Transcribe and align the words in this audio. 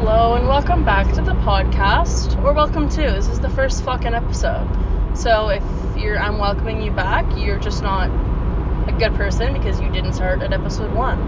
Hello 0.00 0.34
and 0.34 0.46
welcome 0.46 0.84
back 0.84 1.12
to 1.14 1.22
the 1.22 1.32
podcast, 1.32 2.40
or 2.44 2.52
welcome 2.52 2.88
to. 2.88 3.00
This 3.00 3.26
is 3.26 3.40
the 3.40 3.48
first 3.48 3.82
fucking 3.82 4.14
episode. 4.14 4.68
So 5.12 5.48
if 5.48 5.62
you're, 5.96 6.16
I'm 6.16 6.38
welcoming 6.38 6.80
you 6.80 6.92
back. 6.92 7.26
You're 7.36 7.58
just 7.58 7.82
not 7.82 8.08
a 8.88 8.92
good 8.96 9.12
person 9.16 9.52
because 9.52 9.80
you 9.80 9.90
didn't 9.90 10.12
start 10.12 10.40
at 10.40 10.52
episode 10.52 10.94
one. 10.94 11.18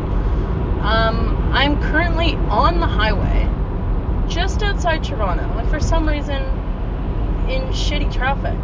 Um, 0.82 1.50
I'm 1.52 1.82
currently 1.82 2.36
on 2.36 2.78
the 2.78 2.86
highway, 2.86 3.48
just 4.32 4.62
outside 4.62 5.02
Toronto, 5.02 5.42
and 5.58 5.68
for 5.68 5.80
some 5.80 6.08
reason, 6.08 6.40
in 7.50 7.72
shitty 7.72 8.14
traffic. 8.14 8.56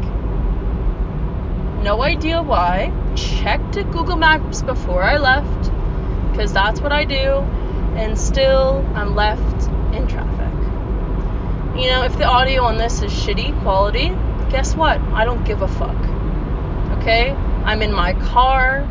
No 1.82 2.00
idea 2.02 2.40
why. 2.40 2.92
Checked 3.16 3.74
Google 3.90 4.16
Maps 4.16 4.62
before 4.62 5.02
I 5.02 5.16
left, 5.16 5.72
because 6.30 6.52
that's 6.52 6.80
what 6.80 6.92
I 6.92 7.04
do, 7.04 7.40
and 7.98 8.16
still 8.16 8.88
I'm 8.94 9.16
left 9.16 9.55
in 9.96 10.06
traffic. 10.06 10.52
You 11.80 11.88
know, 11.88 12.04
if 12.04 12.16
the 12.16 12.24
audio 12.24 12.62
on 12.62 12.78
this 12.78 13.02
is 13.02 13.12
shitty 13.12 13.60
quality, 13.62 14.08
guess 14.50 14.74
what? 14.74 15.00
I 15.00 15.24
don't 15.24 15.44
give 15.44 15.62
a 15.62 15.68
fuck. 15.68 15.96
Okay? 16.98 17.30
I'm 17.64 17.82
in 17.82 17.92
my 17.92 18.12
car. 18.14 18.88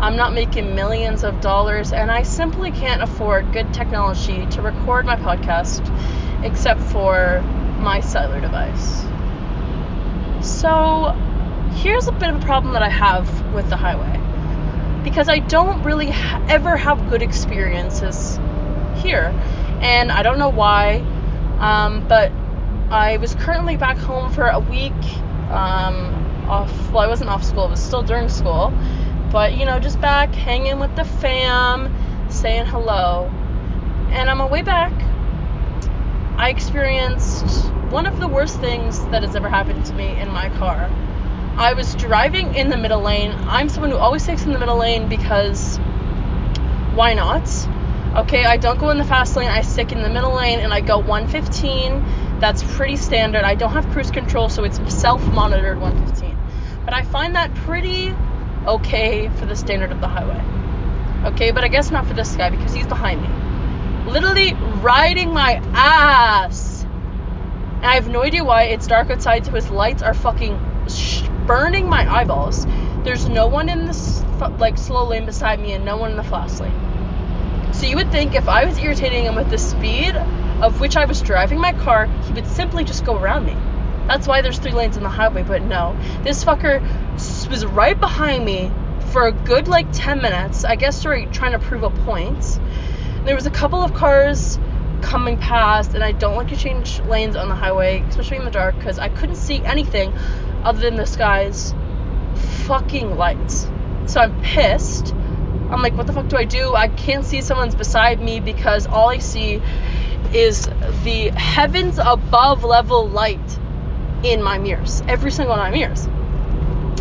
I'm 0.00 0.16
not 0.16 0.32
making 0.32 0.74
millions 0.74 1.24
of 1.24 1.40
dollars, 1.40 1.92
and 1.92 2.10
I 2.10 2.22
simply 2.22 2.70
can't 2.70 3.02
afford 3.02 3.52
good 3.52 3.74
technology 3.74 4.46
to 4.46 4.62
record 4.62 5.04
my 5.04 5.16
podcast 5.16 5.84
except 6.44 6.80
for 6.80 7.42
my 7.78 8.00
cellular 8.00 8.40
device. 8.40 9.02
So, 10.42 11.12
here's 11.74 12.08
a 12.08 12.12
bit 12.12 12.30
of 12.30 12.42
a 12.42 12.46
problem 12.46 12.72
that 12.72 12.82
I 12.82 12.88
have 12.88 13.52
with 13.52 13.68
the 13.68 13.76
highway 13.76 14.20
because 15.02 15.28
I 15.28 15.38
don't 15.38 15.82
really 15.82 16.10
ha- 16.10 16.44
ever 16.48 16.76
have 16.76 17.08
good 17.10 17.22
experiences 17.22 18.38
here, 18.96 19.32
and 19.80 20.12
I 20.12 20.22
don't 20.22 20.38
know 20.38 20.50
why, 20.50 20.98
um, 21.58 22.06
but 22.06 22.30
I 22.90 23.16
was 23.18 23.34
currently 23.34 23.76
back 23.76 23.96
home 23.96 24.32
for 24.32 24.46
a 24.46 24.60
week. 24.60 24.92
Um, 25.50 26.16
off, 26.48 26.90
well, 26.90 26.98
I 26.98 27.06
wasn't 27.06 27.30
off 27.30 27.44
school, 27.44 27.66
it 27.66 27.70
was 27.70 27.82
still 27.82 28.02
during 28.02 28.28
school, 28.28 28.72
but 29.30 29.56
you 29.56 29.64
know, 29.64 29.78
just 29.78 30.00
back 30.00 30.34
hanging 30.34 30.80
with 30.80 30.94
the 30.96 31.04
fam, 31.04 31.94
saying 32.30 32.66
hello. 32.66 33.26
And 34.10 34.28
on 34.28 34.38
my 34.38 34.46
way 34.46 34.62
back, 34.62 34.92
I 36.36 36.48
experienced 36.50 37.66
one 37.90 38.06
of 38.06 38.18
the 38.18 38.26
worst 38.26 38.58
things 38.60 39.04
that 39.06 39.22
has 39.22 39.36
ever 39.36 39.48
happened 39.48 39.84
to 39.86 39.94
me 39.94 40.18
in 40.18 40.28
my 40.32 40.48
car. 40.58 40.90
I 41.56 41.74
was 41.74 41.94
driving 41.94 42.54
in 42.54 42.70
the 42.70 42.76
middle 42.76 43.02
lane. 43.02 43.32
I'm 43.32 43.68
someone 43.68 43.90
who 43.90 43.98
always 43.98 44.24
takes 44.24 44.44
in 44.44 44.52
the 44.52 44.58
middle 44.58 44.78
lane 44.78 45.08
because 45.08 45.78
why 46.94 47.14
not? 47.14 47.46
Okay, 48.16 48.44
I 48.44 48.56
don't 48.56 48.80
go 48.80 48.90
in 48.90 48.98
the 48.98 49.04
fast 49.04 49.36
lane, 49.36 49.48
I 49.48 49.62
stick 49.62 49.92
in 49.92 50.02
the 50.02 50.08
middle 50.08 50.34
lane 50.34 50.58
and 50.58 50.74
I 50.74 50.80
go 50.80 50.98
115. 50.98 52.40
That's 52.40 52.60
pretty 52.74 52.96
standard. 52.96 53.44
I 53.44 53.54
don't 53.54 53.70
have 53.70 53.88
cruise 53.90 54.10
control, 54.10 54.48
so 54.48 54.64
it's 54.64 54.80
self 54.92 55.24
monitored 55.28 55.80
115. 55.80 56.36
But 56.84 56.92
I 56.92 57.04
find 57.04 57.36
that 57.36 57.54
pretty 57.54 58.12
okay 58.66 59.28
for 59.36 59.46
the 59.46 59.54
standard 59.54 59.92
of 59.92 60.00
the 60.00 60.08
highway. 60.08 60.42
Okay, 61.30 61.52
but 61.52 61.62
I 61.62 61.68
guess 61.68 61.92
not 61.92 62.04
for 62.04 62.14
this 62.14 62.34
guy 62.34 62.50
because 62.50 62.74
he's 62.74 62.88
behind 62.88 63.22
me. 63.22 64.10
Literally 64.10 64.54
riding 64.82 65.32
my 65.32 65.62
ass. 65.72 66.82
And 66.82 67.86
I 67.86 67.94
have 67.94 68.08
no 68.08 68.24
idea 68.24 68.42
why. 68.42 68.64
It's 68.64 68.88
dark 68.88 69.08
outside, 69.10 69.46
so 69.46 69.52
his 69.52 69.70
lights 69.70 70.02
are 70.02 70.14
fucking 70.14 70.58
sh- 70.88 71.22
burning 71.46 71.88
my 71.88 72.12
eyeballs. 72.12 72.66
There's 73.04 73.28
no 73.28 73.46
one 73.46 73.68
in 73.68 73.86
this 73.86 74.24
like 74.58 74.78
slow 74.78 75.06
lane 75.06 75.26
beside 75.26 75.60
me 75.60 75.74
and 75.74 75.84
no 75.84 75.96
one 75.96 76.10
in 76.10 76.16
the 76.16 76.24
fast 76.24 76.60
lane. 76.60 76.89
So 77.80 77.86
you 77.86 77.96
would 77.96 78.12
think 78.12 78.34
if 78.34 78.46
I 78.46 78.66
was 78.66 78.76
irritating 78.76 79.24
him 79.24 79.36
with 79.36 79.48
the 79.48 79.56
speed 79.56 80.14
of 80.60 80.80
which 80.80 80.98
I 80.98 81.06
was 81.06 81.22
driving 81.22 81.58
my 81.58 81.72
car, 81.72 82.08
he 82.26 82.34
would 82.34 82.46
simply 82.46 82.84
just 82.84 83.06
go 83.06 83.16
around 83.16 83.46
me. 83.46 83.56
That's 84.06 84.26
why 84.26 84.42
there's 84.42 84.58
three 84.58 84.72
lanes 84.72 84.98
on 84.98 85.02
the 85.02 85.08
highway, 85.08 85.44
but 85.44 85.62
no. 85.62 85.98
This 86.22 86.44
fucker 86.44 86.82
was 87.48 87.64
right 87.64 87.98
behind 87.98 88.44
me 88.44 88.70
for 89.12 89.28
a 89.28 89.32
good 89.32 89.66
like 89.66 89.86
10 89.92 90.20
minutes. 90.20 90.62
I 90.62 90.76
guess 90.76 91.02
they're 91.02 91.24
trying 91.30 91.52
to 91.52 91.58
prove 91.58 91.82
a 91.82 91.88
point. 91.88 92.60
There 93.24 93.34
was 93.34 93.46
a 93.46 93.50
couple 93.50 93.82
of 93.82 93.94
cars 93.94 94.58
coming 95.00 95.38
past, 95.38 95.94
and 95.94 96.04
I 96.04 96.12
don't 96.12 96.36
like 96.36 96.48
to 96.48 96.56
change 96.56 97.00
lanes 97.04 97.34
on 97.34 97.48
the 97.48 97.54
highway, 97.54 98.04
especially 98.10 98.36
in 98.36 98.44
the 98.44 98.50
dark, 98.50 98.76
because 98.76 98.98
I 98.98 99.08
couldn't 99.08 99.36
see 99.36 99.64
anything 99.64 100.12
other 100.64 100.80
than 100.80 100.96
this 100.96 101.16
guy's 101.16 101.72
fucking 102.66 103.16
lights. 103.16 103.70
So 104.04 104.20
I'm 104.20 104.38
pissed. 104.42 105.14
I'm 105.70 105.82
like, 105.82 105.96
what 105.96 106.06
the 106.06 106.12
fuck 106.12 106.28
do 106.28 106.36
I 106.36 106.44
do? 106.44 106.74
I 106.74 106.88
can't 106.88 107.24
see 107.24 107.40
someone's 107.40 107.74
beside 107.74 108.20
me 108.20 108.40
because 108.40 108.86
all 108.86 109.08
I 109.08 109.18
see 109.18 109.62
is 110.34 110.66
the 111.04 111.30
heavens 111.36 111.98
above 111.98 112.64
level 112.64 113.08
light 113.08 113.58
in 114.24 114.42
my 114.42 114.58
mirrors. 114.58 115.02
Every 115.08 115.30
single 115.30 115.56
one 115.56 115.66
of 115.66 115.72
my 115.72 115.78
mirrors. 115.78 116.06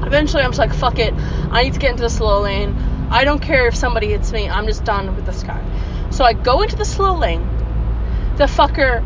Eventually, 0.06 0.44
I'm 0.44 0.52
just 0.52 0.60
like, 0.60 0.74
fuck 0.74 1.00
it. 1.00 1.14
I 1.14 1.64
need 1.64 1.74
to 1.74 1.80
get 1.80 1.92
into 1.92 2.04
the 2.04 2.10
slow 2.10 2.42
lane. 2.42 2.76
I 3.10 3.24
don't 3.24 3.42
care 3.42 3.68
if 3.68 3.76
somebody 3.76 4.10
hits 4.10 4.32
me. 4.32 4.48
I'm 4.48 4.66
just 4.68 4.84
done 4.84 5.16
with 5.16 5.26
this 5.26 5.44
guy. 5.44 5.62
So 6.12 6.24
I 6.24 6.34
go 6.34 6.62
into 6.62 6.76
the 6.76 6.86
slow 6.86 7.16
lane. 7.16 7.42
The 8.38 8.46
fucker 8.46 9.04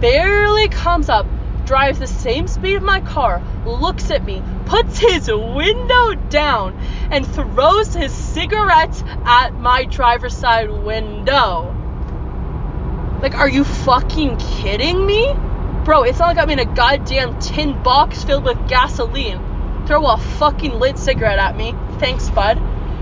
barely 0.00 0.68
comes 0.68 1.08
up, 1.08 1.26
drives 1.64 1.98
the 1.98 2.06
same 2.06 2.46
speed 2.48 2.74
of 2.74 2.82
my 2.82 3.00
car, 3.00 3.42
looks 3.64 4.10
at 4.10 4.24
me, 4.24 4.42
puts 4.66 4.98
his 4.98 5.28
window 5.28 6.14
down, 6.28 6.78
and 7.10 7.26
throws 7.26 7.94
his 7.94 8.12
cigarette 8.12 9.02
at 9.24 9.54
my 9.54 9.84
driver's 9.84 10.36
side 10.36 10.70
window. 10.70 11.72
Like, 13.22 13.34
are 13.34 13.48
you 13.48 13.64
fucking 13.64 14.36
kidding 14.36 15.06
me? 15.06 15.34
Bro, 15.84 16.02
it's 16.02 16.18
not 16.18 16.36
like 16.36 16.38
I'm 16.38 16.50
in 16.50 16.58
a 16.58 16.64
goddamn 16.64 17.38
tin 17.38 17.82
box 17.82 18.24
filled 18.24 18.44
with 18.44 18.68
gasoline. 18.68 19.40
Throw 19.86 20.04
a 20.06 20.18
fucking 20.18 20.72
lit 20.72 20.98
cigarette 20.98 21.38
at 21.38 21.56
me. 21.56 21.74
Thanks, 21.98 22.28
bud. 22.28 22.60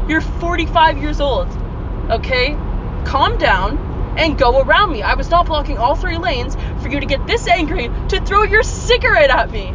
You're 0.08 0.20
45 0.20 0.98
years 0.98 1.20
old. 1.20 1.48
Okay? 2.10 2.54
Calm 3.06 3.38
down 3.38 3.78
and 4.18 4.38
go 4.38 4.60
around 4.60 4.92
me. 4.92 5.02
I 5.02 5.14
was 5.14 5.30
not 5.30 5.46
blocking 5.46 5.78
all 5.78 5.96
three 5.96 6.18
lanes 6.18 6.56
for 6.80 6.88
you 6.88 7.00
to 7.00 7.06
get 7.06 7.26
this 7.26 7.48
angry 7.48 7.90
to 8.10 8.20
throw 8.20 8.42
your 8.42 8.62
cigarette 8.62 9.30
at 9.30 9.50
me. 9.50 9.74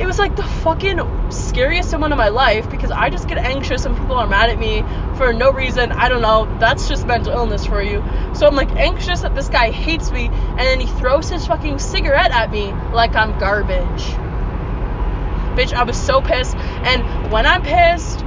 It 0.00 0.06
was 0.06 0.18
like 0.18 0.34
the 0.34 0.42
fucking 0.42 0.98
scariest 1.30 1.92
moment 1.92 2.14
of 2.14 2.16
my 2.16 2.30
life 2.30 2.70
because 2.70 2.90
I 2.90 3.10
just 3.10 3.28
get 3.28 3.36
anxious 3.36 3.84
and 3.84 3.94
people 3.94 4.16
are 4.16 4.26
mad 4.26 4.48
at 4.48 4.58
me 4.58 4.80
for 5.18 5.34
no 5.34 5.52
reason. 5.52 5.92
I 5.92 6.08
don't 6.08 6.22
know. 6.22 6.56
That's 6.58 6.88
just 6.88 7.06
mental 7.06 7.34
illness 7.34 7.66
for 7.66 7.82
you. 7.82 8.02
So 8.32 8.46
I'm 8.46 8.54
like 8.54 8.70
anxious 8.70 9.20
that 9.20 9.34
this 9.34 9.50
guy 9.50 9.70
hates 9.70 10.10
me 10.10 10.28
and 10.28 10.58
then 10.58 10.80
he 10.80 10.86
throws 10.86 11.28
his 11.28 11.46
fucking 11.46 11.80
cigarette 11.80 12.30
at 12.30 12.50
me 12.50 12.72
like 12.94 13.14
I'm 13.14 13.38
garbage. 13.38 14.04
Bitch, 15.54 15.74
I 15.74 15.82
was 15.82 16.00
so 16.00 16.22
pissed. 16.22 16.56
And 16.56 17.30
when 17.30 17.44
I'm 17.44 17.62
pissed, 17.62 18.20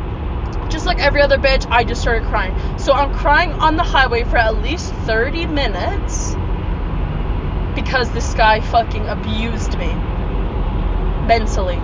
just 0.72 0.86
like 0.86 1.00
every 1.00 1.24
other 1.24 1.40
bitch, 1.40 1.66
I 1.72 1.84
just 1.84 2.04
started 2.04 2.28
crying. 2.30 2.78
So 2.78 2.94
I'm 2.94 3.18
crying 3.18 3.52
on 3.54 3.78
the 3.78 3.84
highway 3.84 4.26
for 4.26 4.38
at 4.38 4.62
least 4.62 4.94
30 5.08 5.48
minutes 5.48 6.36
because 7.74 8.12
this 8.12 8.32
guy 8.36 8.62
fucking 8.62 9.08
abused 9.08 9.76
me 9.80 10.13
mentally. 11.26 11.80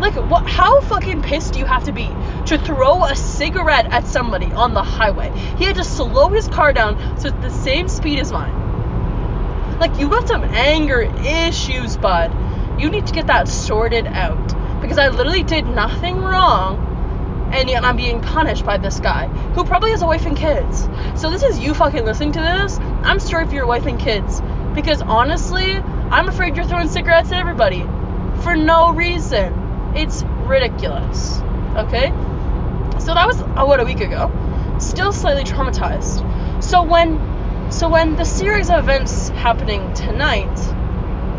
Like, 0.00 0.14
what? 0.30 0.46
How 0.46 0.80
fucking 0.82 1.22
pissed 1.22 1.54
do 1.54 1.60
you 1.60 1.64
have 1.64 1.84
to 1.84 1.92
be 1.92 2.08
to 2.46 2.58
throw 2.58 3.04
a 3.04 3.14
cigarette 3.14 3.86
at 3.86 4.06
somebody 4.06 4.52
on 4.52 4.74
the 4.74 4.82
highway? 4.82 5.30
He 5.56 5.64
had 5.64 5.76
to 5.76 5.84
slow 5.84 6.28
his 6.28 6.48
car 6.48 6.72
down 6.72 6.98
it's 7.14 7.22
the 7.22 7.50
same 7.50 7.88
speed 7.88 8.18
as 8.18 8.32
mine. 8.32 9.78
Like, 9.78 9.98
you 9.98 10.08
got 10.08 10.28
some 10.28 10.44
anger 10.44 11.02
issues, 11.02 11.96
bud. 11.96 12.32
You 12.80 12.90
need 12.90 13.06
to 13.06 13.12
get 13.12 13.28
that 13.28 13.48
sorted 13.48 14.06
out 14.06 14.80
because 14.80 14.98
I 14.98 15.08
literally 15.08 15.42
did 15.42 15.66
nothing 15.66 16.18
wrong, 16.18 17.50
and 17.52 17.70
yet 17.70 17.84
I'm 17.84 17.96
being 17.96 18.20
punished 18.20 18.66
by 18.66 18.78
this 18.78 19.00
guy 19.00 19.28
who 19.54 19.64
probably 19.64 19.92
has 19.92 20.02
a 20.02 20.06
wife 20.06 20.26
and 20.26 20.36
kids. 20.36 20.88
So 21.14 21.30
this 21.30 21.42
is 21.42 21.60
you 21.60 21.72
fucking 21.72 22.04
listening 22.04 22.32
to 22.32 22.40
this. 22.40 22.78
I'm 23.04 23.20
sorry 23.20 23.46
for 23.46 23.54
your 23.54 23.66
wife 23.66 23.86
and 23.86 23.98
kids 23.98 24.42
because 24.74 25.00
honestly, 25.02 25.72
I'm 25.72 26.28
afraid 26.28 26.56
you're 26.56 26.66
throwing 26.66 26.88
cigarettes 26.88 27.32
at 27.32 27.38
everybody 27.38 27.82
for 28.42 28.56
no 28.56 28.92
reason. 28.92 29.92
It's 29.94 30.22
ridiculous. 30.46 31.40
Okay? 31.76 32.10
So 33.00 33.14
that 33.14 33.26
was 33.26 33.40
uh, 33.40 33.44
about 33.44 33.80
a 33.80 33.84
week 33.84 34.00
ago. 34.00 34.30
Still 34.78 35.12
slightly 35.12 35.44
traumatized. 35.44 36.62
So 36.62 36.82
when 36.82 37.70
so 37.70 37.88
when 37.88 38.16
the 38.16 38.24
series 38.24 38.70
of 38.70 38.84
events 38.84 39.30
happening 39.30 39.92
tonight 39.94 40.54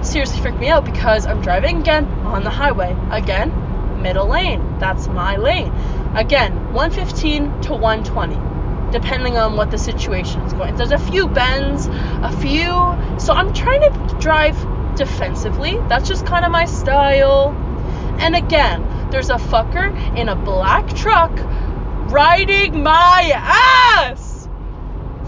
seriously 0.02 0.42
freaked 0.42 0.60
me 0.60 0.70
out 0.70 0.86
because 0.86 1.26
I'm 1.26 1.42
driving 1.42 1.82
again 1.82 2.06
on 2.26 2.44
the 2.44 2.50
highway. 2.50 2.96
Again, 3.12 4.02
middle 4.02 4.28
lane. 4.28 4.80
That's 4.80 5.08
my 5.08 5.38
lane. 5.38 5.72
Again, 6.16 6.74
115 6.74 7.62
to 7.62 7.74
120, 7.74 8.36
depending 8.92 9.38
on 9.38 9.56
what 9.56 9.72
the 9.72 9.78
situation 9.78 10.42
is 10.42 10.54
going. 10.54 10.76
There's 10.76 10.92
a 10.92 10.98
few 10.98 11.28
bends, 11.28 11.88
a 11.88 12.36
few. 12.42 12.72
So 13.20 13.34
I'm 13.34 13.54
trying 13.54 13.82
to 13.82 14.18
drive 14.20 14.56
defensively. 14.96 15.78
That's 15.90 16.08
just 16.08 16.26
kind 16.26 16.46
of 16.46 16.52
my 16.52 16.66
style. 16.66 17.50
And 18.20 18.36
again, 18.36 19.10
there's 19.12 19.30
a 19.30 19.36
fucker 19.36 20.18
in 20.18 20.30
a 20.30 20.36
black 20.36 20.96
truck 20.96 21.32
riding 22.12 22.84
my 22.84 23.32
ass 23.34 24.48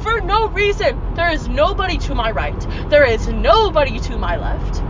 for 0.02 0.22
no 0.22 0.48
reason. 0.50 1.16
There 1.16 1.30
is 1.30 1.48
nobody 1.48 1.98
to 2.00 2.16
my 2.16 2.32
right. 2.32 2.90
There 2.90 3.04
is 3.04 3.28
nobody 3.28 4.00
to 4.00 4.18
my 4.18 4.38
left. 4.38 4.84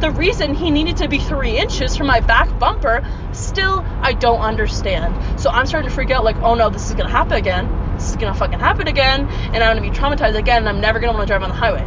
The 0.00 0.10
reason 0.10 0.54
he 0.54 0.70
needed 0.70 0.96
to 0.98 1.08
be 1.08 1.18
three 1.18 1.56
inches 1.56 1.96
from 1.96 2.08
my 2.08 2.20
back 2.20 2.58
bumper, 2.58 3.06
still, 3.32 3.84
I 4.00 4.12
don't 4.14 4.40
understand. 4.40 5.40
So 5.40 5.48
I'm 5.48 5.64
starting 5.64 5.88
to 5.88 5.94
freak 5.94 6.10
out 6.10 6.24
like, 6.24 6.36
oh 6.38 6.54
no, 6.54 6.70
this 6.70 6.88
is 6.88 6.94
gonna 6.94 7.08
happen 7.08 7.34
again. 7.34 7.91
This 8.02 8.10
is 8.10 8.16
gonna 8.16 8.34
fucking 8.34 8.58
happen 8.58 8.88
again, 8.88 9.28
and 9.28 9.62
I'm 9.62 9.76
gonna 9.76 9.88
be 9.88 9.96
traumatized 9.96 10.34
again, 10.34 10.58
and 10.58 10.68
I'm 10.68 10.80
never 10.80 10.98
gonna 10.98 11.12
wanna 11.12 11.26
drive 11.26 11.44
on 11.44 11.50
the 11.50 11.54
highway. 11.54 11.86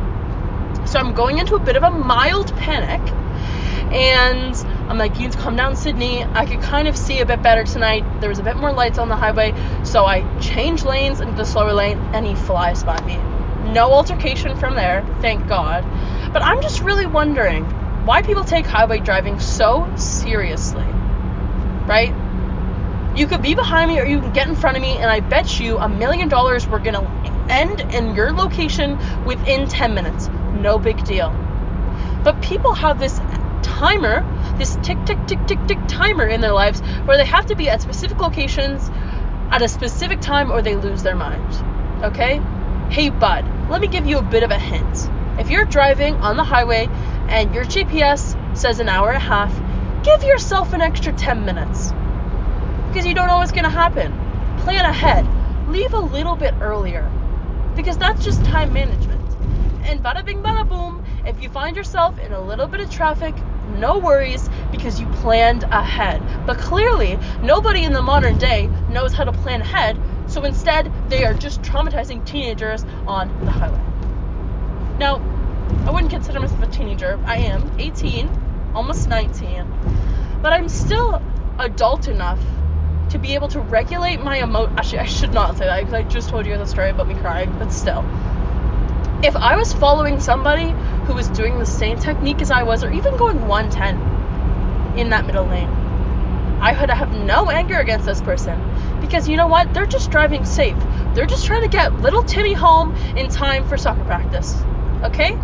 So 0.86 0.98
I'm 0.98 1.14
going 1.14 1.40
into 1.40 1.56
a 1.56 1.60
bit 1.60 1.76
of 1.76 1.84
a 1.84 1.92
mild 1.92 2.56
panic, 2.56 3.02
and 3.92 4.56
I'm 4.90 4.98
like, 4.98 5.16
you 5.16 5.24
need 5.24 5.34
to 5.34 5.38
come 5.40 5.58
down, 5.58 5.76
Sydney. 5.76 6.24
I 6.24 6.46
could 6.46 6.62
kind 6.62 6.88
of 6.88 6.96
see 6.96 7.20
a 7.20 7.26
bit 7.26 7.42
better 7.42 7.66
tonight. 7.66 8.06
There 8.22 8.30
was 8.30 8.40
a 8.40 8.44
bit 8.44 8.56
more 8.56 8.72
lights 8.72 8.98
on 8.98 9.10
the 9.10 9.18
highway, 9.18 9.54
so 9.84 10.06
I 10.06 10.24
change 10.40 10.86
lanes 10.86 11.20
into 11.20 11.36
the 11.36 11.44
slower 11.44 11.74
lane, 11.74 12.00
and 12.14 12.26
he 12.26 12.34
flies 12.34 12.82
by 12.82 13.02
me. 13.02 13.18
No 13.74 13.92
altercation 13.92 14.56
from 14.56 14.76
there, 14.76 15.06
thank 15.20 15.50
God. 15.50 15.84
But 16.32 16.44
I'm 16.44 16.62
just 16.62 16.82
really 16.82 17.08
wondering 17.08 17.66
why 18.06 18.22
people 18.22 18.46
take 18.46 18.66
highway 18.66 19.00
driving 19.00 19.42
so 19.42 19.92
seriously, 19.98 20.88
right? 21.88 22.14
You 23.16 23.28
could 23.28 23.42
be 23.42 23.56
behind 23.56 23.90
me 23.90 24.00
or 24.00 24.06
you 24.06 24.20
can 24.20 24.34
get 24.34 24.48
in 24.50 24.56
front 24.56 24.76
of 24.76 24.84
me, 24.84 24.98
and 24.98 25.06
I 25.06 25.22
bet 25.22 25.58
you 25.58 25.78
a 25.78 25.88
million 25.88 26.28
dollars 26.28 26.68
we're 26.68 26.80
gonna 26.80 27.48
end 27.50 27.80
in 27.94 28.14
your 28.14 28.34
location 28.34 29.00
within 29.24 29.70
10 29.70 29.94
minutes. 29.94 30.30
No 30.60 30.78
big 30.78 31.02
deal. 31.06 31.30
But 32.24 32.42
people 32.42 32.74
have 32.74 33.00
this 33.00 33.20
timer, 33.62 34.26
this 34.58 34.78
tick, 34.84 34.98
tick, 35.06 35.18
tick, 35.28 35.40
tick, 35.48 35.60
tick 35.66 35.80
timer 35.88 36.28
in 36.28 36.42
their 36.42 36.52
lives 36.52 36.82
where 37.06 37.18
they 37.18 37.26
have 37.26 37.46
to 37.46 37.56
be 37.56 37.70
at 37.70 37.82
specific 37.82 38.20
locations 38.20 38.90
at 39.50 39.62
a 39.62 39.68
specific 39.70 40.20
time 40.20 40.52
or 40.52 40.62
they 40.62 40.76
lose 40.76 41.02
their 41.02 41.16
mind. 41.16 42.04
Okay? 42.04 42.42
Hey, 42.90 43.10
bud, 43.10 43.46
let 43.70 43.80
me 43.80 43.88
give 43.88 44.06
you 44.06 44.18
a 44.18 44.24
bit 44.24 44.44
of 44.44 44.52
a 44.52 44.60
hint. 44.60 45.10
If 45.40 45.50
you're 45.50 45.66
driving 45.66 46.16
on 46.16 46.36
the 46.36 46.44
highway 46.44 46.88
and 47.30 47.54
your 47.56 47.64
GPS 47.64 48.58
says 48.58 48.80
an 48.80 48.90
hour 48.90 49.10
and 49.10 49.18
a 49.18 49.26
half, 49.26 49.54
give 50.04 50.24
yourself 50.24 50.74
an 50.74 50.82
extra 50.82 51.14
10 51.14 51.46
minutes. 51.46 51.94
Because 52.96 53.08
you 53.10 53.14
don't 53.14 53.28
know 53.28 53.40
what's 53.40 53.52
going 53.52 53.66
to 53.66 53.70
happen. 53.70 54.14
Plan 54.60 54.86
ahead. 54.86 55.28
Leave 55.68 55.92
a 55.92 56.00
little 56.00 56.38
bit 56.38 56.54
earlier. 56.62 57.12
Because 57.76 57.98
that's 57.98 58.24
just 58.24 58.42
time 58.46 58.72
management. 58.72 59.22
And 59.84 60.02
bada 60.02 60.24
bing, 60.24 60.42
bada 60.42 60.66
boom, 60.66 61.06
if 61.26 61.44
you 61.44 61.50
find 61.50 61.76
yourself 61.76 62.18
in 62.20 62.32
a 62.32 62.40
little 62.40 62.68
bit 62.68 62.80
of 62.80 62.90
traffic, 62.90 63.36
no 63.78 63.98
worries 63.98 64.50
because 64.72 64.98
you 64.98 65.08
planned 65.08 65.64
ahead. 65.64 66.24
But 66.48 66.58
clearly, 66.58 67.20
nobody 67.44 67.84
in 67.84 67.92
the 67.92 68.02
modern 68.02 68.38
day 68.38 68.68
knows 68.90 69.12
how 69.12 69.26
to 69.26 69.34
plan 69.34 69.60
ahead, 69.60 70.00
so 70.28 70.46
instead, 70.46 70.90
they 71.10 71.26
are 71.26 71.34
just 71.34 71.62
traumatizing 71.64 72.26
teenagers 72.26 72.86
on 73.08 73.28
the 73.44 73.52
highway. 73.52 74.98
Now, 75.00 75.18
I 75.86 75.92
wouldn't 75.92 76.12
consider 76.12 76.40
myself 76.40 76.64
a 76.64 76.68
teenager. 76.68 77.20
I 77.26 77.40
am 77.40 77.78
18, 77.78 78.30
almost 78.74 79.10
19, 79.10 80.40
but 80.42 80.54
I'm 80.54 80.70
still 80.70 81.22
adult 81.60 82.08
enough 82.08 82.40
to 83.10 83.20
be 83.20 83.34
able 83.34 83.48
to 83.50 83.60
regulate 83.60 84.22
my 84.22 84.38
emotion. 84.38 84.78
Actually, 84.78 85.00
I 85.00 85.06
should 85.06 85.34
not 85.34 85.58
say 85.58 85.66
that 85.66 85.80
because 85.80 85.94
I 85.94 86.04
just 86.04 86.30
told 86.30 86.46
you 86.46 86.58
the 86.58 86.66
story 86.66 86.90
about 86.90 87.08
me 87.08 87.16
crying, 87.16 87.54
but 87.58 87.72
still. 87.72 88.04
If 89.24 89.36
I 89.36 89.56
was 89.56 89.74
following 89.74 90.20
somebody 90.20 90.72
who 91.06 91.14
was 91.14 91.28
doing 91.30 91.58
the 91.60 91.66
same 91.66 91.98
technique 92.00 92.42
as 92.42 92.52
I 92.52 92.64
was, 92.64 92.84
or 92.84 92.92
even 92.92 93.18
going 93.18 93.48
110 93.48 94.98
in 95.00 95.10
that 95.10 95.26
middle 95.26 95.46
lane, 95.46 95.70
I 96.62 96.80
would 96.80 96.90
have 96.90 97.12
no 97.12 97.50
anger 97.50 97.78
against 97.78 98.06
this 98.06 98.22
person 98.22 98.60
because 99.02 99.28
you 99.28 99.38
know 99.38 99.48
what? 99.48 99.74
They're 99.74 99.86
just 99.86 100.10
driving 100.10 100.46
safe. 100.46 100.78
They're 101.14 101.26
just 101.26 101.46
trying 101.46 101.62
to 101.62 101.68
get 101.68 101.94
little 102.02 102.24
Timmy 102.24 102.54
home 102.54 102.96
in 103.16 103.30
time 103.30 103.68
for 103.68 103.78
soccer 103.78 104.04
practice. 104.06 104.56
Okay? 105.04 105.36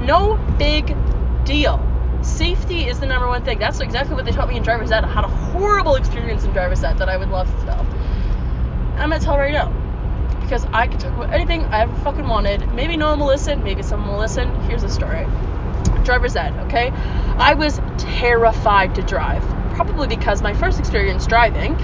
No 0.00 0.36
big 0.58 0.96
deal. 1.44 1.86
Safety 2.22 2.86
is 2.86 3.00
the 3.00 3.06
number 3.06 3.26
one 3.28 3.44
thing. 3.44 3.58
That's 3.58 3.80
exactly 3.80 4.14
what 4.14 4.26
they 4.26 4.32
taught 4.32 4.48
me 4.48 4.56
in 4.56 4.62
driver's 4.62 4.92
ed. 4.92 5.04
I 5.04 5.08
had 5.08 5.24
a 5.24 5.28
horrible 5.28 5.94
experience 5.94 6.44
in 6.44 6.52
driver's 6.52 6.84
ed 6.84 6.98
that 6.98 7.08
I 7.08 7.16
would 7.16 7.30
love 7.30 7.48
to 7.48 7.66
tell. 7.66 7.80
I'm 8.96 9.08
gonna 9.08 9.20
tell 9.20 9.38
right 9.38 9.52
now. 9.52 9.72
Because 10.40 10.66
I 10.72 10.86
can 10.86 10.98
talk 10.98 11.16
about 11.16 11.32
anything 11.32 11.64
I 11.64 11.82
ever 11.82 11.94
fucking 12.02 12.28
wanted. 12.28 12.74
Maybe 12.74 12.96
no 12.96 13.10
one 13.10 13.20
will 13.20 13.26
listen, 13.28 13.62
maybe 13.62 13.82
someone 13.82 14.10
will 14.10 14.18
listen. 14.18 14.54
Here's 14.62 14.82
the 14.82 14.90
story. 14.90 15.24
Driver's 16.04 16.36
ed, 16.36 16.52
okay? 16.66 16.90
I 16.90 17.54
was 17.54 17.80
terrified 17.96 18.94
to 18.96 19.02
drive. 19.02 19.42
Probably 19.74 20.08
because 20.08 20.42
my 20.42 20.52
first 20.52 20.78
experience 20.78 21.26
driving 21.26 21.78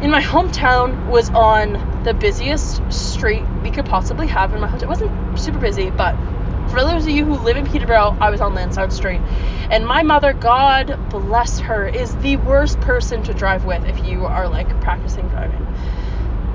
in 0.00 0.10
my 0.10 0.22
hometown 0.22 1.08
was 1.08 1.28
on 1.30 2.02
the 2.04 2.14
busiest 2.14 2.80
street 2.92 3.44
we 3.62 3.70
could 3.70 3.84
possibly 3.84 4.28
have 4.28 4.54
in 4.54 4.60
my 4.60 4.68
hometown. 4.68 4.82
It 4.82 4.88
wasn't 4.88 5.38
super 5.38 5.58
busy, 5.58 5.90
but 5.90 6.14
for 6.70 6.82
those 6.82 7.02
of 7.02 7.10
you 7.10 7.24
who 7.24 7.36
live 7.38 7.56
in 7.56 7.66
Peterborough, 7.66 8.16
I 8.20 8.30
was 8.30 8.40
on 8.40 8.54
Lansdowne 8.54 8.92
Street. 8.92 9.20
And 9.70 9.84
my 9.84 10.04
mother, 10.04 10.32
God 10.32 11.10
bless 11.10 11.58
her, 11.58 11.88
is 11.88 12.14
the 12.16 12.36
worst 12.36 12.80
person 12.80 13.24
to 13.24 13.34
drive 13.34 13.64
with 13.64 13.84
if 13.86 14.06
you 14.06 14.24
are 14.24 14.48
like 14.48 14.68
practicing 14.80 15.26
driving. 15.28 15.66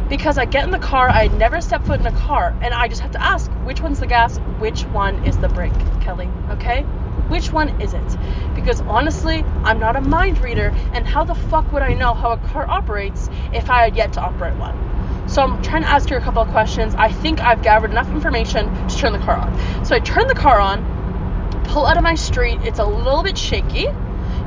Because 0.08 0.38
I 0.38 0.46
get 0.46 0.64
in 0.64 0.72
the 0.72 0.80
car, 0.80 1.10
I 1.10 1.28
never 1.28 1.60
step 1.60 1.86
foot 1.86 2.00
in 2.00 2.06
a 2.06 2.14
car, 2.14 2.56
and 2.62 2.74
I 2.74 2.88
just 2.88 3.02
have 3.02 3.12
to 3.12 3.22
ask 3.22 3.52
which 3.66 3.82
one's 3.82 4.00
the 4.00 4.08
gas, 4.08 4.38
which 4.60 4.84
one 4.84 5.26
is 5.26 5.38
the 5.38 5.50
brake, 5.50 5.74
Kelly, 6.00 6.30
okay? 6.52 6.84
Which 7.28 7.52
one 7.52 7.82
is 7.82 7.94
it? 7.94 8.18
Because 8.54 8.82
honestly, 8.82 9.44
I'm 9.64 9.80
not 9.80 9.96
a 9.96 10.02
mind 10.02 10.40
reader, 10.40 10.68
and 10.94 11.06
how 11.06 11.26
the 11.26 11.36
fuck 11.36 11.74
would 11.74 11.82
I 11.82 11.94
know 11.94 12.14
how 12.14 12.32
a 12.32 12.38
car 12.38 12.70
operates 12.70 13.30
if 13.52 13.70
I 13.70 13.84
had 13.84 13.98
yet 13.98 14.14
to 14.14 14.22
operate 14.22 14.56
one? 14.58 14.78
So 15.27 15.42
I'm 15.42 15.62
trying 15.62 15.81
to 15.81 15.89
ask 15.89 16.10
her 16.10 16.18
a 16.18 16.22
couple 16.22 16.42
of 16.42 16.50
questions. 16.50 16.94
I 16.95 17.12
think 17.12 17.39
I've 17.39 17.62
gathered 17.62 17.92
enough 17.92 18.10
information 18.10 18.66
to 18.88 18.95
turn 18.95 19.13
the 19.13 19.19
car 19.19 19.38
on. 19.38 19.86
So 19.86 19.95
I 19.95 20.00
turn 20.00 20.27
the 20.27 20.36
car 20.36 20.60
on, 20.60 21.63
pull 21.66 21.86
out 21.86 21.98
of 21.98 22.04
my 22.04 22.16
street. 22.16 22.60
It's 22.63 22.80
a 22.80 22.86
little 22.86 23.24
bit 23.24 23.38
shaky. 23.38 23.88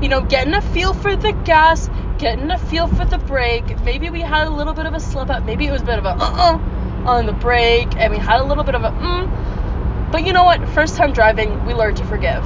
You 0.00 0.08
know, 0.08 0.20
getting 0.20 0.54
a 0.54 0.62
feel 0.62 0.94
for 0.94 1.16
the 1.16 1.32
gas, 1.32 1.90
getting 2.18 2.50
a 2.50 2.58
feel 2.58 2.86
for 2.86 3.04
the 3.04 3.18
brake. 3.18 3.80
Maybe 3.82 4.10
we 4.10 4.20
had 4.20 4.46
a 4.46 4.50
little 4.50 4.72
bit 4.72 4.86
of 4.86 4.94
a 4.94 5.00
slip 5.00 5.30
up. 5.30 5.44
Maybe 5.44 5.66
it 5.66 5.72
was 5.72 5.82
a 5.82 5.86
bit 5.86 5.98
of 5.98 6.04
a 6.04 6.10
uh-uh 6.10 6.58
on 7.06 7.26
the 7.26 7.32
brake, 7.32 7.96
and 7.96 8.12
we 8.12 8.18
had 8.18 8.40
a 8.40 8.44
little 8.44 8.64
bit 8.64 8.74
of 8.74 8.84
a 8.84 8.90
mm. 8.90 10.12
But 10.12 10.26
you 10.26 10.32
know 10.32 10.44
what? 10.44 10.66
First 10.70 10.96
time 10.96 11.12
driving, 11.12 11.66
we 11.66 11.74
learn 11.74 11.94
to 11.96 12.04
forgive. 12.04 12.44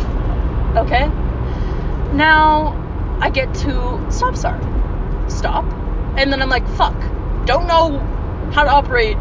Okay? 0.76 1.06
Now 2.14 2.78
I 3.20 3.30
get 3.30 3.54
to 3.56 4.06
stop 4.10 4.36
sign. 4.36 5.30
Stop. 5.30 5.64
And 6.16 6.32
then 6.32 6.42
I'm 6.42 6.48
like, 6.48 6.66
fuck. 6.70 6.96
Don't 7.46 7.66
know 7.66 8.00
how 8.52 8.64
to 8.64 8.70
operate 8.70 9.16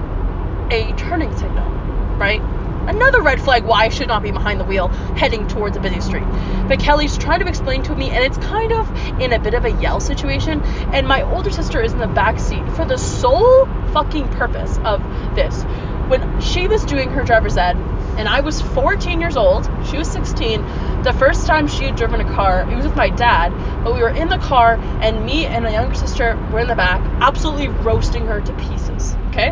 a 0.71 0.93
turning 0.97 1.35
signal, 1.37 1.69
right? 2.17 2.41
Another 2.87 3.21
red 3.21 3.39
flag 3.39 3.63
why 3.63 3.85
I 3.85 3.89
should 3.89 4.07
not 4.07 4.23
be 4.23 4.31
behind 4.31 4.59
the 4.59 4.63
wheel 4.63 4.87
heading 5.15 5.47
towards 5.47 5.77
a 5.77 5.79
busy 5.79 6.01
street. 6.01 6.25
But 6.67 6.79
Kelly's 6.79 7.17
trying 7.17 7.39
to 7.41 7.47
explain 7.47 7.83
to 7.83 7.95
me, 7.95 8.09
and 8.09 8.23
it's 8.23 8.37
kind 8.39 8.71
of 8.71 8.89
in 9.21 9.33
a 9.33 9.39
bit 9.39 9.53
of 9.53 9.65
a 9.65 9.71
yell 9.71 9.99
situation. 9.99 10.61
And 10.91 11.07
my 11.07 11.21
older 11.21 11.51
sister 11.51 11.81
is 11.81 11.93
in 11.93 11.99
the 11.99 12.07
back 12.07 12.39
seat 12.39 12.67
for 12.75 12.85
the 12.85 12.97
sole 12.97 13.65
fucking 13.93 14.29
purpose 14.29 14.79
of 14.83 15.01
this. 15.35 15.63
When 16.07 16.41
she 16.41 16.67
was 16.67 16.83
doing 16.83 17.09
her 17.11 17.23
driver's 17.23 17.55
ed, 17.55 17.75
and 18.21 18.29
I 18.29 18.41
was 18.41 18.61
14 18.61 19.19
years 19.19 19.35
old, 19.35 19.67
she 19.87 19.97
was 19.97 20.07
16. 20.11 21.01
The 21.01 21.11
first 21.11 21.47
time 21.47 21.65
she 21.65 21.85
had 21.85 21.95
driven 21.95 22.21
a 22.21 22.35
car, 22.35 22.69
it 22.69 22.75
was 22.75 22.85
with 22.85 22.95
my 22.95 23.09
dad, 23.09 23.49
but 23.83 23.95
we 23.95 24.01
were 24.01 24.11
in 24.11 24.29
the 24.29 24.37
car, 24.37 24.75
and 25.01 25.25
me 25.25 25.47
and 25.47 25.63
my 25.63 25.71
younger 25.71 25.95
sister 25.95 26.37
were 26.53 26.59
in 26.59 26.67
the 26.67 26.75
back, 26.75 27.01
absolutely 27.19 27.69
roasting 27.69 28.27
her 28.27 28.39
to 28.39 28.53
pieces. 28.53 29.15
Okay? 29.29 29.51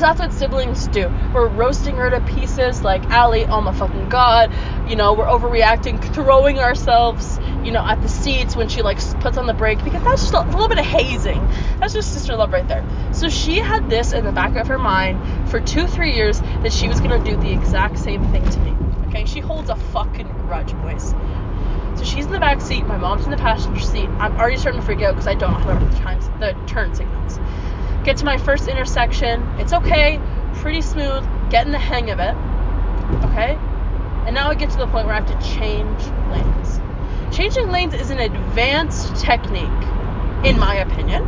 Because 0.00 0.16
that's 0.16 0.30
what 0.30 0.38
siblings 0.38 0.88
do. 0.88 1.12
We're 1.34 1.48
roasting 1.48 1.94
her 1.96 2.08
to 2.08 2.22
pieces, 2.22 2.80
like, 2.80 3.04
Allie, 3.10 3.44
oh 3.44 3.60
my 3.60 3.74
fucking 3.74 4.08
god. 4.08 4.50
You 4.88 4.96
know, 4.96 5.12
we're 5.12 5.26
overreacting, 5.26 6.02
throwing 6.14 6.58
ourselves, 6.58 7.38
you 7.62 7.70
know, 7.70 7.84
at 7.84 8.00
the 8.00 8.08
seats 8.08 8.56
when 8.56 8.70
she, 8.70 8.80
like, 8.80 8.96
puts 9.20 9.36
on 9.36 9.46
the 9.46 9.52
brake, 9.52 9.84
because 9.84 10.02
that's 10.02 10.22
just 10.22 10.32
a 10.32 10.40
little 10.40 10.68
bit 10.68 10.78
of 10.78 10.86
hazing. 10.86 11.46
That's 11.80 11.92
just 11.92 12.14
sister 12.14 12.34
love 12.34 12.50
right 12.50 12.66
there. 12.66 12.82
So 13.12 13.28
she 13.28 13.58
had 13.58 13.90
this 13.90 14.14
in 14.14 14.24
the 14.24 14.32
back 14.32 14.56
of 14.56 14.68
her 14.68 14.78
mind 14.78 15.50
for 15.50 15.60
two, 15.60 15.86
three 15.86 16.14
years 16.14 16.40
that 16.40 16.72
she 16.72 16.88
was 16.88 16.98
to 16.98 17.22
do 17.22 17.36
the 17.36 17.52
exact 17.52 17.98
same 17.98 18.26
thing 18.32 18.48
to 18.48 18.58
me. 18.60 18.74
Okay? 19.08 19.26
She 19.26 19.40
holds 19.40 19.68
a 19.68 19.76
fucking 19.76 20.28
grudge, 20.46 20.72
boys. 20.76 21.10
So 21.98 22.04
she's 22.04 22.24
in 22.24 22.32
the 22.32 22.40
back 22.40 22.62
seat, 22.62 22.86
my 22.86 22.96
mom's 22.96 23.26
in 23.26 23.30
the 23.30 23.36
passenger 23.36 23.82
seat. 23.82 24.08
I'm 24.08 24.34
already 24.40 24.56
starting 24.56 24.80
to 24.80 24.86
freak 24.86 25.02
out 25.02 25.12
because 25.12 25.26
I 25.26 25.34
don't 25.34 25.52
know 25.52 25.58
how 25.58 25.78
to 25.78 25.84
the, 25.84 25.96
times, 25.96 26.26
the 26.40 26.56
turn 26.66 26.94
signals. 26.94 27.19
Get 28.04 28.16
to 28.18 28.24
my 28.24 28.38
first 28.38 28.66
intersection. 28.68 29.42
It's 29.58 29.72
okay, 29.72 30.20
pretty 30.54 30.80
smooth, 30.80 31.22
getting 31.50 31.72
the 31.72 31.78
hang 31.78 32.10
of 32.10 32.18
it. 32.18 32.34
Okay? 33.26 33.58
And 34.26 34.34
now 34.34 34.48
I 34.48 34.54
get 34.54 34.70
to 34.70 34.78
the 34.78 34.86
point 34.86 35.06
where 35.06 35.14
I 35.14 35.20
have 35.20 35.26
to 35.26 35.48
change 35.56 36.00
lanes. 36.30 36.80
Changing 37.36 37.70
lanes 37.70 37.94
is 37.94 38.10
an 38.10 38.18
advanced 38.18 39.16
technique, 39.16 39.64
in 40.44 40.58
my 40.58 40.76
opinion. 40.76 41.26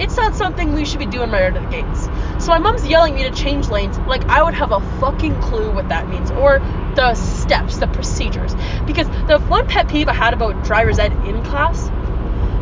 It's 0.00 0.16
not 0.16 0.34
something 0.34 0.72
we 0.72 0.84
should 0.84 0.98
be 0.98 1.06
doing 1.06 1.30
right 1.30 1.44
out 1.44 1.56
of 1.56 1.62
the 1.62 1.68
gates. 1.68 2.04
So 2.44 2.50
my 2.50 2.58
mom's 2.58 2.86
yelling 2.86 3.14
me 3.14 3.22
to 3.24 3.30
change 3.30 3.68
lanes 3.68 3.96
like 3.98 4.24
I 4.24 4.42
would 4.42 4.54
have 4.54 4.72
a 4.72 4.80
fucking 5.00 5.40
clue 5.40 5.70
what 5.70 5.88
that 5.90 6.08
means 6.08 6.30
or 6.32 6.58
the 6.96 7.14
steps, 7.14 7.76
the 7.76 7.86
procedures. 7.88 8.54
Because 8.86 9.06
the 9.28 9.38
one 9.48 9.68
pet 9.68 9.88
peeve 9.88 10.08
I 10.08 10.14
had 10.14 10.34
about 10.34 10.64
driver's 10.64 10.98
ed 10.98 11.12
in 11.26 11.44
class 11.44 11.90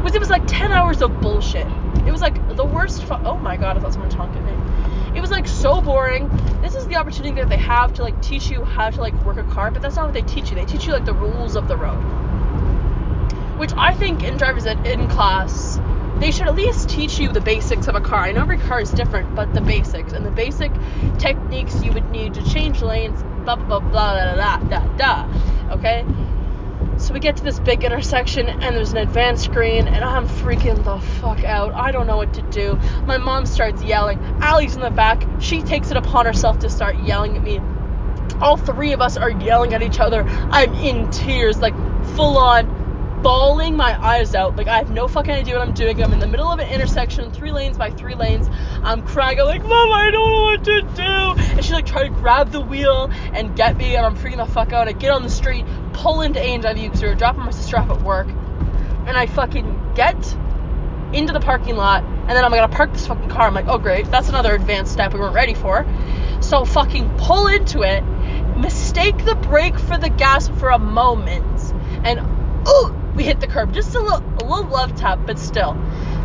was 0.04 0.14
it 0.14 0.20
was 0.20 0.28
like 0.28 0.46
10 0.46 0.72
hours 0.72 1.00
of 1.00 1.20
bullshit. 1.20 1.66
It 2.06 2.10
was 2.10 2.20
like 2.20 2.56
the 2.56 2.64
worst. 2.64 3.04
Fu- 3.04 3.14
oh 3.14 3.38
my 3.38 3.56
god, 3.56 3.76
I 3.76 3.80
thought 3.80 3.92
someone 3.92 4.10
talked 4.10 4.36
at 4.36 4.44
me. 4.44 5.16
It 5.16 5.20
was 5.20 5.30
like 5.30 5.46
so 5.46 5.80
boring. 5.80 6.28
This 6.62 6.74
is 6.74 6.86
the 6.86 6.96
opportunity 6.96 7.40
that 7.40 7.48
they 7.48 7.58
have 7.58 7.94
to 7.94 8.02
like 8.02 8.20
teach 8.22 8.50
you 8.50 8.64
how 8.64 8.90
to 8.90 9.00
like 9.00 9.14
work 9.24 9.36
a 9.36 9.44
car, 9.44 9.70
but 9.70 9.82
that's 9.82 9.96
not 9.96 10.06
what 10.06 10.14
they 10.14 10.22
teach 10.22 10.50
you. 10.50 10.56
They 10.56 10.64
teach 10.64 10.86
you 10.86 10.92
like 10.92 11.04
the 11.04 11.14
rules 11.14 11.54
of 11.54 11.68
the 11.68 11.76
road. 11.76 12.00
Which 13.58 13.72
I 13.76 13.94
think 13.94 14.24
in 14.24 14.36
driver's 14.36 14.66
ed 14.66 14.84
in 14.86 15.08
class, 15.08 15.78
they 16.18 16.30
should 16.30 16.46
at 16.46 16.54
least 16.54 16.88
teach 16.88 17.18
you 17.18 17.30
the 17.30 17.40
basics 17.40 17.88
of 17.88 17.94
a 17.94 18.00
car. 18.00 18.20
I 18.20 18.32
know 18.32 18.42
every 18.42 18.58
car 18.58 18.80
is 18.80 18.90
different, 18.90 19.34
but 19.34 19.52
the 19.54 19.60
basics 19.60 20.12
and 20.12 20.24
the 20.24 20.30
basic 20.30 20.72
techniques 21.18 21.82
you 21.82 21.92
would 21.92 22.10
need 22.10 22.34
to 22.34 22.44
change 22.50 22.82
lanes, 22.82 23.22
blah 23.44 23.56
blah 23.56 23.80
blah 23.80 23.80
blah 23.80 24.34
blah 24.34 24.58
blah 24.58 24.96
blah. 24.96 25.74
Okay? 25.74 26.04
So 27.02 27.12
we 27.12 27.18
get 27.18 27.36
to 27.38 27.42
this 27.42 27.58
big 27.58 27.82
intersection 27.82 28.48
and 28.48 28.76
there's 28.76 28.92
an 28.92 28.98
advanced 28.98 29.50
green 29.50 29.88
and 29.88 30.04
I'm 30.04 30.28
freaking 30.28 30.84
the 30.84 31.00
fuck 31.20 31.42
out. 31.42 31.74
I 31.74 31.90
don't 31.90 32.06
know 32.06 32.16
what 32.16 32.34
to 32.34 32.42
do. 32.42 32.78
My 33.06 33.18
mom 33.18 33.44
starts 33.44 33.82
yelling. 33.82 34.20
Allie's 34.40 34.76
in 34.76 34.82
the 34.82 34.90
back. 34.90 35.26
She 35.40 35.62
takes 35.62 35.90
it 35.90 35.96
upon 35.96 36.26
herself 36.26 36.60
to 36.60 36.70
start 36.70 36.96
yelling 37.02 37.36
at 37.36 37.42
me. 37.42 37.60
All 38.40 38.56
three 38.56 38.92
of 38.92 39.00
us 39.00 39.16
are 39.16 39.30
yelling 39.30 39.74
at 39.74 39.82
each 39.82 39.98
other. 39.98 40.22
I'm 40.22 40.72
in 40.74 41.10
tears, 41.10 41.58
like 41.58 41.74
full 42.14 42.38
on 42.38 42.82
bawling 43.22 43.76
my 43.76 44.00
eyes 44.04 44.34
out. 44.34 44.56
Like 44.56 44.68
I 44.68 44.78
have 44.78 44.90
no 44.90 45.08
fucking 45.08 45.32
idea 45.32 45.58
what 45.58 45.66
I'm 45.66 45.74
doing. 45.74 46.02
I'm 46.02 46.12
in 46.12 46.18
the 46.18 46.26
middle 46.26 46.48
of 46.48 46.58
an 46.58 46.68
intersection, 46.68 47.32
three 47.32 47.52
lanes 47.52 47.78
by 47.78 47.90
three 47.90 48.14
lanes. 48.14 48.48
I'm 48.82 49.02
crying. 49.02 49.40
I'm 49.40 49.46
like, 49.46 49.62
Mom, 49.62 49.90
I 49.90 50.10
don't 50.10 50.30
know 50.30 50.42
what 50.42 50.64
to 50.64 50.82
do. 50.82 51.42
And 51.56 51.64
she 51.64 51.72
like 51.72 51.86
tried 51.86 52.04
to 52.04 52.10
grab 52.10 52.50
the 52.50 52.60
wheel 52.60 53.10
and 53.32 53.56
get 53.56 53.76
me, 53.76 53.96
and 53.96 54.04
I'm 54.04 54.16
freaking 54.16 54.38
the 54.38 54.46
fuck 54.46 54.72
out. 54.72 54.88
I 54.88 54.92
get 54.92 55.10
on 55.10 55.22
the 55.22 55.30
street, 55.30 55.64
pull 55.92 56.22
into 56.22 56.40
A&W 56.40 56.88
because 56.88 57.02
we 57.02 57.08
were 57.08 57.14
dropping 57.14 57.44
my 57.44 57.50
sister 57.50 57.76
off 57.76 57.90
at 57.90 58.02
work, 58.02 58.28
and 58.28 59.16
I 59.16 59.26
fucking 59.26 59.92
get 59.94 60.16
into 61.12 61.32
the 61.32 61.40
parking 61.40 61.76
lot, 61.76 62.04
and 62.04 62.30
then 62.30 62.44
I'm 62.44 62.50
gonna 62.50 62.68
park 62.68 62.92
this 62.92 63.06
fucking 63.06 63.28
car. 63.28 63.46
I'm 63.46 63.54
like, 63.54 63.68
oh 63.68 63.78
great, 63.78 64.10
that's 64.10 64.28
another 64.28 64.54
advanced 64.54 64.92
step 64.92 65.12
we 65.12 65.20
weren't 65.20 65.34
ready 65.34 65.54
for. 65.54 65.86
So 66.40 66.64
fucking 66.64 67.16
pull 67.18 67.46
into 67.46 67.82
it, 67.82 68.02
mistake 68.56 69.24
the 69.24 69.34
brake 69.34 69.78
for 69.78 69.98
the 69.98 70.08
gas 70.08 70.48
for 70.48 70.70
a 70.70 70.78
moment, 70.78 71.74
and 72.04 72.20
oh, 72.66 72.96
we 73.14 73.24
hit 73.24 73.40
the 73.40 73.46
curb. 73.46 73.72
Just 73.72 73.94
a 73.94 74.00
little, 74.00 74.20
a 74.20 74.44
little 74.44 74.70
love 74.70 74.94
tap, 74.96 75.20
but 75.26 75.38
still. 75.38 75.74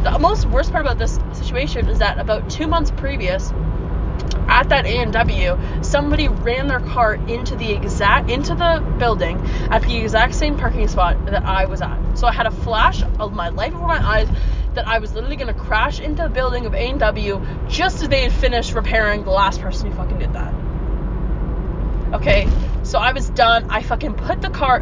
The 0.04 0.18
most 0.20 0.46
worst 0.46 0.72
part 0.72 0.86
about 0.86 0.98
this 0.98 1.20
situation 1.34 1.88
is 1.90 2.00
that 2.00 2.20
about 2.20 2.50
two 2.50 2.68
months 2.68 2.92
previous, 2.92 3.52
at 4.48 4.70
that 4.70 4.86
A&W, 4.86 5.58
somebody 5.82 6.28
ran 6.28 6.68
their 6.68 6.80
car 6.80 7.16
into 7.16 7.56
the 7.56 7.72
exact 7.72 8.30
into 8.30 8.56
the 8.56 8.84
building 8.98 9.38
at 9.70 9.82
the 9.84 9.98
exact 9.98 10.36
same 10.36 10.58
parking 10.58 10.88
spot 10.88 11.26
that 11.26 11.44
I 11.46 11.66
was 11.66 11.82
at. 11.82 12.16
So 12.16 12.28
I 12.28 12.32
had 12.32 12.48
a 12.48 12.52
flash 12.52 13.04
of 13.20 13.34
my 13.34 13.50
light 13.50 13.72
before 13.72 13.88
my 13.88 14.06
eyes 14.06 14.30
that 14.76 14.88
I 14.88 15.00
was 15.00 15.14
literally 15.14 15.36
gonna 15.36 15.54
crash 15.54 16.00
into 16.00 16.24
the 16.24 16.30
building 16.30 16.66
of 16.66 16.74
A&W 16.74 17.46
just 17.68 18.02
as 18.02 18.10
they 18.10 18.22
had 18.22 18.32
finished 18.32 18.74
repairing 18.74 19.24
the 19.24 19.32
last 19.32 19.60
person 19.62 19.90
who 19.90 19.98
fucking 19.98 20.20
did 20.20 20.34
that. 20.34 20.54
Okay, 22.14 22.48
so 22.88 23.00
I 23.00 23.12
was 23.12 23.30
done. 23.32 23.70
I 23.70 23.84
fucking 23.84 24.14
put 24.14 24.42
the 24.42 24.50
car, 24.50 24.82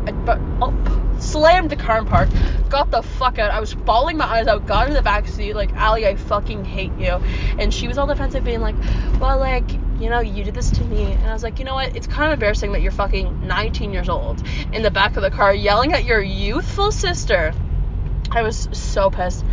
oh, 0.61 1.15
slammed 1.19 1.71
the 1.71 1.75
car 1.75 1.97
in 1.97 2.05
park, 2.05 2.29
got 2.69 2.91
the 2.91 3.01
fuck 3.01 3.39
out. 3.39 3.49
I 3.49 3.59
was 3.59 3.73
bawling 3.73 4.17
my 4.17 4.25
eyes 4.25 4.45
out, 4.45 4.67
got 4.67 4.87
in 4.87 4.93
the 4.93 5.01
back 5.01 5.27
seat, 5.27 5.55
like, 5.55 5.73
Allie, 5.73 6.05
I 6.05 6.15
fucking 6.15 6.65
hate 6.65 6.95
you. 6.99 7.13
And 7.57 7.73
she 7.73 7.87
was 7.87 7.97
on 7.97 8.07
the 8.07 8.13
defensive 8.13 8.43
being 8.43 8.61
like, 8.61 8.75
well, 9.19 9.39
like, 9.39 9.71
you 9.99 10.09
know, 10.09 10.19
you 10.19 10.43
did 10.43 10.53
this 10.53 10.69
to 10.71 10.83
me. 10.83 11.13
And 11.13 11.25
I 11.25 11.33
was 11.33 11.41
like, 11.41 11.57
you 11.57 11.65
know 11.65 11.73
what? 11.73 11.95
It's 11.95 12.05
kind 12.05 12.27
of 12.27 12.33
embarrassing 12.33 12.73
that 12.73 12.81
you're 12.81 12.91
fucking 12.91 13.47
19 13.47 13.91
years 13.91 14.07
old 14.07 14.43
in 14.71 14.83
the 14.83 14.91
back 14.91 15.17
of 15.17 15.23
the 15.23 15.31
car 15.31 15.53
yelling 15.53 15.93
at 15.93 16.05
your 16.05 16.21
youthful 16.21 16.91
sister. 16.91 17.53
I 18.29 18.43
was 18.43 18.69
so 18.71 19.09
pissed. 19.09 19.43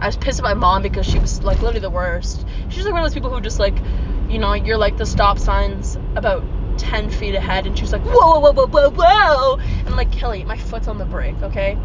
I 0.00 0.06
was 0.06 0.18
pissed 0.18 0.38
at 0.38 0.42
my 0.42 0.54
mom 0.54 0.82
because 0.82 1.06
she 1.06 1.18
was 1.18 1.42
like 1.42 1.60
literally 1.60 1.80
the 1.80 1.90
worst. 1.90 2.44
She's 2.68 2.84
like 2.84 2.92
one 2.92 3.02
of 3.02 3.06
those 3.06 3.14
people 3.14 3.30
who 3.30 3.40
just 3.40 3.58
like, 3.58 3.76
you 4.28 4.38
know, 4.38 4.52
you're 4.52 4.76
like 4.76 4.98
the 4.98 5.06
stop 5.06 5.38
signs 5.38 5.96
about 6.16 6.42
10 6.78 7.10
feet 7.10 7.34
ahead 7.34 7.66
and 7.66 7.78
she's 7.78 7.92
like, 7.92 8.02
whoa, 8.02 8.40
whoa, 8.40 8.52
whoa, 8.52 8.66
whoa, 8.66 8.90
whoa. 8.90 9.56
And 9.56 9.88
I'm 9.88 9.96
like, 9.96 10.12
Kelly, 10.12 10.44
my 10.44 10.56
foot's 10.56 10.88
on 10.88 10.98
the 10.98 11.04
brake, 11.04 11.40
okay? 11.42 11.78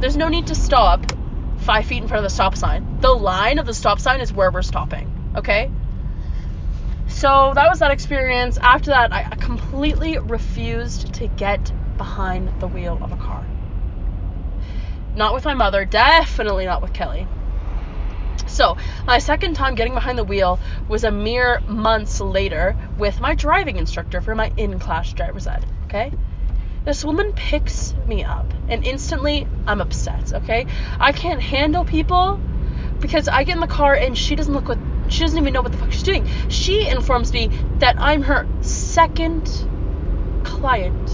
There's 0.00 0.16
no 0.16 0.28
need 0.28 0.46
to 0.48 0.54
stop 0.54 1.12
five 1.58 1.86
feet 1.86 2.02
in 2.02 2.08
front 2.08 2.24
of 2.24 2.30
the 2.30 2.34
stop 2.34 2.56
sign. 2.56 3.00
The 3.00 3.10
line 3.10 3.58
of 3.58 3.66
the 3.66 3.74
stop 3.74 4.00
sign 4.00 4.20
is 4.20 4.32
where 4.32 4.50
we're 4.50 4.62
stopping, 4.62 5.32
okay? 5.36 5.70
So 7.08 7.52
that 7.54 7.68
was 7.68 7.80
that 7.80 7.90
experience. 7.90 8.56
After 8.58 8.90
that, 8.90 9.12
I 9.12 9.24
completely 9.36 10.18
refused 10.18 11.12
to 11.14 11.26
get 11.26 11.72
behind 11.98 12.60
the 12.60 12.68
wheel 12.68 12.98
of 13.02 13.12
a 13.12 13.16
car. 13.16 13.44
Not 15.14 15.34
with 15.34 15.44
my 15.44 15.54
mother, 15.54 15.84
definitely 15.84 16.66
not 16.66 16.82
with 16.82 16.92
Kelly. 16.92 17.26
So, 18.50 18.76
my 19.06 19.18
second 19.18 19.54
time 19.54 19.76
getting 19.76 19.94
behind 19.94 20.18
the 20.18 20.24
wheel 20.24 20.58
was 20.88 21.04
a 21.04 21.10
mere 21.10 21.60
months 21.60 22.20
later 22.20 22.76
with 22.98 23.20
my 23.20 23.34
driving 23.34 23.76
instructor 23.76 24.20
for 24.20 24.34
my 24.34 24.52
in 24.56 24.80
class 24.80 25.12
driver's 25.12 25.46
ed. 25.46 25.64
Okay? 25.84 26.12
This 26.84 27.04
woman 27.04 27.32
picks 27.32 27.94
me 28.06 28.24
up, 28.24 28.52
and 28.68 28.84
instantly 28.84 29.46
I'm 29.66 29.80
upset. 29.80 30.32
Okay? 30.32 30.66
I 30.98 31.12
can't 31.12 31.40
handle 31.40 31.84
people 31.84 32.40
because 32.98 33.28
I 33.28 33.44
get 33.44 33.54
in 33.54 33.60
the 33.60 33.66
car 33.66 33.94
and 33.94 34.18
she 34.18 34.34
doesn't 34.34 34.52
look 34.52 34.68
what 34.68 34.78
she 35.08 35.20
doesn't 35.20 35.38
even 35.38 35.52
know 35.52 35.62
what 35.62 35.72
the 35.72 35.78
fuck 35.78 35.92
she's 35.92 36.02
doing. 36.02 36.28
She 36.48 36.86
informs 36.86 37.32
me 37.32 37.50
that 37.78 37.98
I'm 37.98 38.22
her 38.22 38.46
second 38.62 39.46
client. 40.44 41.10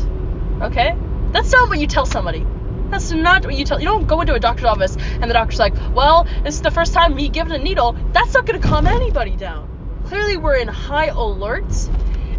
Okay? 0.63 0.97
That's 1.33 1.53
not 1.53 1.69
what 1.69 1.79
you 1.79 1.87
tell 1.87 2.07
somebody. 2.07 2.47
That's 2.91 3.11
not 3.13 3.45
what 3.45 3.55
you 3.55 3.65
tell. 3.65 3.81
You 3.81 3.87
don't 3.87 4.07
go 4.07 4.21
into 4.21 4.35
a 4.35 4.41
doctor's 4.41 4.67
office 4.67 4.97
and 4.97 5.25
the 5.25 5.35
doctor's 5.35 5.59
like, 5.59 5.75
well, 5.95 6.25
this 6.43 6.55
is 6.55 6.63
the 6.63 6.71
first 6.71 6.93
time 6.93 7.15
me 7.15 7.29
giving 7.29 7.53
a 7.53 7.59
needle. 7.59 7.97
That's 8.13 8.35
not 8.35 8.47
going 8.47 8.61
to 8.61 8.67
calm 8.67 8.87
anybody 8.87 9.37
down. 9.37 10.03
Clearly, 10.07 10.37
we're 10.37 10.57
in 10.57 10.69
high 10.69 11.07
alert. 11.07 11.65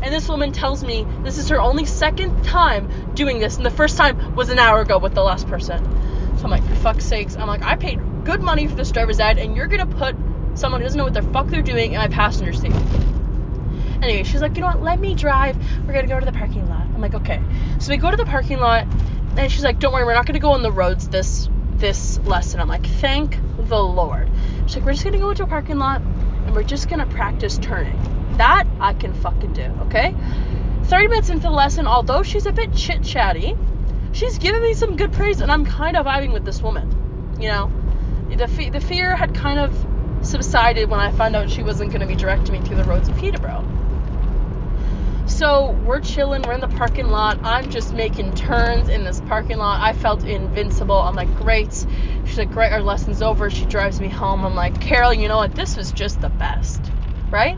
And 0.02 0.14
this 0.14 0.30
woman 0.30 0.52
tells 0.52 0.84
me 0.84 1.06
this 1.24 1.38
is 1.38 1.50
her 1.50 1.60
only 1.60 1.84
second 1.86 2.44
time 2.44 3.14
doing 3.14 3.40
this, 3.40 3.58
and 3.58 3.66
the 3.66 3.72
first 3.72 3.98
time 3.98 4.36
was 4.36 4.50
an 4.50 4.60
hour 4.60 4.82
ago 4.82 5.00
with 5.00 5.16
the 5.16 5.24
last 5.24 5.48
person. 5.48 5.84
So 6.38 6.44
I'm 6.44 6.52
like, 6.52 6.64
for 6.64 6.76
fuck's 6.76 7.04
sakes. 7.04 7.36
I'm 7.36 7.48
like, 7.48 7.64
I 7.64 7.76
paid 7.76 8.00
good 8.24 8.42
money 8.42 8.68
for 8.68 8.76
this 8.76 8.92
driver's 8.92 9.20
ed, 9.20 9.40
and 9.40 9.56
you're 9.56 9.68
gonna 9.68 9.88
put 9.88 10.16
someone 10.54 10.82
who 10.82 10.86
doesn't 10.86 10.98
know 10.98 11.04
what 11.04 11.14
the 11.14 11.24
fuck 11.24 11.48
they're 11.48 11.62
doing 11.62 11.94
in 11.94 11.98
my 11.98 12.08
passenger 12.08 12.54
seat. 12.54 12.74
Anyway, 14.02 14.24
she's 14.24 14.42
like, 14.42 14.56
you 14.56 14.62
know 14.62 14.68
what? 14.68 14.84
Let 14.84 15.00
me 15.00 15.16
drive. 15.16 15.58
We're 15.86 15.94
gonna 15.94 16.08
go 16.08 16.20
to 16.20 16.26
the 16.26 16.32
parking 16.32 16.70
lot. 16.70 16.82
I'm 16.82 17.02
like, 17.02 17.16
okay. 17.16 17.42
So 17.80 17.90
we 17.90 17.98
go 17.98 18.12
to 18.12 18.18
the 18.18 18.26
parking 18.26 18.60
lot 18.60 18.86
and 19.38 19.52
she's 19.52 19.64
like, 19.64 19.80
"Don't 19.80 19.94
worry, 19.94 20.04
we're 20.06 20.14
not 20.14 20.26
gonna 20.26 20.40
go 20.40 20.52
on 20.52 20.62
the 20.62 20.72
roads 20.72 21.08
this 21.08 21.50
this 21.78 22.20
lesson." 22.26 22.60
I'm 22.60 22.68
like, 22.68 22.86
"Thank 22.86 23.38
the 23.68 23.82
Lord." 23.82 24.30
She's 24.66 24.78
like, 24.78 24.86
"We're 24.86 24.94
just 24.94 25.04
gonna 25.04 25.20
go 25.20 25.30
into 25.30 25.44
a 25.44 25.48
parking 25.48 25.78
lot 25.78 26.02
and 26.46 26.56
we're 26.56 26.64
just 26.64 26.90
gonna 26.90 27.06
practice 27.06 27.58
turning." 27.58 27.98
That 28.38 28.66
I 28.80 28.94
can 28.94 29.14
fucking 29.14 29.54
do, 29.54 29.72
okay? 29.84 30.14
30 30.84 31.08
minutes 31.08 31.30
into 31.30 31.44
the 31.44 31.50
lesson, 31.50 31.88
although 31.88 32.24
she's 32.24 32.46
a 32.46 32.52
bit 32.52 32.74
chit 32.74 33.04
chatty, 33.04 33.58
she's 34.12 34.38
giving 34.38 34.62
me 34.62 34.74
some 34.74 34.96
good 34.96 35.12
praise, 35.12 35.42
and 35.42 35.52
I'm 35.52 35.66
kind 35.66 35.98
of 35.98 36.06
vibing 36.06 36.34
with 36.34 36.46
this 36.46 36.62
woman. 36.62 37.36
You 37.40 37.50
know, 37.50 37.72
the 38.36 38.48
fe- 38.48 38.70
the 38.70 38.80
fear 38.80 39.16
had 39.16 39.34
kind 39.34 39.60
of 39.60 39.74
subsided 40.22 40.90
when 40.90 41.00
I 41.00 41.12
found 41.12 41.36
out 41.36 41.50
she 41.50 41.64
wasn't 41.64 41.92
going 41.92 42.02
to 42.02 42.08
be 42.08 42.16
directing 42.16 42.54
me 42.54 42.66
through 42.66 42.78
the 42.78 42.84
roads 42.84 43.08
of 43.10 43.18
Peterborough. 43.18 43.66
So 45.38 45.70
we're 45.86 46.00
chilling, 46.00 46.42
we're 46.42 46.54
in 46.54 46.62
the 46.62 46.68
parking 46.68 47.10
lot. 47.10 47.38
I'm 47.44 47.70
just 47.70 47.94
making 47.94 48.34
turns 48.34 48.90
in 48.90 49.04
this 49.04 49.22
parking 49.22 49.58
lot. 49.58 49.80
I 49.80 49.94
felt 49.94 50.24
invincible. 50.24 50.96
I'm 50.96 51.14
like, 51.14 51.32
great. 51.36 51.86
She's 52.26 52.40
like, 52.40 52.50
great, 52.50 52.74
our 52.74 52.82
lesson's 52.82 53.22
over. 53.22 53.52
She 53.52 53.66
drives 53.66 54.02
me 54.02 54.08
home. 54.08 54.44
I'm 54.44 54.56
like, 54.56 54.82
Carol, 54.82 55.14
you 55.14 55.28
know 55.28 55.38
what? 55.38 55.54
This 55.54 55.78
was 55.78 55.92
just 55.92 56.22
the 56.22 56.30
best. 56.30 56.82
Right? 57.30 57.56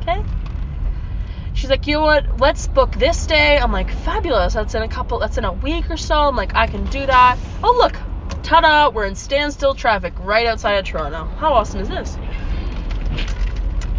Okay? 0.00 0.24
She's 1.52 1.68
like, 1.68 1.86
you 1.86 1.96
know 1.96 2.00
what? 2.00 2.40
Let's 2.40 2.66
book 2.66 2.92
this 2.92 3.26
day. 3.26 3.58
I'm 3.58 3.72
like, 3.72 3.90
fabulous. 3.90 4.54
That's 4.54 4.74
in 4.74 4.80
a 4.80 4.88
couple, 4.88 5.18
that's 5.18 5.36
in 5.36 5.44
a 5.44 5.52
week 5.52 5.90
or 5.90 5.98
so. 5.98 6.14
I'm 6.14 6.34
like, 6.34 6.54
I 6.54 6.66
can 6.66 6.86
do 6.86 7.04
that. 7.04 7.36
Oh, 7.62 7.74
look. 7.76 7.92
Ta 8.42 8.62
da! 8.62 8.88
We're 8.88 9.04
in 9.04 9.16
standstill 9.16 9.74
traffic 9.74 10.14
right 10.20 10.46
outside 10.46 10.78
of 10.78 10.86
Toronto. 10.86 11.26
How 11.36 11.52
awesome 11.52 11.80
is 11.80 11.90
this? 11.90 12.16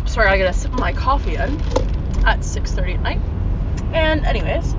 Sorry, 0.07 0.29
I 0.29 0.39
gotta 0.39 0.51
sip 0.51 0.71
my 0.71 0.93
coffee 0.93 1.35
in 1.35 1.92
at 2.25 2.39
6:30 2.39 2.95
at 2.95 3.01
night. 3.01 3.21
And 3.93 4.25
anyways, 4.25 4.75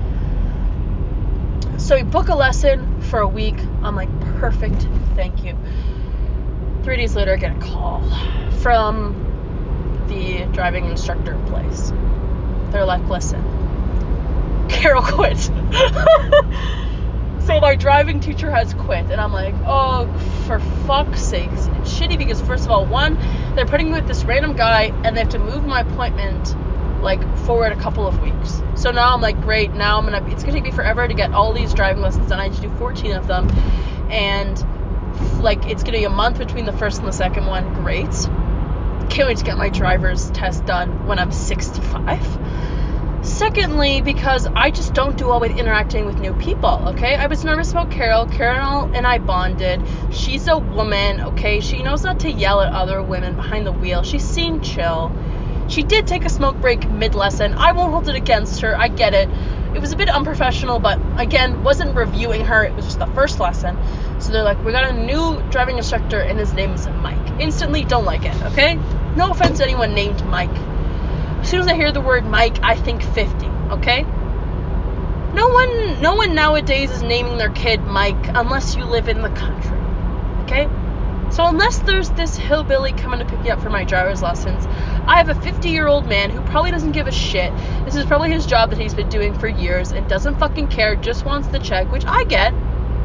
so 1.77 1.95
we 1.95 2.03
book 2.03 2.29
a 2.29 2.35
lesson 2.35 3.01
for 3.01 3.19
a 3.19 3.27
week. 3.27 3.57
I'm 3.83 3.95
like, 3.95 4.09
perfect, 4.39 4.87
thank 5.15 5.43
you. 5.43 5.55
Three 6.83 6.97
days 6.97 7.15
later, 7.15 7.33
I 7.33 7.37
get 7.37 7.55
a 7.55 7.59
call 7.59 8.01
from 8.61 10.05
the 10.07 10.45
driving 10.51 10.85
instructor 10.85 11.37
place. 11.47 11.91
They're 12.71 12.85
like, 12.85 13.07
listen, 13.07 13.41
Carol 14.69 15.03
quit. 15.03 15.37
so 17.45 17.59
my 17.59 17.75
driving 17.75 18.19
teacher 18.19 18.49
has 18.49 18.73
quit, 18.73 19.11
and 19.11 19.21
I'm 19.21 19.33
like, 19.33 19.55
oh, 19.65 20.07
for 20.47 20.59
fuck's 20.87 21.21
sake. 21.21 21.49
It's 21.51 21.67
shitty 21.99 22.17
because, 22.17 22.41
first 22.41 22.65
of 22.65 22.71
all, 22.71 22.85
one, 22.85 23.17
they're 23.55 23.65
putting 23.65 23.87
me 23.87 23.93
with 23.93 24.07
this 24.07 24.23
random 24.23 24.55
guy, 24.55 24.91
and 25.03 25.15
they 25.15 25.21
have 25.21 25.29
to 25.29 25.39
move 25.39 25.65
my 25.65 25.81
appointment 25.81 26.55
like 27.05 27.37
forward 27.45 27.71
a 27.71 27.77
couple 27.77 28.05
of 28.05 28.21
weeks. 28.21 28.61
So 28.75 28.91
now 28.91 29.13
I'm 29.13 29.21
like, 29.21 29.39
great. 29.39 29.73
Now 29.73 29.97
I'm 29.97 30.05
gonna. 30.05 30.25
It's 30.31 30.43
gonna 30.43 30.53
take 30.53 30.63
me 30.63 30.71
forever 30.71 31.07
to 31.07 31.13
get 31.13 31.31
all 31.31 31.53
these 31.53 31.73
driving 31.73 32.01
lessons 32.01 32.27
done. 32.27 32.39
I 32.39 32.49
need 32.49 32.55
to 32.57 32.63
do 32.63 32.75
14 32.75 33.13
of 33.13 33.27
them, 33.27 33.49
and 34.11 34.61
like 35.41 35.65
it's 35.67 35.83
gonna 35.83 35.99
be 35.99 36.03
a 36.03 36.09
month 36.09 36.39
between 36.39 36.65
the 36.65 36.73
first 36.73 36.99
and 36.99 37.07
the 37.07 37.13
second 37.13 37.45
one. 37.45 37.73
Great. 37.75 38.11
Can't 39.09 39.27
wait 39.27 39.37
to 39.37 39.45
get 39.45 39.57
my 39.57 39.69
driver's 39.69 40.29
test 40.31 40.65
done 40.65 41.07
when 41.07 41.19
I'm 41.19 41.31
65. 41.31 43.25
Secondly, 43.25 44.01
because 44.01 44.47
I 44.47 44.69
just 44.69 44.93
don't 44.93 45.17
do 45.17 45.27
well 45.27 45.39
with 45.39 45.57
interacting 45.57 46.05
with 46.05 46.19
new 46.19 46.33
people, 46.33 46.89
okay? 46.89 47.15
I 47.15 47.25
was 47.25 47.43
nervous 47.43 47.71
about 47.71 47.89
Carol. 47.89 48.27
Carol 48.27 48.91
and 48.93 49.05
I 49.07 49.17
bonded. 49.17 49.81
She's 50.11 50.47
a 50.47 50.57
woman, 50.57 51.21
okay? 51.21 51.59
She 51.59 51.81
knows 51.81 52.03
not 52.03 52.19
to 52.21 52.31
yell 52.31 52.61
at 52.61 52.71
other 52.71 53.01
women 53.01 53.35
behind 53.35 53.65
the 53.65 53.71
wheel. 53.71 54.03
She 54.03 54.19
seemed 54.19 54.63
chill. 54.63 55.11
She 55.67 55.83
did 55.83 56.07
take 56.07 56.25
a 56.25 56.29
smoke 56.29 56.59
break 56.61 56.89
mid 56.89 57.15
lesson. 57.15 57.53
I 57.53 57.71
won't 57.71 57.91
hold 57.91 58.07
it 58.07 58.15
against 58.15 58.61
her. 58.61 58.77
I 58.77 58.87
get 58.87 59.13
it. 59.13 59.29
It 59.75 59.81
was 59.81 59.91
a 59.91 59.97
bit 59.97 60.09
unprofessional, 60.09 60.79
but 60.79 60.99
again, 61.17 61.63
wasn't 61.63 61.95
reviewing 61.95 62.45
her. 62.45 62.63
It 62.63 62.73
was 62.75 62.85
just 62.85 62.99
the 62.99 63.07
first 63.07 63.39
lesson. 63.39 63.77
So 64.19 64.31
they're 64.31 64.43
like, 64.43 64.63
we 64.63 64.71
got 64.71 64.89
a 64.89 64.93
new 64.93 65.41
driving 65.49 65.77
instructor, 65.77 66.19
and 66.19 66.39
his 66.39 66.53
name 66.53 66.71
is 66.71 66.87
Mike. 66.87 67.41
Instantly, 67.41 67.83
don't 67.83 68.05
like 68.05 68.23
it, 68.23 68.41
okay? 68.43 68.75
No 69.17 69.31
offense 69.31 69.57
to 69.57 69.65
anyone 69.65 69.93
named 69.93 70.23
Mike. 70.27 70.55
As 71.41 71.49
soon 71.49 71.59
as 71.59 71.67
I 71.67 71.73
hear 71.73 71.91
the 71.91 72.01
word 72.01 72.25
Mike, 72.25 72.63
I 72.63 72.75
think 72.75 73.03
50, 73.03 73.45
okay? 73.71 74.05
No 75.35 75.49
one 75.49 76.01
no 76.01 76.15
one 76.15 76.33
nowadays 76.33 76.91
is 76.91 77.03
naming 77.03 77.37
their 77.37 77.49
kid 77.49 77.81
Mike 77.81 78.29
unless 78.29 78.77
you 78.77 78.85
live 78.85 79.09
in 79.09 79.21
the 79.21 79.29
country. 79.29 79.77
Okay? 80.43 80.69
So 81.29 81.45
unless 81.45 81.79
there's 81.79 82.09
this 82.11 82.37
hillbilly 82.37 82.93
coming 82.93 83.19
to 83.19 83.25
pick 83.25 83.41
me 83.41 83.49
up 83.49 83.61
for 83.61 83.69
my 83.69 83.83
driver's 83.83 84.21
lessons, 84.21 84.65
I 85.07 85.17
have 85.17 85.29
a 85.29 85.33
50-year-old 85.33 86.07
man 86.07 86.29
who 86.29 86.41
probably 86.41 86.71
doesn't 86.71 86.93
give 86.93 87.07
a 87.07 87.11
shit. 87.11 87.55
This 87.85 87.95
is 87.95 88.05
probably 88.05 88.31
his 88.31 88.45
job 88.45 88.69
that 88.71 88.79
he's 88.79 88.93
been 88.93 89.09
doing 89.09 89.37
for 89.37 89.47
years 89.47 89.91
and 89.91 90.07
doesn't 90.09 90.39
fucking 90.39 90.67
care, 90.67 90.95
just 90.95 91.25
wants 91.25 91.47
the 91.49 91.59
check, 91.59 91.91
which 91.91 92.05
I 92.05 92.23
get. 92.23 92.53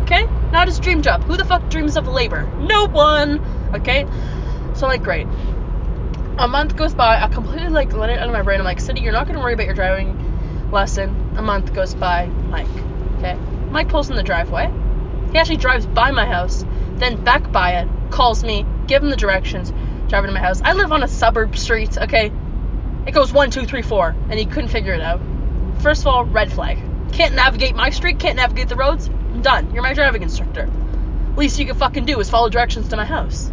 Okay? 0.03 0.27
Not 0.51 0.67
his 0.67 0.79
dream 0.79 1.03
job. 1.03 1.23
Who 1.25 1.37
the 1.37 1.45
fuck 1.45 1.69
dreams 1.71 1.97
of 1.97 2.09
labor? 2.09 2.51
No 2.59 2.87
one. 2.87 3.41
Okay? 3.75 4.07
So 4.75 4.87
like 4.87 5.03
great 5.03 5.27
a 6.41 6.49
month 6.49 6.75
goes 6.75 6.95
by. 6.95 7.21
I 7.21 7.29
completely 7.29 7.69
like 7.69 7.93
let 7.93 8.09
it 8.09 8.19
out 8.19 8.27
of 8.27 8.33
my 8.33 8.41
brain. 8.41 8.61
I'm 8.61 8.65
like, 8.65 8.81
City, 8.81 9.03
you're 9.03 9.13
not 9.13 9.27
gonna 9.27 9.41
worry 9.41 9.53
about 9.53 9.67
your 9.67 9.75
driving 9.75 10.71
lesson. 10.71 11.35
A 11.37 11.43
month 11.43 11.75
goes 11.75 11.95
by. 11.95 12.27
Mike, 12.27 12.67
okay. 13.19 13.35
Mike 13.71 13.91
pulls 13.91 14.09
in 14.09 14.17
the 14.17 14.23
driveway. 14.23 14.73
He 15.33 15.39
actually 15.39 15.59
drives 15.59 15.87
by 15.87 16.11
my 16.11 16.25
house, 16.25 16.65
then 16.97 17.23
back 17.23 17.53
by 17.53 17.73
it, 17.73 17.89
calls 18.11 18.43
me, 18.43 18.65
give 18.87 19.03
him 19.03 19.11
the 19.11 19.17
directions, 19.17 19.71
driving 20.11 20.29
to 20.29 20.35
my 20.35 20.41
house. 20.41 20.61
I 20.63 20.75
live 20.75 20.93
on 20.93 21.03
a 21.03 21.09
suburb 21.09 21.57
street, 21.57 21.97
okay. 21.97 22.31
It 23.07 23.13
goes 23.13 23.33
one, 23.33 23.51
two, 23.51 23.65
three, 23.65 23.83
four, 23.83 24.09
and 24.29 24.39
he 24.39 24.45
couldn't 24.45 24.69
figure 24.69 24.93
it 24.93 25.01
out. 25.01 25.21
First 25.81 26.03
of 26.03 26.09
all, 26.09 26.25
red 26.25 26.53
flag. 26.53 26.79
Can't 27.13 27.35
navigate 27.35 27.75
my 27.75 27.91
street, 27.91 28.19
can't 28.19 28.37
navigate 28.37 28.69
the 28.69 28.77
roads. 28.77 29.09
I'm 29.09 29.41
done. 29.41 29.73
You're 29.73 29.83
my 29.83 29.95
driving 29.95 30.23
instructor. 30.23 30.69
Least 31.37 31.59
you 31.59 31.67
can 31.67 31.77
fucking 31.77 32.05
do 32.05 32.21
is 32.21 32.29
follow 32.29 32.49
directions 32.51 32.89
to 32.89 32.97
my 32.97 33.05
house. 33.05 33.51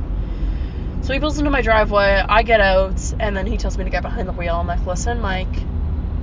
So 1.04 1.14
he 1.14 1.20
pulls 1.20 1.38
into 1.38 1.52
my 1.52 1.62
driveway, 1.62 2.24
I 2.28 2.44
get 2.44 2.60
out, 2.60 3.00
and 3.20 3.38
then 3.38 3.46
he 3.46 3.56
tells 3.58 3.78
me 3.78 3.86
to 3.86 3.90
get 3.90 4.02
behind 4.02 4.28
the 4.28 4.34
wheel. 4.34 4.56
I'm 4.56 4.68
like, 4.68 4.86
listen, 4.86 5.22
Mike, 5.22 5.48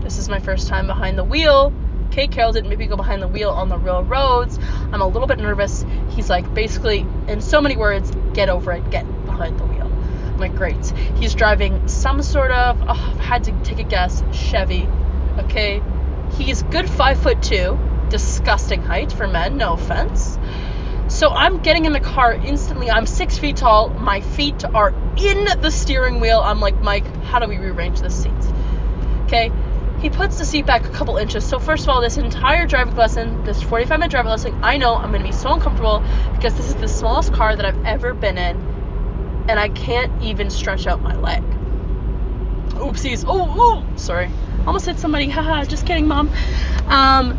this 0.03 0.19
is 0.19 0.29
my 0.29 0.41
first 0.41 0.69
time 0.69 0.87
behind 0.87 1.17
the 1.17 1.25
wheel. 1.25 1.73
Kate 2.11 2.31
Carol 2.31 2.53
didn't 2.53 2.69
make 2.69 2.79
me 2.79 2.87
go 2.87 2.97
behind 2.97 3.23
the 3.23 3.29
wheel 3.29 3.51
on 3.51 3.69
the 3.69 3.79
real 3.79 4.05
roads. 4.05 4.59
I'm 4.93 5.01
a 5.01 5.07
little 5.09 5.27
bit 5.27 5.39
nervous. 5.39 5.85
He's 6.11 6.29
like, 6.29 6.53
basically, 6.53 7.07
in 7.29 7.41
so 7.41 7.61
many 7.61 7.77
words, 7.77 8.11
get 8.35 8.49
over 8.49 8.73
it, 8.73 8.91
get 8.91 9.07
behind 9.25 9.59
the 9.59 9.65
wheel. 9.65 9.91
Like, 10.39 10.57
great. 10.57 10.87
He's 11.17 11.35
driving 11.35 11.87
some 11.89 12.23
sort 12.23 12.51
of, 12.51 12.81
oh, 12.83 13.17
I 13.19 13.23
had 13.23 13.45
to 13.45 13.53
take 13.63 13.79
a 13.79 13.85
guess, 13.85 14.23
Chevy. 14.33 14.89
Okay. 15.39 15.83
He's 16.37 16.63
good 16.65 16.89
five 16.89 17.23
foot 17.23 17.43
two, 17.43 17.79
disgusting 18.09 18.83
height 18.83 19.13
for 19.13 19.27
men, 19.27 19.57
no 19.57 19.75
offense. 19.75 20.39
So 21.09 21.29
I'm 21.29 21.59
getting 21.59 21.85
in 21.85 21.93
the 21.93 22.01
car 22.01 22.33
instantly. 22.33 22.91
I'm 22.91 23.07
six 23.07 23.39
feet 23.39 23.57
tall. 23.57 23.91
My 23.91 24.21
feet 24.21 24.65
are 24.65 24.93
in 25.17 25.45
the 25.61 25.71
steering 25.71 26.19
wheel. 26.19 26.41
I'm 26.41 26.61
like, 26.61 26.81
Mike, 26.81 27.07
how 27.25 27.39
do 27.39 27.47
we 27.47 27.59
rearrange 27.59 28.01
the 28.01 28.11
seats? 28.11 28.49
Okay. 29.25 29.53
He 30.01 30.11
puts 30.11 30.39
the 30.39 30.45
seat 30.45 30.67
back 30.67 30.85
a 30.85 30.91
couple 30.91 31.17
inches. 31.17 31.45
So 31.45 31.59
first 31.59 31.85
of 31.85 31.91
all, 31.91 32.01
this 32.01 32.17
entire 32.17 32.67
driving 32.67 32.97
lesson, 32.97 33.45
this 33.45 33.63
45 33.63 33.99
minute 33.99 34.11
driving 34.11 34.31
lesson, 34.31 34.59
I 34.63 34.77
know 34.77 34.97
I'm 34.97 35.13
gonna 35.13 35.25
be 35.25 35.33
so 35.33 35.53
uncomfortable 35.53 36.03
because 36.35 36.55
this 36.57 36.69
is 36.69 36.75
the 36.75 36.89
smallest 36.89 37.33
car 37.33 37.55
that 37.55 37.65
I've 37.65 37.85
ever 37.85 38.13
been 38.13 38.37
in, 38.37 38.74
and 39.49 39.59
I 39.59 39.69
can't 39.69 40.23
even 40.23 40.51
stretch 40.51 40.87
out 40.87 41.03
my 41.03 41.17
leg. 41.17 41.43
Oopsies. 42.75 43.25
Oh, 43.27 43.47
oh, 43.57 43.97
sorry. 43.97 44.31
Almost 44.67 44.87
hit 44.87 44.99
somebody. 44.99 45.29
Haha. 45.29 45.65
Just 45.65 45.87
kidding, 45.87 46.07
mom. 46.07 46.31
Um, 46.87 47.39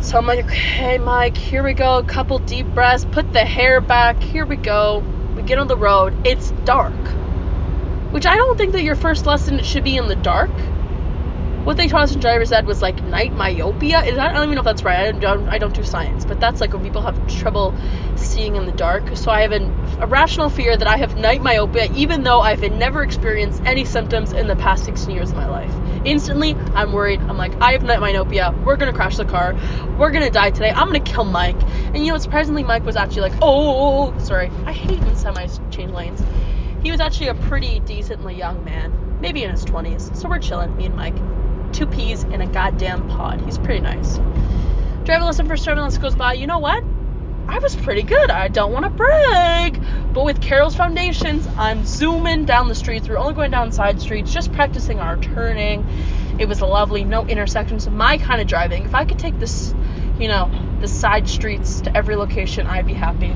so 0.00 0.18
I'm 0.18 0.26
like, 0.26 0.44
okay, 0.44 0.98
Mike, 0.98 1.36
here 1.36 1.62
we 1.62 1.72
go. 1.72 1.98
A 1.98 2.04
couple 2.04 2.38
deep 2.38 2.66
breaths, 2.68 3.04
put 3.04 3.32
the 3.32 3.44
hair 3.44 3.80
back. 3.80 4.22
Here 4.22 4.44
we 4.44 4.56
go. 4.56 5.02
We 5.36 5.42
get 5.42 5.58
on 5.58 5.66
the 5.66 5.76
road. 5.76 6.26
It's 6.26 6.50
dark. 6.64 6.94
Which 8.12 8.26
I 8.26 8.36
don't 8.36 8.56
think 8.56 8.72
that 8.72 8.82
your 8.82 8.96
first 8.96 9.26
lesson 9.26 9.62
should 9.62 9.84
be 9.84 9.96
in 9.96 10.08
the 10.08 10.16
dark. 10.16 10.50
What 11.64 11.78
they 11.78 11.88
taught 11.88 12.02
us 12.02 12.14
in 12.14 12.20
driver's 12.20 12.52
ed 12.52 12.66
was 12.66 12.82
like 12.82 13.02
night 13.04 13.32
myopia. 13.32 14.04
Is 14.04 14.16
that, 14.16 14.30
I 14.30 14.32
don't 14.34 14.44
even 14.44 14.56
know 14.56 14.60
if 14.60 14.66
that's 14.66 14.82
right. 14.82 15.08
I 15.08 15.18
don't, 15.18 15.48
I 15.48 15.56
don't 15.56 15.74
do 15.74 15.82
science, 15.82 16.26
but 16.26 16.38
that's 16.38 16.60
like 16.60 16.74
when 16.74 16.82
people 16.82 17.00
have 17.00 17.26
trouble 17.26 17.74
seeing 18.16 18.56
in 18.56 18.66
the 18.66 18.72
dark. 18.72 19.16
So 19.16 19.30
I 19.30 19.40
have 19.40 19.52
an, 19.52 19.72
a 20.00 20.06
rational 20.06 20.48
fear 20.50 20.76
that 20.76 20.86
I 20.86 20.96
have 20.96 21.16
night 21.16 21.42
myopia, 21.42 21.88
even 21.94 22.22
though 22.22 22.40
I've 22.40 22.60
never 22.72 23.02
experienced 23.02 23.62
any 23.64 23.84
symptoms 23.84 24.32
in 24.32 24.46
the 24.46 24.56
past 24.56 24.84
16 24.84 25.14
years 25.14 25.30
of 25.30 25.36
my 25.36 25.48
life. 25.48 25.72
Instantly, 26.04 26.54
I'm 26.74 26.92
worried. 26.92 27.20
I'm 27.20 27.38
like, 27.38 27.54
I 27.60 27.72
have 27.72 27.82
night 27.82 28.00
myopia. 28.00 28.54
We're 28.64 28.76
gonna 28.76 28.92
crash 28.92 29.16
the 29.16 29.24
car. 29.24 29.54
We're 29.98 30.10
gonna 30.10 30.30
die 30.30 30.50
today. 30.50 30.70
I'm 30.70 30.86
gonna 30.86 31.00
kill 31.00 31.24
Mike. 31.24 31.60
And 31.94 32.04
you 32.04 32.12
know? 32.12 32.18
Surprisingly, 32.18 32.62
Mike 32.62 32.84
was 32.84 32.96
actually 32.96 33.22
like, 33.22 33.34
oh, 33.34 33.38
oh, 33.42 33.76
oh, 33.76 34.14
oh 34.14 34.18
sorry. 34.18 34.50
I 34.66 34.72
hate 34.72 35.00
when 35.00 35.14
semis 35.14 35.58
change 35.70 35.92
lanes. 35.92 36.22
He 36.82 36.90
was 36.90 37.00
actually 37.00 37.28
a 37.28 37.34
pretty 37.34 37.80
decently 37.80 38.34
young 38.34 38.64
man, 38.64 39.18
maybe 39.20 39.42
in 39.42 39.50
his 39.50 39.64
20s. 39.64 40.16
So 40.16 40.28
we're 40.28 40.38
chilling, 40.38 40.76
me 40.76 40.86
and 40.86 40.96
Mike. 40.96 41.16
Two 41.72 41.86
peas 41.86 42.24
in 42.24 42.40
a 42.40 42.46
goddamn 42.46 43.08
pod. 43.08 43.40
He's 43.40 43.58
pretty 43.58 43.80
nice. 43.80 44.18
Driving 45.04 45.26
lesson 45.26 45.48
first 45.48 45.66
lesson 45.66 46.02
goes 46.02 46.14
by. 46.14 46.34
You 46.34 46.46
know 46.46 46.58
what? 46.58 46.84
I 47.46 47.58
was 47.58 47.76
pretty 47.76 48.02
good. 48.02 48.30
I 48.30 48.48
don't 48.48 48.72
want 48.72 48.84
to 48.84 48.90
brag. 48.90 49.80
But 50.12 50.24
with 50.24 50.40
Carol's 50.40 50.74
foundations, 50.74 51.46
I'm 51.56 51.84
zooming 51.84 52.46
down 52.46 52.68
the 52.68 52.74
streets. 52.74 53.08
We're 53.08 53.18
only 53.18 53.34
going 53.34 53.50
down 53.50 53.70
side 53.72 54.00
streets, 54.00 54.32
just 54.32 54.52
practicing 54.52 54.98
our 54.98 55.16
turning. 55.18 55.86
It 56.38 56.48
was 56.48 56.62
lovely, 56.62 57.04
no 57.04 57.26
intersections. 57.26 57.86
Of 57.86 57.92
my 57.92 58.18
kind 58.18 58.40
of 58.40 58.46
driving. 58.46 58.84
If 58.84 58.94
I 58.94 59.04
could 59.04 59.18
take 59.18 59.38
this, 59.38 59.74
you 60.18 60.28
know, 60.28 60.50
the 60.80 60.88
side 60.88 61.28
streets 61.28 61.82
to 61.82 61.96
every 61.96 62.16
location, 62.16 62.66
I'd 62.66 62.86
be 62.86 62.94
happy. 62.94 63.34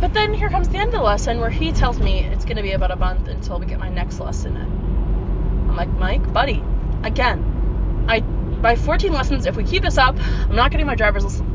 But 0.00 0.14
then 0.14 0.34
here 0.34 0.48
comes 0.48 0.68
the 0.68 0.78
end 0.78 0.88
of 0.88 0.94
the 0.94 1.02
lesson 1.02 1.40
where 1.40 1.50
he 1.50 1.72
tells 1.72 1.98
me 1.98 2.20
it's 2.20 2.44
going 2.44 2.56
to 2.56 2.62
be 2.62 2.72
about 2.72 2.90
a 2.90 2.96
month 2.96 3.28
until 3.28 3.58
we 3.58 3.66
get 3.66 3.78
my 3.78 3.90
next 3.90 4.18
lesson 4.18 4.56
in. 4.56 4.62
I'm 4.62 5.76
like, 5.76 5.90
Mike, 5.90 6.32
buddy, 6.32 6.62
again, 7.02 8.06
I 8.08 8.20
by 8.20 8.76
14 8.76 9.12
lessons, 9.12 9.44
if 9.44 9.56
we 9.56 9.64
keep 9.64 9.82
this 9.82 9.98
up, 9.98 10.16
I'm 10.18 10.56
not 10.56 10.70
getting 10.70 10.86
my 10.86 10.94
driver's 10.94 11.24
license 11.24 11.53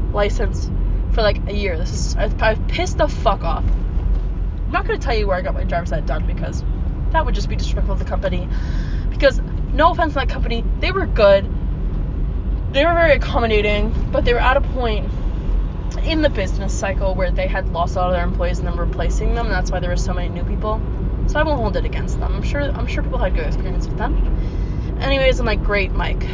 for 1.13 1.21
like 1.21 1.47
a 1.47 1.53
year. 1.53 1.77
This 1.77 1.91
is 1.91 2.15
I've, 2.15 2.67
pissed 2.67 2.97
the 2.97 3.07
fuck 3.07 3.43
off. 3.43 3.63
I'm 3.63 4.71
not 4.71 4.85
gonna 4.85 4.99
tell 4.99 5.15
you 5.15 5.27
where 5.27 5.37
I 5.37 5.41
got 5.41 5.53
my 5.53 5.63
driver's 5.63 5.91
ed 5.91 6.05
done 6.05 6.25
because 6.25 6.63
that 7.11 7.25
would 7.25 7.35
just 7.35 7.49
be 7.49 7.55
disrespectful 7.55 7.95
to 7.97 8.03
the 8.03 8.09
company. 8.09 8.47
Because 9.09 9.39
no 9.73 9.91
offense 9.91 10.13
to 10.13 10.19
that 10.19 10.29
company, 10.29 10.63
they 10.79 10.91
were 10.91 11.05
good. 11.05 11.45
They 12.71 12.85
were 12.85 12.93
very 12.93 13.13
accommodating, 13.13 13.93
but 14.11 14.25
they 14.25 14.33
were 14.33 14.39
at 14.39 14.57
a 14.57 14.61
point 14.61 15.09
in 16.03 16.21
the 16.21 16.29
business 16.29 16.73
cycle 16.73 17.15
where 17.15 17.31
they 17.31 17.47
had 17.47 17.69
lost 17.73 17.97
all 17.97 18.07
of 18.07 18.13
their 18.13 18.23
employees 18.23 18.59
and 18.59 18.67
then 18.67 18.77
replacing 18.77 19.33
them. 19.33 19.49
That's 19.49 19.71
why 19.71 19.79
there 19.79 19.89
were 19.89 19.97
so 19.97 20.13
many 20.13 20.29
new 20.29 20.43
people. 20.43 20.79
So 21.27 21.39
I 21.39 21.43
won't 21.43 21.59
hold 21.59 21.75
it 21.77 21.85
against 21.85 22.19
them. 22.19 22.35
I'm 22.35 22.43
sure 22.43 22.61
I'm 22.61 22.87
sure 22.87 23.03
people 23.03 23.17
had 23.17 23.35
good 23.35 23.47
experience 23.47 23.87
with 23.87 23.97
them. 23.97 24.97
Anyways, 24.99 25.39
I'm 25.39 25.45
like, 25.45 25.63
great, 25.63 25.91
Mike 25.91 26.27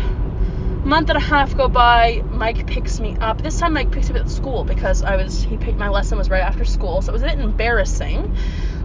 month 0.86 1.10
and 1.10 1.18
a 1.18 1.22
half 1.22 1.58
go 1.58 1.68
by 1.68 2.22
mike 2.30 2.68
picks 2.68 3.00
me 3.00 3.18
up. 3.20 3.42
This 3.42 3.60
time 3.60 3.74
mike 3.74 3.92
picks 3.92 4.10
me 4.10 4.20
up 4.20 4.26
at 4.26 4.32
school 4.32 4.64
because 4.64 5.02
i 5.02 5.16
was 5.16 5.42
he 5.42 5.58
picked 5.58 5.80
my 5.80 5.90
lesson 5.90 6.18
was 6.18 6.30
right 6.30 6.44
after 6.44 6.64
school 6.64 7.02
so 7.02 7.10
it 7.10 7.14
was 7.14 7.24
a 7.24 7.26
bit 7.26 7.40
embarrassing 7.40 8.38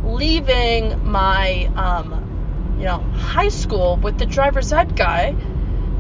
leaving 0.02 1.06
my 1.06 1.70
um 1.76 2.76
you 2.78 2.86
know 2.86 2.98
high 2.98 3.48
school 3.48 3.98
with 3.98 4.18
the 4.18 4.26
driver's 4.26 4.72
ed 4.72 4.96
guy. 4.96 5.36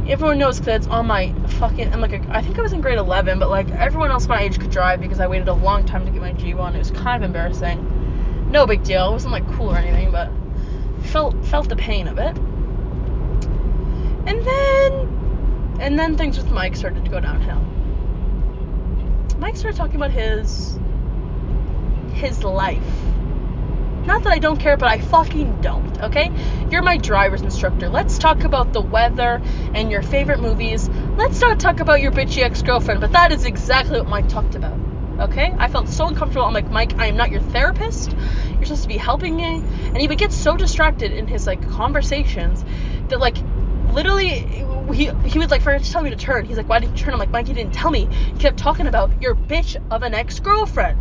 Everyone 0.08 0.38
knows 0.38 0.58
because 0.58 0.76
it's 0.78 0.86
on 0.86 1.06
my 1.06 1.34
fucking 1.58 1.92
i'm 1.92 2.00
like 2.00 2.14
a, 2.14 2.36
i 2.36 2.40
think 2.42 2.58
i 2.58 2.62
was 2.62 2.72
in 2.72 2.80
grade 2.80 2.98
11 2.98 3.38
but 3.38 3.50
like 3.50 3.70
everyone 3.70 4.10
else 4.10 4.26
my 4.26 4.40
age 4.40 4.58
could 4.58 4.70
drive 4.70 5.00
because 5.00 5.20
i 5.20 5.26
waited 5.26 5.48
a 5.48 5.52
long 5.52 5.84
time 5.84 6.06
to 6.06 6.10
get 6.10 6.20
my 6.22 6.32
g1 6.32 6.74
it 6.74 6.78
was 6.78 6.90
kind 6.90 7.22
of 7.22 7.28
embarrassing. 7.28 8.48
No 8.50 8.66
big 8.66 8.82
deal. 8.82 9.10
It 9.10 9.12
wasn't 9.12 9.32
like 9.32 9.46
cool 9.52 9.70
or 9.70 9.76
anything 9.76 10.10
but 10.10 10.30
felt 11.12 11.44
felt 11.46 11.68
the 11.68 11.76
pain 11.76 12.08
of 12.08 12.18
it. 12.18 12.36
And 14.26 14.44
then 14.44 15.19
and 15.80 15.98
then 15.98 16.16
things 16.16 16.36
with 16.36 16.50
Mike 16.50 16.76
started 16.76 17.04
to 17.04 17.10
go 17.10 17.20
downhill. 17.20 17.60
Mike 19.38 19.56
started 19.56 19.76
talking 19.76 19.96
about 19.96 20.10
his 20.10 20.78
his 22.12 22.44
life. 22.44 22.82
Not 24.04 24.24
that 24.24 24.32
I 24.32 24.38
don't 24.38 24.58
care, 24.58 24.76
but 24.76 24.88
I 24.88 24.98
fucking 24.98 25.60
don't, 25.60 26.00
okay? 26.02 26.30
You're 26.70 26.82
my 26.82 26.96
driver's 26.96 27.42
instructor. 27.42 27.88
Let's 27.88 28.18
talk 28.18 28.44
about 28.44 28.72
the 28.72 28.80
weather 28.80 29.42
and 29.74 29.90
your 29.90 30.02
favorite 30.02 30.40
movies. 30.40 30.88
Let's 31.16 31.40
not 31.40 31.60
talk 31.60 31.80
about 31.80 32.00
your 32.00 32.10
bitchy 32.10 32.42
ex-girlfriend, 32.42 33.00
but 33.00 33.12
that 33.12 33.30
is 33.32 33.44
exactly 33.44 33.98
what 33.98 34.08
Mike 34.08 34.28
talked 34.28 34.54
about. 34.54 34.78
Okay? 35.20 35.54
I 35.58 35.68
felt 35.68 35.88
so 35.88 36.08
uncomfortable. 36.08 36.46
I'm 36.46 36.54
like, 36.54 36.70
Mike, 36.70 36.98
I 36.98 37.06
am 37.06 37.16
not 37.16 37.30
your 37.30 37.42
therapist. 37.42 38.12
You're 38.12 38.64
supposed 38.64 38.82
to 38.82 38.88
be 38.88 38.96
helping 38.96 39.36
me. 39.36 39.44
And 39.44 39.98
he 39.98 40.08
would 40.08 40.18
get 40.18 40.32
so 40.32 40.56
distracted 40.56 41.12
in 41.12 41.26
his 41.26 41.46
like 41.46 41.66
conversations 41.70 42.64
that 43.08 43.20
like 43.20 43.36
literally 43.92 44.64
he 44.90 45.10
he 45.24 45.38
was 45.38 45.50
like 45.50 45.62
to 45.62 45.78
tell 45.80 46.02
me 46.02 46.10
to 46.10 46.16
turn. 46.16 46.44
He's 46.44 46.56
like, 46.56 46.68
why 46.68 46.80
didn't 46.80 46.98
you 46.98 47.04
turn? 47.04 47.14
I'm 47.14 47.20
like, 47.20 47.30
Mike, 47.30 47.48
you 47.48 47.54
didn't 47.54 47.74
tell 47.74 47.90
me. 47.90 48.06
He 48.06 48.38
kept 48.38 48.58
talking 48.58 48.86
about 48.86 49.22
your 49.22 49.34
bitch 49.34 49.76
of 49.90 50.02
an 50.02 50.14
ex 50.14 50.40
girlfriend. 50.40 50.98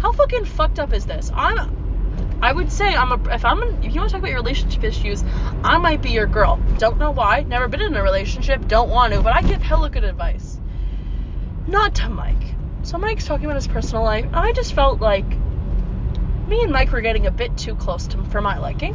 How 0.00 0.12
fucking 0.12 0.44
fucked 0.44 0.78
up 0.78 0.92
is 0.92 1.06
this? 1.06 1.30
I'm. 1.34 1.84
I 2.42 2.52
would 2.52 2.70
say 2.70 2.94
I'm 2.94 3.12
a 3.12 3.34
if 3.34 3.44
I'm 3.44 3.62
if 3.82 3.94
you 3.94 4.00
want 4.00 4.10
to 4.10 4.12
talk 4.12 4.18
about 4.20 4.30
your 4.30 4.40
relationship 4.40 4.84
issues, 4.84 5.24
I 5.64 5.78
might 5.78 6.02
be 6.02 6.10
your 6.10 6.26
girl. 6.26 6.60
Don't 6.78 6.98
know 6.98 7.10
why. 7.10 7.42
Never 7.42 7.68
been 7.68 7.80
in 7.80 7.94
a 7.94 8.02
relationship. 8.02 8.68
Don't 8.68 8.90
want 8.90 9.14
to, 9.14 9.22
but 9.22 9.34
I 9.34 9.42
give 9.42 9.62
hella 9.62 9.88
good 9.90 10.04
advice. 10.04 10.58
Not 11.66 11.94
to 11.96 12.08
Mike. 12.08 12.36
So 12.82 12.98
Mike's 12.98 13.26
talking 13.26 13.46
about 13.46 13.56
his 13.56 13.66
personal 13.66 14.04
life. 14.04 14.26
I 14.32 14.52
just 14.52 14.74
felt 14.74 15.00
like 15.00 15.26
me 16.46 16.62
and 16.62 16.70
Mike 16.70 16.92
were 16.92 17.00
getting 17.00 17.26
a 17.26 17.30
bit 17.30 17.56
too 17.56 17.74
close 17.74 18.06
to 18.08 18.22
for 18.26 18.40
my 18.40 18.58
liking. 18.58 18.94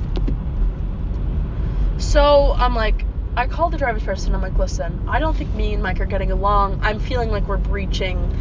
So 1.98 2.54
I'm 2.54 2.76
like, 2.76 3.06
I 3.36 3.48
called 3.48 3.72
the 3.72 3.78
driver's 3.78 4.04
person. 4.04 4.36
I'm 4.36 4.42
like, 4.42 4.58
listen, 4.58 5.08
I 5.08 5.20
don't 5.20 5.36
think 5.36 5.54
me 5.56 5.74
and 5.74 5.82
Mike 5.82 6.02
are 6.02 6.06
getting 6.06 6.32
along. 6.32 6.82
I'm 6.84 7.00
feeling 7.00 7.30
like 7.30 7.48
we're 7.48 7.58
breaching 7.58 8.36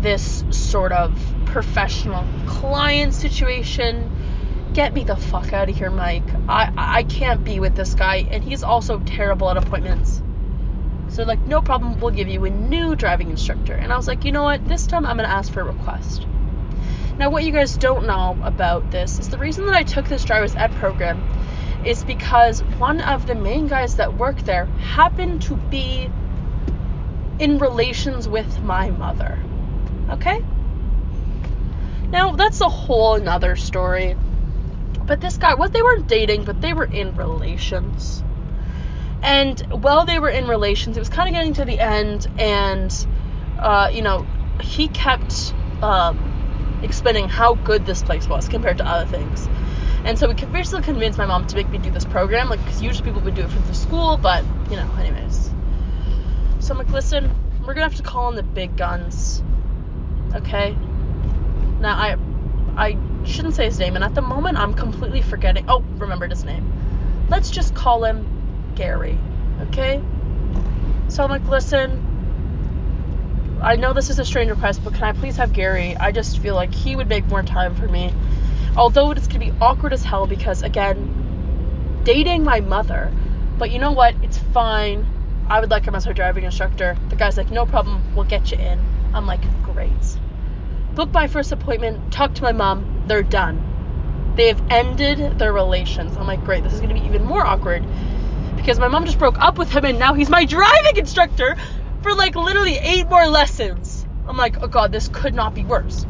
this 0.00 0.44
sort 0.50 0.92
of 0.92 1.18
professional 1.46 2.24
client 2.46 3.14
situation. 3.14 4.10
Get 4.74 4.92
me 4.94 5.04
the 5.04 5.16
fuck 5.16 5.52
out 5.52 5.68
of 5.68 5.76
here, 5.76 5.90
Mike. 5.90 6.28
I 6.48 6.72
I 6.76 7.02
can't 7.04 7.42
be 7.44 7.60
with 7.60 7.74
this 7.74 7.94
guy, 7.94 8.26
and 8.30 8.44
he's 8.44 8.62
also 8.62 9.00
terrible 9.00 9.50
at 9.50 9.56
appointments. 9.56 10.22
So 11.08 11.24
like, 11.24 11.40
no 11.46 11.60
problem. 11.60 11.98
We'll 11.98 12.12
give 12.12 12.28
you 12.28 12.44
a 12.44 12.50
new 12.50 12.94
driving 12.94 13.30
instructor. 13.30 13.72
And 13.72 13.92
I 13.92 13.96
was 13.96 14.06
like, 14.06 14.24
you 14.24 14.32
know 14.32 14.44
what? 14.44 14.66
This 14.68 14.86
time 14.86 15.06
I'm 15.06 15.16
gonna 15.16 15.28
ask 15.28 15.52
for 15.52 15.62
a 15.62 15.64
request. 15.64 16.26
Now, 17.18 17.28
what 17.30 17.44
you 17.44 17.52
guys 17.52 17.76
don't 17.76 18.06
know 18.06 18.38
about 18.42 18.90
this 18.90 19.18
is 19.18 19.28
the 19.28 19.36
reason 19.36 19.66
that 19.66 19.74
I 19.74 19.82
took 19.82 20.08
this 20.08 20.24
driver's 20.24 20.54
ed 20.54 20.72
program 20.76 21.22
is 21.84 22.04
because 22.04 22.62
one 22.78 23.00
of 23.00 23.26
the 23.26 23.34
main 23.34 23.66
guys 23.66 23.96
that 23.96 24.16
work 24.16 24.38
there 24.40 24.66
happened 24.66 25.42
to 25.42 25.56
be 25.56 26.10
in 27.38 27.58
relations 27.58 28.28
with 28.28 28.60
my 28.62 28.90
mother. 28.90 29.38
Okay? 30.10 30.44
Now, 32.10 32.32
that's 32.32 32.60
a 32.60 32.68
whole 32.68 33.14
another 33.14 33.56
story. 33.56 34.16
But 35.06 35.20
this 35.20 35.38
guy, 35.38 35.54
what 35.54 35.72
they 35.72 35.82
weren't 35.82 36.06
dating, 36.06 36.44
but 36.44 36.60
they 36.60 36.72
were 36.72 36.84
in 36.84 37.16
relations. 37.16 38.22
And 39.22 39.60
while 39.82 40.04
they 40.04 40.18
were 40.18 40.28
in 40.28 40.46
relations, 40.48 40.96
it 40.96 41.00
was 41.00 41.08
kind 41.08 41.28
of 41.28 41.34
getting 41.34 41.54
to 41.54 41.64
the 41.64 41.78
end, 41.78 42.26
and, 42.38 42.94
uh, 43.58 43.90
you 43.92 44.02
know, 44.02 44.26
he 44.60 44.88
kept 44.88 45.54
um, 45.82 46.80
explaining 46.82 47.28
how 47.28 47.54
good 47.54 47.86
this 47.86 48.02
place 48.02 48.28
was 48.28 48.48
compared 48.48 48.78
to 48.78 48.86
other 48.86 49.10
things. 49.10 49.48
And 50.04 50.18
so 50.18 50.28
we 50.28 50.34
could 50.34 50.52
basically 50.52 50.82
convinced 50.82 51.18
my 51.18 51.26
mom 51.26 51.46
to 51.46 51.56
make 51.56 51.68
me 51.68 51.78
do 51.78 51.90
this 51.90 52.04
program, 52.04 52.48
like, 52.48 52.62
because 52.64 52.80
usually 52.80 53.04
people 53.04 53.20
would 53.22 53.34
do 53.34 53.42
it 53.42 53.50
for 53.50 53.58
the 53.60 53.74
school, 53.74 54.16
but, 54.16 54.44
you 54.70 54.76
know, 54.76 54.90
anyways. 54.98 55.50
So 56.60 56.72
I'm 56.72 56.78
like, 56.78 56.90
listen, 56.90 57.30
we're 57.60 57.74
gonna 57.74 57.86
have 57.86 57.96
to 57.96 58.02
call 58.02 58.30
in 58.30 58.36
the 58.36 58.42
big 58.42 58.76
guns, 58.76 59.42
okay? 60.34 60.74
Now, 61.80 61.96
I, 61.96 62.16
I 62.76 62.98
shouldn't 63.24 63.54
say 63.54 63.66
his 63.66 63.78
name, 63.78 63.94
and 63.94 64.04
at 64.04 64.14
the 64.14 64.22
moment, 64.22 64.56
I'm 64.56 64.72
completely 64.74 65.20
forgetting. 65.20 65.66
Oh, 65.68 65.80
remembered 65.98 66.30
his 66.30 66.44
name. 66.44 67.26
Let's 67.28 67.50
just 67.50 67.74
call 67.74 68.04
him 68.04 68.72
Gary, 68.74 69.18
okay? 69.68 70.02
So 71.08 71.22
I'm 71.22 71.30
like, 71.30 71.46
listen, 71.46 72.06
I 73.62 73.76
know 73.76 73.92
this 73.92 74.08
is 74.08 74.18
a 74.18 74.24
strange 74.24 74.50
request, 74.50 74.82
but 74.82 74.94
can 74.94 75.04
I 75.04 75.12
please 75.12 75.36
have 75.36 75.52
Gary? 75.52 75.94
I 75.96 76.12
just 76.12 76.38
feel 76.38 76.54
like 76.54 76.72
he 76.72 76.96
would 76.96 77.08
make 77.08 77.26
more 77.26 77.42
time 77.42 77.74
for 77.74 77.86
me 77.86 78.14
although 78.76 79.10
it's 79.10 79.26
going 79.26 79.40
to 79.40 79.52
be 79.52 79.58
awkward 79.60 79.92
as 79.92 80.04
hell 80.04 80.26
because, 80.26 80.62
again, 80.62 82.00
dating 82.04 82.44
my 82.44 82.60
mother. 82.60 83.12
But 83.58 83.70
you 83.70 83.78
know 83.78 83.92
what? 83.92 84.14
It's 84.22 84.38
fine. 84.38 85.06
I 85.48 85.60
would 85.60 85.70
like 85.70 85.84
him 85.84 85.94
as 85.94 86.04
her 86.04 86.12
driving 86.12 86.44
instructor. 86.44 86.96
The 87.08 87.16
guy's 87.16 87.36
like, 87.36 87.50
no 87.50 87.66
problem, 87.66 88.14
we'll 88.14 88.24
get 88.24 88.50
you 88.52 88.58
in. 88.58 88.78
I'm 89.12 89.26
like, 89.26 89.42
great. 89.64 89.90
Book 90.94 91.12
my 91.12 91.26
first 91.26 91.52
appointment, 91.52 92.12
talk 92.12 92.34
to 92.34 92.42
my 92.42 92.52
mom, 92.52 93.04
they're 93.06 93.22
done. 93.22 93.66
They 94.36 94.46
have 94.48 94.62
ended 94.70 95.38
their 95.38 95.52
relations. 95.52 96.16
I'm 96.16 96.26
like, 96.26 96.44
great, 96.44 96.62
this 96.62 96.72
is 96.72 96.80
gonna 96.80 96.94
be 96.94 97.00
even 97.00 97.24
more 97.24 97.44
awkward 97.44 97.84
because 98.56 98.78
my 98.78 98.88
mom 98.88 99.04
just 99.06 99.18
broke 99.18 99.38
up 99.40 99.58
with 99.58 99.70
him 99.70 99.84
and 99.84 99.98
now 99.98 100.14
he's 100.14 100.28
my 100.28 100.44
driving 100.44 100.96
instructor 100.96 101.56
for 102.02 102.14
like 102.14 102.36
literally 102.36 102.76
eight 102.78 103.08
more 103.08 103.26
lessons. 103.26 104.06
I'm 104.28 104.36
like, 104.36 104.62
oh 104.62 104.68
god, 104.68 104.92
this 104.92 105.08
could 105.08 105.34
not 105.34 105.54
be 105.54 105.64
worse 105.64 106.06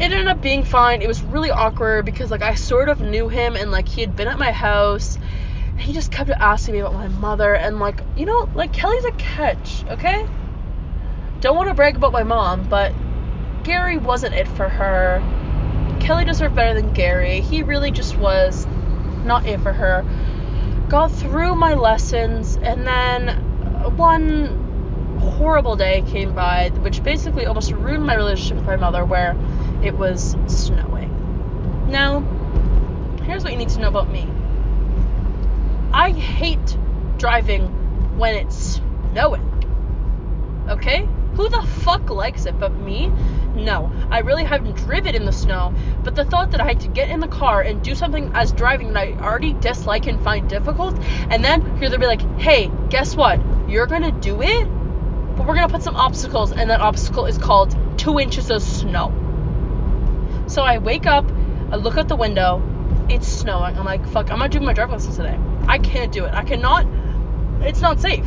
it 0.00 0.04
ended 0.04 0.28
up 0.28 0.40
being 0.40 0.64
fine. 0.64 1.02
It 1.02 1.08
was 1.08 1.22
really 1.22 1.50
awkward 1.50 2.06
because 2.06 2.30
like 2.30 2.40
I 2.40 2.54
sort 2.54 2.88
of 2.88 3.02
knew 3.02 3.28
him 3.28 3.54
and 3.54 3.70
like 3.70 3.86
he 3.86 4.00
had 4.00 4.16
been 4.16 4.28
at 4.28 4.38
my 4.38 4.50
house 4.50 5.18
and 5.68 5.80
he 5.80 5.92
just 5.92 6.10
kept 6.10 6.30
asking 6.30 6.72
me 6.72 6.80
about 6.80 6.94
my 6.94 7.08
mother 7.08 7.54
and 7.54 7.78
like 7.78 8.00
you 8.16 8.24
know 8.24 8.48
like 8.54 8.72
Kelly's 8.72 9.04
a 9.04 9.12
catch, 9.12 9.84
okay? 9.90 10.26
Don't 11.40 11.54
want 11.54 11.68
to 11.68 11.74
brag 11.74 11.96
about 11.96 12.12
my 12.12 12.22
mom, 12.22 12.66
but 12.66 12.94
Gary 13.62 13.98
wasn't 13.98 14.34
it 14.34 14.48
for 14.48 14.70
her. 14.70 15.22
Kelly 16.00 16.24
deserved 16.24 16.54
better 16.54 16.80
than 16.80 16.94
Gary. 16.94 17.42
He 17.42 17.62
really 17.62 17.90
just 17.90 18.16
was 18.16 18.66
not 19.24 19.44
it 19.44 19.60
for 19.60 19.74
her. 19.74 20.02
Got 20.88 21.12
through 21.12 21.56
my 21.56 21.74
lessons 21.74 22.56
and 22.56 22.86
then 22.86 23.28
one 23.98 25.18
horrible 25.20 25.76
day 25.76 26.02
came 26.06 26.34
by 26.34 26.70
which 26.80 27.02
basically 27.02 27.44
almost 27.44 27.72
ruined 27.72 28.06
my 28.06 28.14
relationship 28.14 28.56
with 28.56 28.66
my 28.66 28.76
mother 28.76 29.04
where 29.04 29.36
it 29.82 29.96
was 29.96 30.36
snowing. 30.46 31.88
Now, 31.88 32.20
here's 33.22 33.44
what 33.44 33.52
you 33.52 33.58
need 33.58 33.70
to 33.70 33.80
know 33.80 33.88
about 33.88 34.10
me 34.10 34.28
I 35.92 36.12
hate 36.12 36.76
driving 37.18 38.18
when 38.18 38.34
it's 38.36 38.80
snowing. 39.12 39.46
Okay? 40.68 41.08
Who 41.34 41.48
the 41.48 41.62
fuck 41.62 42.10
likes 42.10 42.46
it 42.46 42.58
but 42.58 42.72
me? 42.74 43.10
No, 43.54 43.90
I 44.10 44.20
really 44.20 44.44
haven't 44.44 44.76
driven 44.76 45.14
in 45.14 45.24
the 45.24 45.32
snow, 45.32 45.74
but 46.04 46.14
the 46.14 46.24
thought 46.24 46.52
that 46.52 46.60
I 46.60 46.66
had 46.66 46.80
to 46.80 46.88
get 46.88 47.10
in 47.10 47.20
the 47.20 47.28
car 47.28 47.60
and 47.62 47.82
do 47.82 47.94
something 47.94 48.30
as 48.34 48.52
driving 48.52 48.92
that 48.92 49.00
I 49.00 49.12
already 49.12 49.52
dislike 49.54 50.06
and 50.06 50.22
find 50.22 50.48
difficult, 50.48 50.96
and 51.30 51.44
then 51.44 51.78
here 51.78 51.88
they'll 51.88 51.98
be 51.98 52.06
like, 52.06 52.22
hey, 52.38 52.70
guess 52.88 53.16
what? 53.16 53.40
You're 53.68 53.86
gonna 53.86 54.12
do 54.12 54.42
it, 54.42 54.64
but 55.36 55.46
we're 55.46 55.54
gonna 55.54 55.68
put 55.68 55.82
some 55.82 55.96
obstacles, 55.96 56.52
and 56.52 56.70
that 56.70 56.80
obstacle 56.80 57.26
is 57.26 57.38
called 57.38 57.76
two 57.98 58.20
inches 58.20 58.50
of 58.50 58.62
snow. 58.62 59.12
So 60.50 60.62
I 60.62 60.78
wake 60.78 61.06
up, 61.06 61.30
I 61.70 61.76
look 61.76 61.96
out 61.96 62.08
the 62.08 62.16
window, 62.16 62.60
it's 63.08 63.28
snowing. 63.28 63.78
I'm 63.78 63.84
like, 63.84 64.04
fuck, 64.08 64.32
I'm 64.32 64.40
not 64.40 64.50
doing 64.50 64.64
my 64.64 64.72
driving 64.72 64.94
lesson 64.94 65.12
today. 65.12 65.38
I 65.68 65.78
can't 65.78 66.10
do 66.10 66.24
it. 66.24 66.34
I 66.34 66.42
cannot. 66.42 66.86
It's 67.60 67.80
not 67.80 68.00
safe. 68.00 68.26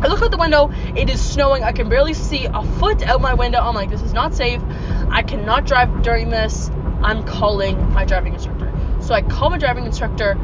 I 0.00 0.08
look 0.08 0.22
out 0.22 0.32
the 0.32 0.36
window, 0.36 0.72
it 0.96 1.08
is 1.08 1.22
snowing. 1.22 1.62
I 1.62 1.70
can 1.70 1.88
barely 1.88 2.14
see 2.14 2.46
a 2.46 2.64
foot 2.80 3.06
out 3.06 3.20
my 3.20 3.34
window. 3.34 3.60
I'm 3.60 3.76
like, 3.76 3.90
this 3.90 4.02
is 4.02 4.12
not 4.12 4.34
safe. 4.34 4.60
I 5.08 5.22
cannot 5.22 5.66
drive 5.66 6.02
during 6.02 6.30
this. 6.30 6.68
I'm 7.00 7.24
calling 7.24 7.92
my 7.92 8.04
driving 8.04 8.34
instructor. 8.34 8.72
So 9.00 9.14
I 9.14 9.22
call 9.22 9.50
my 9.50 9.58
driving 9.58 9.86
instructor 9.86 10.36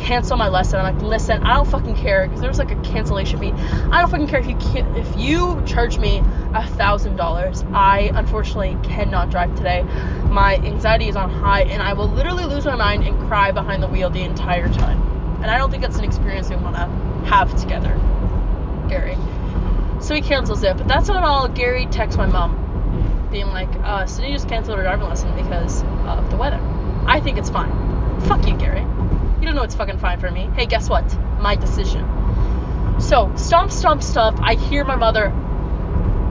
cancel 0.00 0.36
my 0.36 0.48
lesson. 0.48 0.80
I'm 0.80 0.94
like, 0.94 1.02
listen, 1.02 1.42
I 1.42 1.54
don't 1.54 1.68
fucking 1.68 1.96
care 1.96 2.26
because 2.26 2.40
there 2.40 2.50
was 2.50 2.58
like 2.58 2.70
a 2.70 2.80
cancellation 2.82 3.38
fee. 3.38 3.52
I 3.52 4.00
don't 4.00 4.10
fucking 4.10 4.28
care 4.28 4.40
if 4.40 4.48
you 4.48 4.56
can 4.56 4.96
if 4.96 5.16
you 5.16 5.62
charge 5.66 5.98
me 5.98 6.22
a 6.54 6.66
thousand 6.66 7.16
dollars. 7.16 7.64
I 7.72 8.10
unfortunately 8.14 8.76
cannot 8.82 9.30
drive 9.30 9.54
today. 9.56 9.82
My 10.24 10.56
anxiety 10.56 11.08
is 11.08 11.16
on 11.16 11.30
high, 11.30 11.62
and 11.62 11.82
I 11.82 11.92
will 11.92 12.08
literally 12.08 12.44
lose 12.44 12.64
my 12.64 12.76
mind 12.76 13.04
and 13.04 13.18
cry 13.28 13.52
behind 13.52 13.82
the 13.82 13.88
wheel 13.88 14.10
the 14.10 14.22
entire 14.22 14.68
time. 14.68 15.00
And 15.42 15.50
I 15.50 15.58
don't 15.58 15.70
think 15.70 15.82
that's 15.82 15.98
an 15.98 16.04
experience 16.04 16.50
we 16.50 16.56
want 16.56 16.76
to 16.76 16.86
have 17.28 17.54
together, 17.60 17.94
Gary. 18.88 19.16
So 20.00 20.14
he 20.14 20.20
cancels 20.22 20.62
it, 20.62 20.76
but 20.76 20.88
that's 20.88 21.08
not 21.08 21.22
all. 21.22 21.48
Gary 21.48 21.86
texts 21.86 22.16
my 22.16 22.26
mom, 22.26 23.28
being 23.30 23.46
like, 23.48 23.68
uh, 23.84 24.06
Sydney 24.06 24.32
just 24.32 24.48
canceled 24.48 24.78
her 24.78 24.82
driving 24.82 25.06
lesson 25.08 25.34
because 25.36 25.82
of 26.06 26.30
the 26.30 26.36
weather. 26.36 26.60
I 27.06 27.20
think 27.20 27.38
it's 27.38 27.50
fine. 27.50 27.70
Fuck 28.22 28.46
you, 28.46 28.56
Gary. 28.56 28.86
You 29.40 29.46
don't 29.46 29.54
know 29.54 29.62
it's 29.62 29.74
fucking 29.74 29.98
fine 29.98 30.20
for 30.20 30.30
me. 30.30 30.50
Hey, 30.54 30.66
guess 30.66 30.90
what? 30.90 31.04
My 31.40 31.56
decision. 31.56 32.04
So, 33.00 33.32
stomp, 33.36 33.72
stomp, 33.72 34.02
stomp. 34.02 34.38
I 34.42 34.54
hear 34.54 34.84
my 34.84 34.96
mother, 34.96 35.30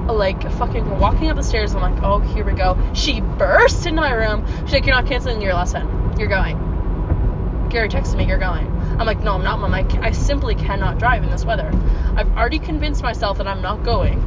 like, 0.08 0.43
fucking 0.43 1.00
walking 1.00 1.30
up 1.30 1.36
the 1.36 1.41
stairs. 1.41 1.74
I'm 1.74 1.82
like, 1.82 2.04
oh, 2.04 2.19
here 2.19 2.45
we 2.45 2.54
go. 2.54 2.78
She 2.93 3.22
bursts 3.22 3.88
into 3.88 4.00
my 4.00 4.12
room. 4.12 4.45
She's 4.65 4.74
like, 4.74 4.86
you're 4.86 4.95
not 4.95 5.08
canceling 5.08 5.41
your 5.41 5.56
lesson. 5.56 6.13
You're 6.19 6.28
going. 6.28 7.67
Gary 7.69 7.89
texted 7.89 8.15
me, 8.15 8.26
you're 8.28 8.38
going. 8.38 8.67
I'm 9.00 9.08
like, 9.08 9.22
no, 9.22 9.34
I'm 9.34 9.43
not, 9.43 9.60
mom. 9.60 9.74
I, 9.74 9.88
I 10.02 10.12
simply 10.12 10.54
cannot 10.54 11.00
drive 11.00 11.24
in 11.24 11.32
this 11.32 11.43
weather. 11.43 11.72
I've 12.15 12.30
already 12.38 12.60
convinced 12.60 13.02
myself 13.02 13.39
that 13.39 13.48
I'm 13.48 13.63
not 13.63 13.84
going. 13.84 14.24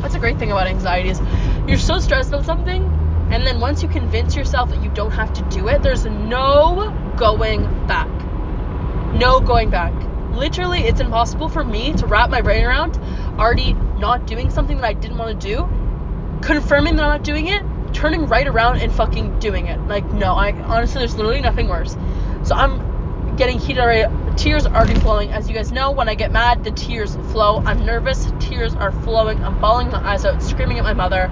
That's 0.00 0.14
a 0.14 0.18
great 0.18 0.38
thing 0.38 0.50
about 0.50 0.66
anxiety 0.66 1.10
is 1.10 1.20
you're 1.66 1.78
so 1.78 1.98
stressed 1.98 2.28
about 2.30 2.46
something, 2.46 2.82
and 3.32 3.46
then 3.46 3.60
once 3.60 3.82
you 3.82 3.88
convince 3.88 4.36
yourself 4.36 4.70
that 4.70 4.82
you 4.82 4.90
don't 4.90 5.10
have 5.10 5.32
to 5.32 5.42
do 5.44 5.68
it, 5.68 5.82
there's 5.82 6.04
no 6.04 7.14
going 7.16 7.64
back. 7.86 8.10
No 9.14 9.40
going 9.40 9.70
back. 9.70 9.92
Literally, 10.32 10.80
it's 10.80 11.00
impossible 11.00 11.48
for 11.48 11.64
me 11.64 11.92
to 11.94 12.06
wrap 12.06 12.30
my 12.30 12.42
brain 12.42 12.64
around 12.64 12.98
already 13.38 13.72
not 13.72 14.26
doing 14.26 14.50
something 14.50 14.76
that 14.76 14.84
I 14.84 14.92
didn't 14.92 15.16
want 15.16 15.40
to 15.40 15.46
do, 15.46 15.68
confirming 16.46 16.96
that 16.96 17.04
I'm 17.04 17.10
not 17.10 17.24
doing 17.24 17.48
it, 17.48 17.62
turning 17.94 18.26
right 18.26 18.46
around 18.46 18.80
and 18.80 18.92
fucking 18.92 19.38
doing 19.38 19.66
it. 19.66 19.80
Like, 19.80 20.04
no, 20.12 20.34
I 20.34 20.52
honestly, 20.52 21.00
there's 21.00 21.16
literally 21.16 21.40
nothing 21.40 21.68
worse. 21.68 21.96
So 22.44 22.54
I'm 22.54 23.36
getting 23.36 23.58
heated 23.58 23.80
already. 23.80 24.14
Tears 24.36 24.66
are 24.66 24.74
already 24.74 24.98
flowing. 25.00 25.30
As 25.30 25.48
you 25.48 25.54
guys 25.54 25.72
know, 25.72 25.90
when 25.90 26.08
I 26.08 26.14
get 26.14 26.32
mad, 26.32 26.64
the 26.64 26.70
tears 26.70 27.16
flow. 27.30 27.58
I'm 27.64 27.84
nervous. 27.84 28.32
Tears 28.40 28.74
are 28.74 28.92
flowing. 28.92 29.42
I'm 29.44 29.60
bawling 29.60 29.88
my 29.88 29.98
eyes 29.98 30.24
out, 30.24 30.42
screaming 30.42 30.78
at 30.78 30.84
my 30.84 30.94
mother. 30.94 31.30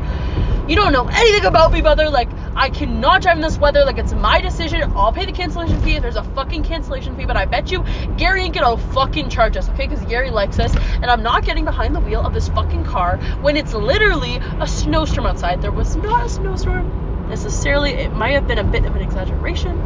You 0.70 0.76
don't 0.76 0.92
know 0.92 1.08
anything 1.08 1.46
about 1.46 1.72
me, 1.72 1.82
mother. 1.82 2.08
Like, 2.08 2.28
I 2.54 2.70
cannot 2.70 3.22
drive 3.22 3.38
in 3.38 3.42
this 3.42 3.58
weather. 3.58 3.84
Like, 3.84 3.98
it's 3.98 4.12
my 4.12 4.40
decision. 4.40 4.92
I'll 4.94 5.12
pay 5.12 5.26
the 5.26 5.32
cancellation 5.32 5.80
fee 5.82 5.96
if 5.96 6.02
there's 6.02 6.14
a 6.14 6.22
fucking 6.22 6.62
cancellation 6.62 7.16
fee. 7.16 7.24
But 7.24 7.36
I 7.36 7.44
bet 7.44 7.72
you 7.72 7.84
Gary 8.16 8.42
ain't 8.42 8.54
gonna 8.54 8.76
fucking 8.92 9.30
charge 9.30 9.56
us, 9.56 9.68
okay? 9.70 9.88
Because 9.88 10.04
Gary 10.04 10.30
likes 10.30 10.60
us. 10.60 10.72
And 10.76 11.06
I'm 11.06 11.24
not 11.24 11.44
getting 11.44 11.64
behind 11.64 11.96
the 11.96 11.98
wheel 11.98 12.24
of 12.24 12.34
this 12.34 12.48
fucking 12.50 12.84
car 12.84 13.16
when 13.40 13.56
it's 13.56 13.74
literally 13.74 14.36
a 14.60 14.66
snowstorm 14.68 15.26
outside. 15.26 15.60
There 15.60 15.72
was 15.72 15.96
not 15.96 16.26
a 16.26 16.28
snowstorm 16.28 17.28
necessarily. 17.28 17.90
It 17.94 18.12
might 18.12 18.34
have 18.34 18.46
been 18.46 18.58
a 18.58 18.64
bit 18.64 18.84
of 18.84 18.94
an 18.94 19.02
exaggeration, 19.02 19.76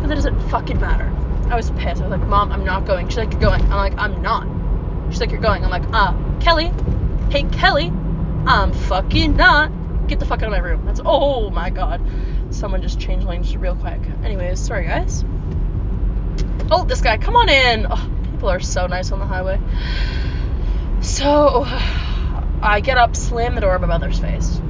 but 0.00 0.06
that 0.06 0.14
doesn't 0.14 0.48
fucking 0.48 0.80
matter. 0.80 1.14
I 1.50 1.56
was 1.56 1.70
pissed. 1.72 2.00
I 2.00 2.08
was 2.08 2.18
like, 2.18 2.26
Mom, 2.26 2.52
I'm 2.52 2.64
not 2.64 2.86
going. 2.86 3.06
She's 3.10 3.18
like, 3.18 3.32
You're 3.32 3.40
going. 3.42 3.60
I'm 3.64 3.68
like, 3.68 3.98
I'm 3.98 4.22
not. 4.22 4.48
She's 5.10 5.20
like, 5.20 5.30
You're 5.30 5.42
going. 5.42 5.62
I'm 5.62 5.70
like, 5.70 5.84
uh, 5.92 6.14
Kelly. 6.40 6.72
Hey, 7.30 7.42
Kelly. 7.42 7.92
I'm 8.46 8.72
fucking 8.72 9.36
not. 9.36 9.70
Get 10.08 10.18
the 10.18 10.26
fuck 10.26 10.42
out 10.42 10.46
of 10.46 10.50
my 10.50 10.58
room. 10.58 10.84
That's, 10.84 11.00
oh 11.04 11.50
my 11.50 11.70
god. 11.70 12.02
Someone 12.50 12.82
just 12.82 13.00
changed 13.00 13.26
lanes 13.26 13.56
real 13.56 13.76
quick. 13.76 14.00
Anyways, 14.24 14.60
sorry 14.60 14.86
guys. 14.86 15.24
Oh, 16.70 16.84
this 16.86 17.00
guy, 17.00 17.18
come 17.18 17.36
on 17.36 17.48
in. 17.48 17.86
Oh, 17.88 18.10
people 18.30 18.50
are 18.50 18.60
so 18.60 18.86
nice 18.86 19.12
on 19.12 19.18
the 19.18 19.26
highway. 19.26 19.60
So, 21.00 21.64
I 22.62 22.80
get 22.80 22.96
up, 22.96 23.16
slam 23.16 23.54
the 23.54 23.60
door 23.60 23.74
in 23.74 23.80
my 23.80 23.88
mother's 23.88 24.18
face. 24.18 24.60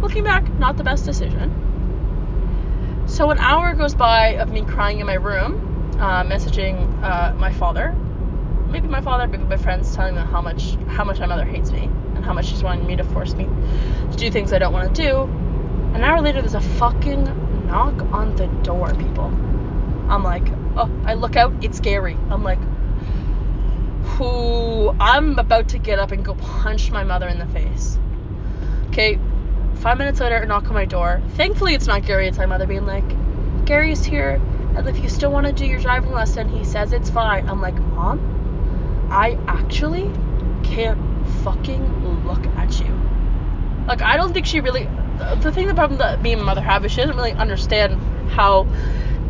Looking 0.00 0.24
back, 0.24 0.52
not 0.58 0.76
the 0.76 0.84
best 0.84 1.04
decision. 1.04 3.04
So, 3.06 3.30
an 3.30 3.38
hour 3.38 3.74
goes 3.74 3.94
by 3.94 4.36
of 4.36 4.50
me 4.50 4.62
crying 4.62 5.00
in 5.00 5.06
my 5.06 5.14
room 5.14 5.94
uh, 5.98 6.24
messaging 6.24 7.02
uh, 7.02 7.34
my 7.34 7.52
father, 7.52 7.92
maybe 8.68 8.88
my 8.88 9.00
father, 9.00 9.26
maybe 9.26 9.44
my 9.44 9.56
friends, 9.56 9.94
telling 9.94 10.14
them 10.14 10.26
how 10.26 10.42
much 10.42 10.74
how 10.88 11.04
much 11.04 11.20
my 11.20 11.26
mother 11.26 11.44
hates 11.44 11.70
me 11.70 11.88
how 12.26 12.32
much 12.32 12.46
she's 12.46 12.62
wanting 12.62 12.86
me 12.86 12.96
to 12.96 13.04
force 13.04 13.34
me 13.34 13.44
to 13.44 14.16
do 14.16 14.30
things 14.30 14.52
I 14.52 14.58
don't 14.58 14.72
want 14.72 14.94
to 14.94 15.02
do. 15.02 15.22
An 15.94 16.02
hour 16.02 16.20
later, 16.20 16.40
there's 16.40 16.54
a 16.54 16.60
fucking 16.60 17.24
knock 17.66 17.94
on 18.12 18.36
the 18.36 18.46
door, 18.62 18.94
people. 18.94 19.24
I'm 20.10 20.22
like, 20.22 20.46
oh, 20.76 20.90
I 21.04 21.14
look 21.14 21.36
out, 21.36 21.64
it's 21.64 21.80
Gary. 21.80 22.16
I'm 22.30 22.44
like, 22.44 22.58
who? 24.16 24.90
I'm 25.00 25.38
about 25.38 25.70
to 25.70 25.78
get 25.78 25.98
up 25.98 26.12
and 26.12 26.24
go 26.24 26.34
punch 26.34 26.90
my 26.90 27.04
mother 27.04 27.28
in 27.28 27.38
the 27.38 27.46
face. 27.46 27.98
Okay, 28.88 29.18
five 29.76 29.96
minutes 29.96 30.20
later, 30.20 30.36
a 30.36 30.46
knock 30.46 30.64
on 30.68 30.74
my 30.74 30.84
door. 30.84 31.22
Thankfully, 31.34 31.74
it's 31.74 31.86
not 31.86 32.04
Gary. 32.04 32.28
It's 32.28 32.38
my 32.38 32.46
mother 32.46 32.66
being 32.66 32.86
like, 32.86 33.04
Gary's 33.64 34.04
here 34.04 34.40
and 34.76 34.86
if 34.86 34.98
you 34.98 35.08
still 35.08 35.32
want 35.32 35.46
to 35.46 35.52
do 35.54 35.64
your 35.64 35.80
driving 35.80 36.12
lesson, 36.12 36.50
he 36.50 36.62
says 36.62 36.92
it's 36.92 37.08
fine. 37.08 37.48
I'm 37.48 37.62
like, 37.62 37.74
Mom, 37.74 39.08
I 39.10 39.38
actually 39.48 40.10
can't 40.62 41.15
fucking 41.46 42.26
look 42.26 42.44
at 42.58 42.80
you. 42.80 42.92
Like, 43.86 44.02
I 44.02 44.16
don't 44.16 44.32
think 44.32 44.46
she 44.46 44.58
really. 44.58 44.88
The 45.40 45.52
thing, 45.52 45.68
the 45.68 45.74
problem 45.74 45.98
that 45.98 46.20
me 46.20 46.32
and 46.32 46.42
my 46.42 46.46
mother 46.46 46.60
have 46.60 46.84
is 46.84 46.90
she 46.90 47.00
doesn't 47.00 47.16
really 47.16 47.32
understand 47.32 47.94
how, 48.30 48.66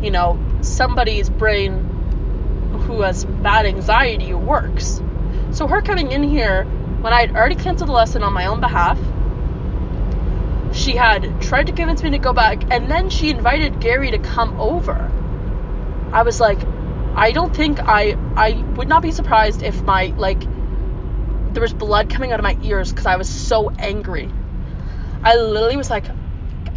you 0.01 0.09
know, 0.09 0.37
somebody's 0.61 1.29
brain 1.29 1.83
who 2.85 3.01
has 3.01 3.23
bad 3.23 3.67
anxiety 3.67 4.33
works. 4.33 4.99
So, 5.51 5.67
her 5.67 5.81
coming 5.81 6.11
in 6.11 6.23
here 6.23 6.65
when 7.01 7.13
I 7.13 7.21
had 7.21 7.35
already 7.35 7.55
canceled 7.55 7.89
the 7.89 7.93
lesson 7.93 8.23
on 8.23 8.33
my 8.33 8.47
own 8.47 8.59
behalf, 8.59 8.97
she 10.75 10.95
had 10.95 11.39
tried 11.39 11.67
to 11.67 11.71
convince 11.71 12.01
me 12.01 12.09
to 12.09 12.17
go 12.17 12.33
back, 12.33 12.63
and 12.71 12.89
then 12.89 13.11
she 13.11 13.29
invited 13.29 13.79
Gary 13.79 14.09
to 14.09 14.17
come 14.17 14.59
over. 14.59 15.11
I 16.11 16.23
was 16.23 16.39
like, 16.39 16.59
I 17.15 17.31
don't 17.31 17.55
think 17.55 17.79
I 17.79 18.17
I 18.35 18.63
would 18.75 18.87
not 18.87 19.03
be 19.03 19.11
surprised 19.11 19.61
if 19.61 19.81
my 19.83 20.13
like 20.17 20.41
there 21.57 21.63
was 21.63 21.73
blood 21.73 22.07
coming 22.07 22.31
out 22.31 22.39
of 22.39 22.43
my 22.43 22.55
ears 22.61 22.91
because 22.91 23.07
I 23.07 23.15
was 23.15 23.27
so 23.27 23.71
angry. 23.79 24.29
I 25.23 25.37
literally 25.37 25.75
was 25.75 25.89
like, 25.89 26.05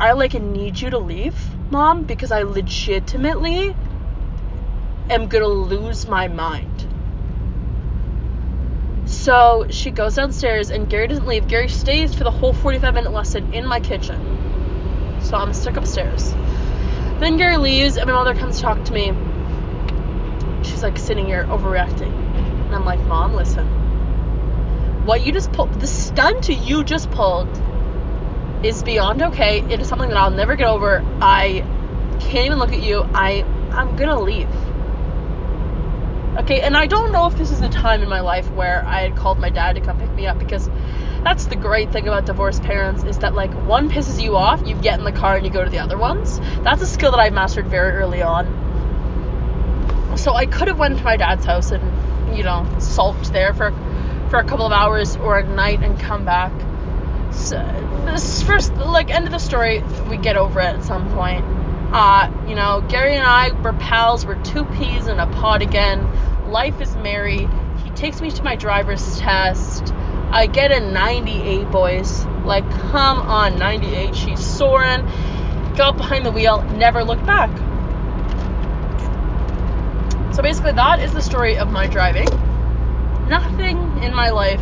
I 0.01 0.13
like 0.13 0.33
need 0.33 0.81
you 0.81 0.89
to 0.89 0.99
leave, 0.99 1.37
mom, 1.71 2.05
because 2.05 2.33
I 2.33 2.45
legitimately 2.45 3.77
am 5.11 5.27
gonna 5.27 5.49
lose 5.49 6.09
my 6.09 6.29
mind. 6.29 6.87
So 9.05 9.67
she 9.69 9.91
goes 9.91 10.15
downstairs 10.15 10.71
and 10.71 10.89
Gary 10.89 11.09
doesn't 11.09 11.27
leave. 11.27 11.47
Gary 11.47 11.69
stays 11.69 12.15
for 12.15 12.25
the 12.25 12.31
whole 12.31 12.55
45 12.55 12.95
minute 12.95 13.13
lesson 13.13 13.53
in 13.53 13.67
my 13.67 13.81
kitchen. 13.81 15.19
So 15.21 15.37
I'm 15.37 15.53
stuck 15.53 15.77
upstairs. 15.77 16.33
Then 17.21 17.37
Gary 17.37 17.59
leaves, 17.59 17.99
and 17.99 18.07
my 18.07 18.15
mother 18.15 18.35
comes 18.35 18.57
to 18.57 18.63
talk 18.63 18.83
to 18.85 18.93
me. 18.95 19.13
She's 20.63 20.83
like 20.83 20.97
sitting 20.97 21.27
here 21.27 21.45
overreacting. 21.45 22.15
And 22.15 22.75
I'm 22.75 22.87
like, 22.87 23.01
Mom, 23.01 23.35
listen. 23.35 23.80
What 25.11 25.27
you 25.27 25.33
just 25.33 25.51
pulled, 25.51 25.73
the 25.81 25.89
stunt 25.89 26.49
you 26.49 26.85
just 26.85 27.11
pulled 27.11 27.49
is 28.65 28.85
beyond 28.85 29.21
okay. 29.23 29.61
It 29.61 29.81
is 29.81 29.89
something 29.89 30.09
that 30.09 30.17
I'll 30.17 30.31
never 30.31 30.55
get 30.55 30.69
over. 30.69 31.05
I 31.21 31.65
can't 32.21 32.47
even 32.47 32.61
look 32.61 32.73
at 32.73 32.81
you. 32.81 33.03
I 33.13 33.43
I'm 33.73 33.97
gonna 33.97 34.21
leave. 34.21 34.49
Okay, 36.39 36.61
and 36.61 36.77
I 36.77 36.87
don't 36.87 37.11
know 37.11 37.27
if 37.27 37.35
this 37.37 37.51
is 37.51 37.61
the 37.61 37.69
time 37.69 38.03
in 38.03 38.09
my 38.09 38.21
life 38.21 38.49
where 38.53 38.85
I 38.87 39.01
had 39.01 39.17
called 39.17 39.41
my 39.41 39.51
dad 39.51 39.75
to 39.75 39.81
come 39.81 39.99
pick 39.99 40.13
me 40.13 40.29
up 40.29 40.39
because 40.39 40.71
that's 41.25 41.47
the 41.47 41.57
great 41.57 41.91
thing 41.91 42.07
about 42.07 42.27
divorced 42.27 42.63
parents 42.63 43.03
is 43.03 43.19
that 43.19 43.35
like 43.35 43.53
one 43.67 43.91
pisses 43.91 44.23
you 44.23 44.37
off, 44.37 44.65
you 44.65 44.77
get 44.77 45.01
in 45.01 45.05
the 45.05 45.11
car 45.11 45.35
and 45.35 45.45
you 45.45 45.51
go 45.51 45.65
to 45.65 45.71
the 45.71 45.81
other 45.81 45.99
ones. 45.99 46.39
That's 46.63 46.83
a 46.83 46.87
skill 46.87 47.11
that 47.11 47.19
I 47.19 47.31
mastered 47.31 47.67
very 47.67 47.97
early 47.97 48.23
on. 48.23 48.47
So 50.17 50.35
I 50.35 50.47
could 50.47 50.69
have 50.69 50.79
went 50.79 50.99
to 50.99 51.03
my 51.03 51.17
dad's 51.17 51.45
house 51.45 51.73
and 51.73 52.37
you 52.39 52.45
know 52.45 52.65
sulked 52.79 53.33
there 53.33 53.53
for 53.53 53.73
for 54.31 54.39
a 54.39 54.45
couple 54.45 54.65
of 54.65 54.73
hours 54.73 55.17
or 55.17 55.39
a 55.39 55.47
night 55.47 55.83
and 55.83 55.99
come 55.99 56.25
back. 56.25 56.53
So 57.33 57.59
this 58.07 58.43
first 58.43 58.73
like 58.75 59.11
end 59.11 59.27
of 59.27 59.33
the 59.33 59.39
story, 59.39 59.83
we 60.09 60.17
get 60.17 60.37
over 60.37 60.61
it 60.61 60.77
at 60.77 60.85
some 60.85 61.13
point. 61.13 61.45
Uh, 61.93 62.31
you 62.49 62.55
know, 62.55 62.85
Gary 62.89 63.17
and 63.17 63.27
I 63.27 63.51
were 63.61 63.73
pals. 63.73 64.25
We're 64.25 64.43
two 64.45 64.65
peas 64.65 65.09
in 65.09 65.19
a 65.19 65.27
pod 65.27 65.63
again. 65.63 66.07
Life 66.49 66.81
is 66.81 66.95
merry. 66.97 67.49
He 67.85 67.91
takes 67.91 68.21
me 68.21 68.31
to 68.31 68.43
my 68.45 68.55
driver's 68.55 69.19
test. 69.19 69.93
I 70.31 70.47
get 70.47 70.71
a 70.71 70.79
98, 70.79 71.69
boys. 71.73 72.25
Like, 72.45 72.69
come 72.71 73.19
on, 73.19 73.59
98. 73.59 74.15
She's 74.15 74.39
soaring. 74.39 75.03
Got 75.75 75.97
behind 75.97 76.25
the 76.25 76.31
wheel, 76.31 76.63
never 76.63 77.03
looked 77.03 77.27
back. 77.27 77.51
So 80.33 80.43
basically, 80.43 80.73
that 80.73 81.01
is 81.01 81.13
the 81.13 81.23
story 81.23 81.59
of 81.59 81.73
my 81.73 81.89
driving. 81.89 82.29
Nothing 83.31 83.79
in 84.03 84.15
my 84.15 84.29
life 84.29 84.61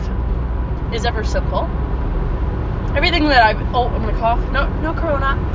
is 0.95 1.05
ever 1.05 1.25
simple. 1.25 1.65
Everything 2.95 3.25
that 3.25 3.43
I've. 3.43 3.75
Oh, 3.75 3.89
I'm 3.89 4.03
gonna 4.03 4.19
cough. 4.19 4.41
No, 4.53 4.69
no 4.81 4.95
corona. 4.95 5.37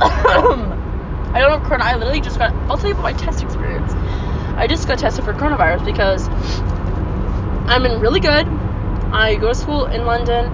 I 1.32 1.40
don't 1.40 1.50
have 1.50 1.62
corona. 1.62 1.84
I 1.84 1.94
literally 1.94 2.20
just 2.20 2.38
got. 2.38 2.52
I'll 2.68 2.76
tell 2.76 2.88
you 2.88 2.94
about 2.94 3.04
my 3.04 3.12
test 3.14 3.42
experience. 3.42 3.92
I 4.56 4.66
just 4.66 4.86
got 4.86 4.98
tested 4.98 5.24
for 5.24 5.32
coronavirus 5.32 5.84
because 5.86 6.28
I'm 7.66 7.86
in 7.86 8.00
really 8.00 8.20
good 8.20 8.46
I 9.14 9.36
go 9.36 9.48
to 9.48 9.54
school 9.54 9.86
in 9.86 10.04
London, 10.06 10.46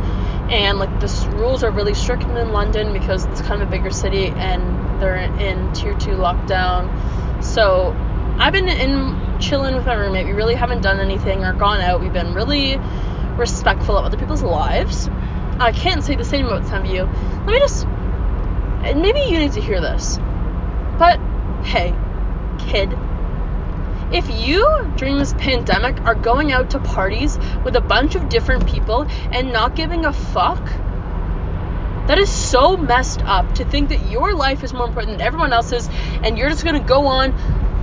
and 0.50 0.78
like 0.78 1.00
the 1.00 1.32
rules 1.36 1.64
are 1.64 1.70
really 1.70 1.94
strict 1.94 2.24
in 2.24 2.52
London 2.52 2.92
because 2.92 3.24
it's 3.26 3.40
kind 3.40 3.62
of 3.62 3.68
a 3.68 3.70
bigger 3.70 3.90
city 3.90 4.26
and 4.26 5.00
they're 5.00 5.16
in 5.16 5.72
tier 5.72 5.98
two 5.98 6.10
lockdown. 6.10 7.42
So 7.42 7.96
I've 8.38 8.52
been 8.52 8.68
in 8.68 9.19
chilling 9.40 9.74
with 9.74 9.86
my 9.86 9.94
roommate. 9.94 10.26
We 10.26 10.32
really 10.32 10.54
haven't 10.54 10.82
done 10.82 11.00
anything 11.00 11.44
or 11.44 11.52
gone 11.52 11.80
out. 11.80 12.00
We've 12.00 12.12
been 12.12 12.34
really 12.34 12.78
respectful 13.36 13.96
of 13.96 14.04
other 14.04 14.16
people's 14.16 14.42
lives. 14.42 15.08
I 15.58 15.72
can't 15.72 16.04
say 16.04 16.16
the 16.16 16.24
same 16.24 16.46
about 16.46 16.66
some 16.66 16.84
of 16.84 16.90
you. 16.90 17.04
Let 17.04 17.46
me 17.46 17.58
just, 17.58 17.84
and 17.84 19.02
maybe 19.02 19.20
you 19.20 19.38
need 19.38 19.52
to 19.52 19.60
hear 19.60 19.80
this, 19.80 20.18
but 20.98 21.18
hey, 21.64 21.94
kid, 22.58 22.96
if 24.12 24.28
you, 24.28 24.92
during 24.96 25.18
this 25.18 25.34
pandemic, 25.34 26.00
are 26.02 26.14
going 26.14 26.52
out 26.52 26.70
to 26.70 26.80
parties 26.80 27.38
with 27.64 27.76
a 27.76 27.80
bunch 27.80 28.14
of 28.14 28.28
different 28.28 28.66
people 28.66 29.06
and 29.32 29.52
not 29.52 29.76
giving 29.76 30.04
a 30.04 30.12
fuck, 30.12 30.64
that 32.06 32.18
is 32.18 32.28
so 32.28 32.76
messed 32.76 33.22
up 33.22 33.54
to 33.54 33.64
think 33.64 33.90
that 33.90 34.10
your 34.10 34.34
life 34.34 34.64
is 34.64 34.72
more 34.72 34.88
important 34.88 35.18
than 35.18 35.26
everyone 35.26 35.52
else's 35.52 35.88
and 36.24 36.36
you're 36.36 36.48
just 36.48 36.64
gonna 36.64 36.80
go 36.80 37.06
on 37.06 37.32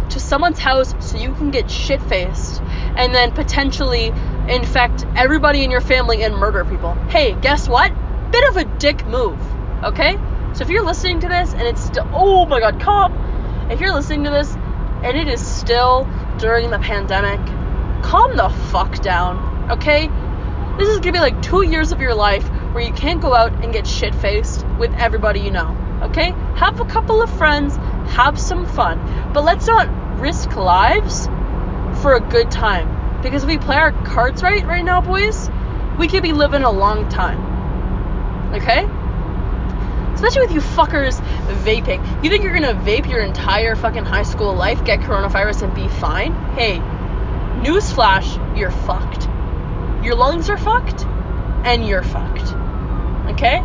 to 0.10 0.20
someone's 0.20 0.60
house 0.60 0.94
so 1.00 1.18
you 1.18 1.34
can 1.34 1.52
get 1.52 1.70
shit 1.70 2.02
faced 2.04 2.62
and 2.62 3.14
then 3.14 3.32
potentially 3.32 4.08
infect 4.48 5.06
everybody 5.16 5.64
in 5.64 5.72
your 5.72 5.82
family 5.82 6.24
and 6.24 6.36
murder 6.36 6.66
people. 6.66 6.94
Hey, 7.10 7.34
guess 7.40 7.68
what? 7.68 7.92
Bit 8.32 8.50
of 8.50 8.58
a 8.58 8.66
dick 8.78 9.06
move, 9.06 9.40
okay? 9.84 10.18
So 10.54 10.64
if 10.64 10.70
you're 10.70 10.86
listening 10.86 11.20
to 11.22 11.28
this 11.28 11.54
and 11.54 11.62
it's 11.62 11.90
oh 12.14 12.46
my 12.46 12.60
god, 12.60 12.80
cop! 12.80 13.12
If 13.72 13.80
you're 13.80 13.94
listening 13.94 14.24
to 14.24 14.30
this 14.30 14.54
and 15.04 15.18
it 15.18 15.28
is 15.28 15.46
still 15.46 16.08
during 16.40 16.72
the 16.72 16.80
pandemic, 16.80 17.40
calm 18.04 18.36
the 18.36 18.50
fuck 18.72 19.02
down, 19.02 19.72
okay? 19.72 20.08
This 20.78 20.90
is 20.90 21.00
gonna 21.00 21.12
be 21.12 21.20
like 21.20 21.42
two 21.42 21.64
years 21.64 21.92
of 21.92 22.00
your 22.00 22.16
life 22.16 22.48
where 22.74 22.84
you 22.84 22.94
can't 22.94 23.22
go 23.22 23.34
out 23.34 23.64
and 23.64 23.74
get 23.74 23.86
shit 23.86 24.16
faced 24.16 24.66
with 24.80 24.94
everybody 24.94 25.40
you 25.40 25.52
know, 25.52 25.76
okay? 26.04 26.32
Have 26.56 26.80
a 26.80 26.86
couple 26.86 27.22
of 27.22 27.30
friends, 27.38 27.76
have 28.12 28.40
some 28.40 28.66
fun, 28.66 29.32
but 29.34 29.44
let's 29.44 29.68
not 29.68 29.88
risk 30.20 30.56
lives 30.56 31.28
for 32.02 32.16
a 32.16 32.20
good 32.20 32.52
time. 32.52 33.22
Because 33.22 33.44
if 33.44 33.50
we 33.50 33.58
play 33.58 33.76
our 33.76 33.92
cards 34.04 34.44
right 34.44 34.66
right 34.66 34.84
now, 34.84 35.02
boys, 35.02 35.50
we 35.98 36.08
could 36.08 36.24
be 36.24 36.34
living 36.34 36.64
a 36.64 36.72
long 36.72 37.10
time. 37.10 38.54
Okay? 38.54 38.88
Especially 40.14 40.42
with 40.42 40.52
you 40.52 40.62
fuckers 40.62 41.20
vaping. 41.64 42.24
You 42.24 42.30
think 42.30 42.44
you're 42.44 42.54
gonna 42.54 42.74
vape 42.74 43.10
your 43.10 43.22
entire 43.22 43.76
fucking 43.76 44.06
high 44.06 44.24
school 44.24 44.54
life, 44.56 44.84
get 44.84 45.00
coronavirus, 45.00 45.64
and 45.64 45.76
be 45.76 45.88
fine? 45.88 46.34
Hey, 46.56 46.78
newsflash, 47.62 48.58
you're 48.58 48.72
fucked. 48.72 49.26
Your 50.04 50.16
lungs 50.16 50.50
are 50.50 50.58
fucked, 50.58 51.06
and 51.66 51.86
you're 51.88 52.04
fucked. 52.04 52.54
Okay? 53.32 53.62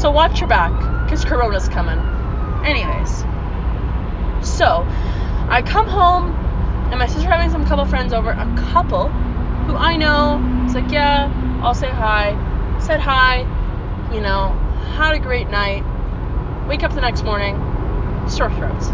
So 0.00 0.10
watch 0.10 0.40
your 0.40 0.48
back, 0.48 0.72
because 1.04 1.26
corona's 1.26 1.68
coming. 1.68 1.98
Anyways. 2.64 3.18
So, 4.42 4.86
I 5.50 5.62
come 5.62 5.86
home, 5.86 6.32
and 6.88 6.98
my 6.98 7.06
sister 7.06 7.28
having 7.28 7.50
some 7.50 7.66
couple 7.66 7.84
friends 7.84 8.14
over, 8.14 8.30
a 8.30 8.54
couple 8.72 9.08
who 9.08 9.74
I 9.76 9.98
know. 9.98 10.40
It's 10.64 10.74
like, 10.74 10.90
yeah, 10.90 11.60
I'll 11.62 11.74
say 11.74 11.90
hi. 11.90 12.30
Said 12.80 12.98
hi, 12.98 13.40
you 14.10 14.22
know, 14.22 14.52
had 14.96 15.14
a 15.14 15.18
great 15.18 15.50
night. 15.50 15.84
Wake 16.66 16.82
up 16.82 16.94
the 16.94 17.02
next 17.02 17.22
morning, 17.22 17.56
sore 18.26 18.50
throats. 18.54 18.88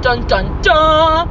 Dun 0.00 0.26
dun 0.26 0.62
dun! 0.62 1.28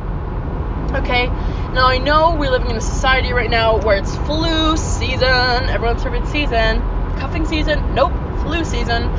Okay, 0.97 1.25
now 1.73 1.87
I 1.87 1.97
know 1.97 2.35
we're 2.35 2.51
living 2.51 2.69
in 2.69 2.75
a 2.75 2.81
society 2.81 3.33
right 3.33 3.49
now 3.49 3.79
where 3.79 3.97
it's 3.97 4.15
flu 4.17 4.77
season, 4.77 5.23
everyone's 5.67 6.03
favorite 6.03 6.27
season. 6.27 6.79
Cuffing 7.17 7.47
season? 7.47 7.95
Nope, 7.95 8.13
flu 8.47 8.63
season. 8.63 9.11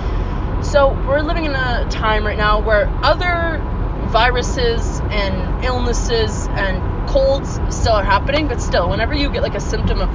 So 0.62 0.92
we're 1.06 1.20
living 1.20 1.44
in 1.44 1.54
a 1.54 1.86
time 1.90 2.26
right 2.26 2.38
now 2.38 2.60
where 2.60 2.88
other 3.02 3.62
viruses 4.08 5.00
and 5.10 5.64
illnesses 5.64 6.48
and 6.52 7.08
colds 7.08 7.60
still 7.68 7.92
are 7.92 8.04
happening, 8.04 8.48
but 8.48 8.60
still, 8.60 8.88
whenever 8.88 9.14
you 9.14 9.30
get 9.30 9.42
like 9.42 9.54
a 9.54 9.60
symptom 9.60 10.00
of 10.00 10.08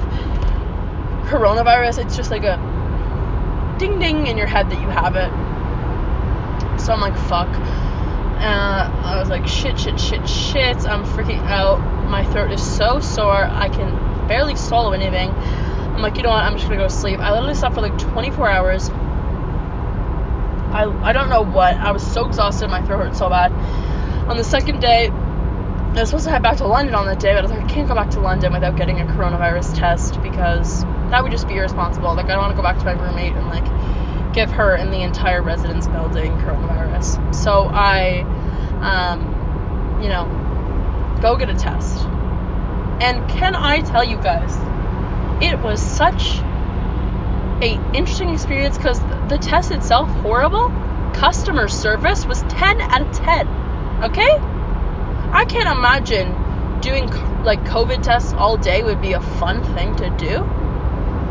coronavirus, 1.28 2.04
it's 2.04 2.16
just 2.16 2.30
like 2.30 2.44
a 2.44 3.76
ding 3.78 3.98
ding 3.98 4.26
in 4.26 4.36
your 4.36 4.46
head 4.46 4.70
that 4.70 4.80
you 4.80 4.88
have 4.88 5.16
it. 5.16 5.30
So 6.80 6.92
I'm 6.92 7.00
like, 7.00 7.16
fuck. 7.28 7.48
Uh, 7.48 8.90
I 9.04 9.18
was 9.18 9.30
like, 9.30 9.46
shit, 9.46 9.78
shit, 9.78 9.98
shit, 9.98 10.28
shit. 10.28 10.76
I'm 10.86 11.04
freaking 11.04 11.40
out. 11.46 11.78
My 12.08 12.24
throat 12.24 12.50
is 12.50 12.62
so 12.62 13.00
sore. 13.00 13.44
I 13.44 13.68
can 13.68 14.28
barely 14.28 14.56
swallow 14.56 14.92
anything. 14.92 15.30
I'm 15.30 16.02
like, 16.02 16.16
you 16.16 16.24
know 16.24 16.30
what? 16.30 16.42
I'm 16.42 16.54
just 16.54 16.64
gonna 16.64 16.80
go 16.80 16.88
sleep. 16.88 17.20
I 17.20 17.32
literally 17.32 17.54
slept 17.54 17.76
for 17.76 17.80
like 17.80 17.96
24 17.96 18.50
hours. 18.50 18.90
I, 20.74 21.08
I 21.08 21.12
don't 21.12 21.30
know 21.30 21.42
what. 21.42 21.74
I 21.76 21.92
was 21.92 22.04
so 22.04 22.26
exhausted. 22.26 22.68
My 22.68 22.84
throat 22.84 22.98
hurt 22.98 23.16
so 23.16 23.28
bad. 23.28 23.52
On 24.28 24.36
the 24.36 24.44
second 24.44 24.80
day, 24.80 25.08
I 25.08 26.00
was 26.00 26.10
supposed 26.10 26.24
to 26.24 26.32
head 26.32 26.42
back 26.42 26.56
to 26.56 26.66
London 26.66 26.94
on 26.96 27.06
that 27.06 27.20
day, 27.20 27.32
but 27.32 27.38
I 27.38 27.42
was 27.42 27.52
like, 27.52 27.62
I 27.62 27.68
can't 27.68 27.86
go 27.86 27.94
back 27.94 28.10
to 28.10 28.20
London 28.20 28.52
without 28.52 28.76
getting 28.76 29.00
a 29.00 29.04
coronavirus 29.04 29.78
test 29.78 30.20
because 30.22 30.82
that 31.10 31.22
would 31.22 31.30
just 31.30 31.46
be 31.46 31.54
irresponsible. 31.54 32.14
Like, 32.16 32.26
I 32.26 32.30
don't 32.30 32.38
want 32.38 32.50
to 32.50 32.56
go 32.56 32.62
back 32.62 32.78
to 32.78 32.84
my 32.84 32.92
roommate 32.92 33.34
and 33.34 33.46
like 33.46 34.34
give 34.34 34.50
her 34.50 34.74
and 34.74 34.92
the 34.92 35.02
entire 35.02 35.42
residence 35.42 35.86
building 35.86 36.32
coronavirus. 36.38 37.34
So 37.34 37.68
I, 37.70 38.22
um, 38.82 40.02
you 40.02 40.08
know, 40.08 40.26
go 41.22 41.36
get 41.36 41.48
a 41.48 41.54
test. 41.54 42.04
And 43.00 43.28
can 43.30 43.54
I 43.54 43.80
tell 43.80 44.02
you 44.02 44.16
guys, 44.16 44.52
it 45.40 45.60
was 45.60 45.80
such 45.80 46.40
a 47.64 47.96
interesting 47.96 48.30
experience 48.30 48.76
because 48.76 49.00
the 49.28 49.38
test 49.38 49.70
itself 49.70 50.08
horrible. 50.20 50.68
Customer 51.14 51.68
service 51.68 52.26
was 52.26 52.42
10 52.42 52.80
out 52.80 53.00
of 53.00 53.12
10. 53.12 53.48
Okay? 54.04 54.30
I 55.32 55.44
can't 55.48 55.76
imagine 55.76 56.80
doing 56.80 57.06
like 57.42 57.64
COVID 57.64 58.02
tests 58.02 58.32
all 58.34 58.56
day 58.56 58.82
would 58.82 59.00
be 59.00 59.12
a 59.12 59.20
fun 59.20 59.62
thing 59.74 59.96
to 59.96 60.10
do. 60.10 60.44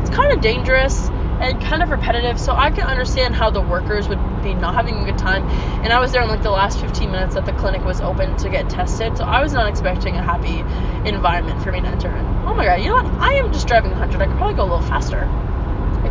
It's 0.01 0.09
kind 0.09 0.33
of 0.33 0.41
dangerous 0.41 1.09
and 1.09 1.61
kind 1.61 1.83
of 1.83 1.89
repetitive, 1.89 2.39
so 2.39 2.53
I 2.53 2.71
can 2.71 2.87
understand 2.87 3.35
how 3.35 3.49
the 3.49 3.61
workers 3.61 4.07
would 4.07 4.43
be 4.43 4.53
not 4.53 4.75
having 4.75 4.95
a 4.99 5.05
good 5.05 5.17
time. 5.17 5.43
And 5.83 5.91
I 5.91 5.99
was 5.99 6.11
there 6.11 6.21
in 6.21 6.29
like 6.29 6.43
the 6.43 6.51
last 6.51 6.79
15 6.79 7.11
minutes 7.11 7.35
that 7.35 7.45
the 7.45 7.53
clinic 7.53 7.83
was 7.83 8.01
open 8.01 8.37
to 8.37 8.49
get 8.49 8.69
tested, 8.69 9.17
so 9.17 9.25
I 9.25 9.41
was 9.41 9.53
not 9.53 9.69
expecting 9.69 10.15
a 10.15 10.23
happy 10.23 10.59
environment 11.07 11.61
for 11.61 11.71
me 11.71 11.81
to 11.81 11.87
enter 11.87 12.09
in. 12.09 12.25
Oh 12.47 12.53
my 12.53 12.65
god, 12.65 12.81
you 12.81 12.89
know 12.89 12.95
what? 12.95 13.05
I 13.21 13.33
am 13.33 13.51
just 13.51 13.67
driving 13.67 13.91
100. 13.91 14.21
I 14.21 14.27
could 14.27 14.37
probably 14.37 14.55
go 14.55 14.63
a 14.63 14.69
little 14.69 14.81
faster. 14.81 15.27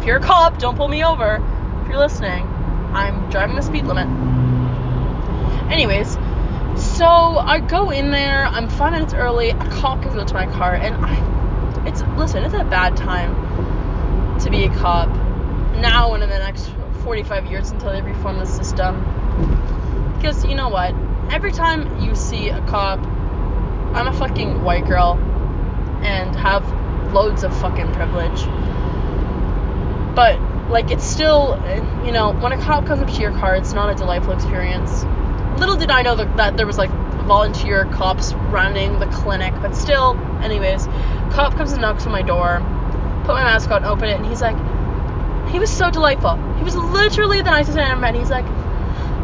If 0.02 0.08
you're 0.08 0.16
a 0.16 0.20
cop, 0.20 0.58
don't 0.58 0.76
pull 0.76 0.88
me 0.88 1.04
over. 1.04 1.36
If 1.80 1.88
you're 1.88 1.96
listening, 1.96 2.44
I'm 2.92 3.30
driving 3.30 3.54
the 3.54 3.62
speed 3.62 3.84
limit. 3.84 4.08
Anyways, 5.70 6.14
so 6.74 7.06
I 7.06 7.60
go 7.60 7.90
in 7.90 8.10
there. 8.10 8.46
I'm 8.46 8.68
five 8.68 8.94
minutes 8.94 9.14
early. 9.14 9.50
A 9.50 9.70
cop 9.70 10.02
comes 10.02 10.16
up 10.16 10.26
to 10.26 10.34
my 10.34 10.46
car, 10.46 10.74
and 10.74 10.96
I, 10.96 11.86
it's 11.86 12.02
listen, 12.18 12.42
it's 12.42 12.52
a 12.52 12.64
bad 12.64 12.96
time 12.96 14.40
to 14.40 14.50
be 14.50 14.64
a 14.64 14.70
cop. 14.70 15.08
Now 15.76 16.14
and 16.14 16.24
in 16.24 16.30
the 16.30 16.38
next 16.40 16.72
45 17.04 17.46
years 17.46 17.70
until 17.70 17.92
they 17.92 18.02
reform 18.02 18.40
the 18.40 18.46
system, 18.46 18.96
because 20.16 20.44
you 20.44 20.56
know 20.56 20.68
what? 20.68 20.96
Every 21.32 21.52
time 21.52 22.02
you 22.02 22.16
see 22.16 22.48
a 22.48 22.60
cop, 22.62 22.98
I'm 23.94 24.08
a 24.08 24.12
fucking 24.12 24.64
white 24.64 24.84
girl, 24.84 25.16
and 26.02 26.34
have 26.34 26.64
loads 27.12 27.44
of 27.44 27.56
fucking 27.60 27.92
privilege. 27.92 28.48
But 30.14 30.40
like 30.70 30.90
it's 30.90 31.04
still, 31.04 31.62
you 32.04 32.12
know, 32.12 32.32
when 32.32 32.52
a 32.52 32.58
cop 32.58 32.86
comes 32.86 33.02
up 33.02 33.08
to 33.08 33.20
your 33.20 33.32
car, 33.32 33.56
it's 33.56 33.72
not 33.72 33.90
a 33.90 33.94
delightful 33.94 34.32
experience 34.32 35.04
little 35.62 35.76
did 35.76 35.90
I 35.90 36.02
know 36.02 36.16
that, 36.16 36.36
that 36.38 36.56
there 36.56 36.66
was 36.66 36.78
like 36.78 36.90
volunteer 37.26 37.84
cops 37.86 38.32
running 38.50 38.98
the 38.98 39.06
clinic, 39.06 39.54
but 39.62 39.76
still, 39.76 40.16
anyways, 40.42 40.86
cop 41.30 41.54
comes 41.56 41.72
and 41.72 41.80
knocks 41.80 42.04
on 42.04 42.12
my 42.12 42.22
door, 42.22 42.58
put 43.24 43.34
my 43.34 43.44
mask 43.44 43.70
on, 43.70 43.84
open 43.84 44.08
it, 44.08 44.16
and 44.16 44.26
he's 44.26 44.42
like, 44.42 44.56
he 45.50 45.58
was 45.58 45.70
so 45.70 45.90
delightful. 45.90 46.36
He 46.56 46.64
was 46.64 46.74
literally 46.74 47.42
the 47.42 47.50
nicest 47.50 47.76
man 47.76 47.86
I 47.86 47.92
ever 47.92 48.00
met. 48.00 48.14
He's 48.14 48.30
like, 48.30 48.44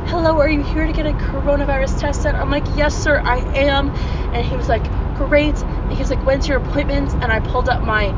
hello, 0.09 0.38
are 0.38 0.48
you 0.48 0.62
here 0.62 0.87
to 0.87 0.92
get 0.92 1.07
a 1.07 1.12
coronavirus 1.12 1.98
test 1.98 2.22
done? 2.22 2.37
I'm 2.37 2.51
like, 2.51 2.64
yes, 2.77 2.94
sir, 2.96 3.18
I 3.18 3.38
am. 3.57 3.90
And 4.35 4.46
he 4.46 4.57
was 4.57 4.68
like, 4.68 4.85
great. 5.16 5.57
And 5.57 5.92
he 5.92 5.98
was 5.98 6.11
like, 6.11 6.24
when's 6.24 6.46
your 6.46 6.59
appointment? 6.59 7.12
And 7.14 7.33
I 7.33 7.40
pulled 7.40 7.68
up 7.68 7.83
my 7.83 8.12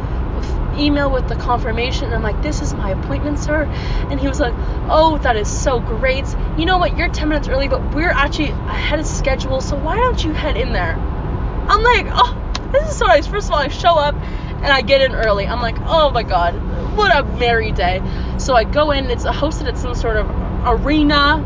email 0.80 1.10
with 1.10 1.28
the 1.28 1.36
confirmation. 1.36 2.06
And 2.06 2.14
I'm 2.14 2.22
like, 2.22 2.42
this 2.42 2.60
is 2.62 2.74
my 2.74 2.90
appointment, 2.90 3.38
sir. 3.38 3.64
And 4.10 4.18
he 4.18 4.26
was 4.26 4.40
like, 4.40 4.54
oh, 4.88 5.18
that 5.22 5.36
is 5.36 5.48
so 5.48 5.80
great. 5.80 6.24
You 6.56 6.64
know 6.64 6.78
what? 6.78 6.96
You're 6.96 7.08
10 7.08 7.28
minutes 7.28 7.48
early, 7.48 7.68
but 7.68 7.94
we're 7.94 8.10
actually 8.10 8.50
ahead 8.50 8.98
of 8.98 9.06
schedule. 9.06 9.60
So 9.60 9.76
why 9.76 9.96
don't 9.96 10.22
you 10.24 10.32
head 10.32 10.56
in 10.56 10.72
there? 10.72 10.94
I'm 10.96 11.82
like, 11.82 12.06
oh, 12.10 12.70
this 12.72 12.90
is 12.90 12.96
so 12.96 13.06
nice. 13.06 13.26
First 13.26 13.48
of 13.48 13.52
all, 13.52 13.58
I 13.58 13.68
show 13.68 13.96
up 13.96 14.14
and 14.14 14.66
I 14.66 14.82
get 14.82 15.00
in 15.00 15.14
early. 15.14 15.46
I'm 15.46 15.62
like, 15.62 15.76
oh 15.80 16.10
my 16.10 16.22
god, 16.22 16.54
what 16.96 17.14
a 17.14 17.24
merry 17.38 17.72
day. 17.72 18.02
So 18.38 18.54
I 18.54 18.64
go 18.64 18.90
in. 18.90 19.10
It's 19.10 19.24
hosted 19.24 19.68
at 19.68 19.78
some 19.78 19.94
sort 19.94 20.16
of 20.16 20.28
arena. 20.66 21.44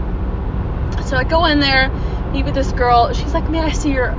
So 1.07 1.17
I 1.17 1.25
go 1.25 1.47
in 1.47 1.61
there, 1.61 1.91
meet 2.33 2.45
with 2.45 2.55
this 2.55 2.73
girl. 2.73 3.13
She's 3.13 3.35
like, 3.35 3.49
may 3.51 3.61
I 3.61 3.71
see 3.71 3.93
your 3.93 4.13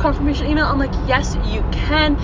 confirmation 0.00 0.46
email? 0.46 0.66
I'm 0.66 0.78
like, 0.78 0.92
yes, 1.06 1.36
you 1.46 1.62
can. 1.70 2.16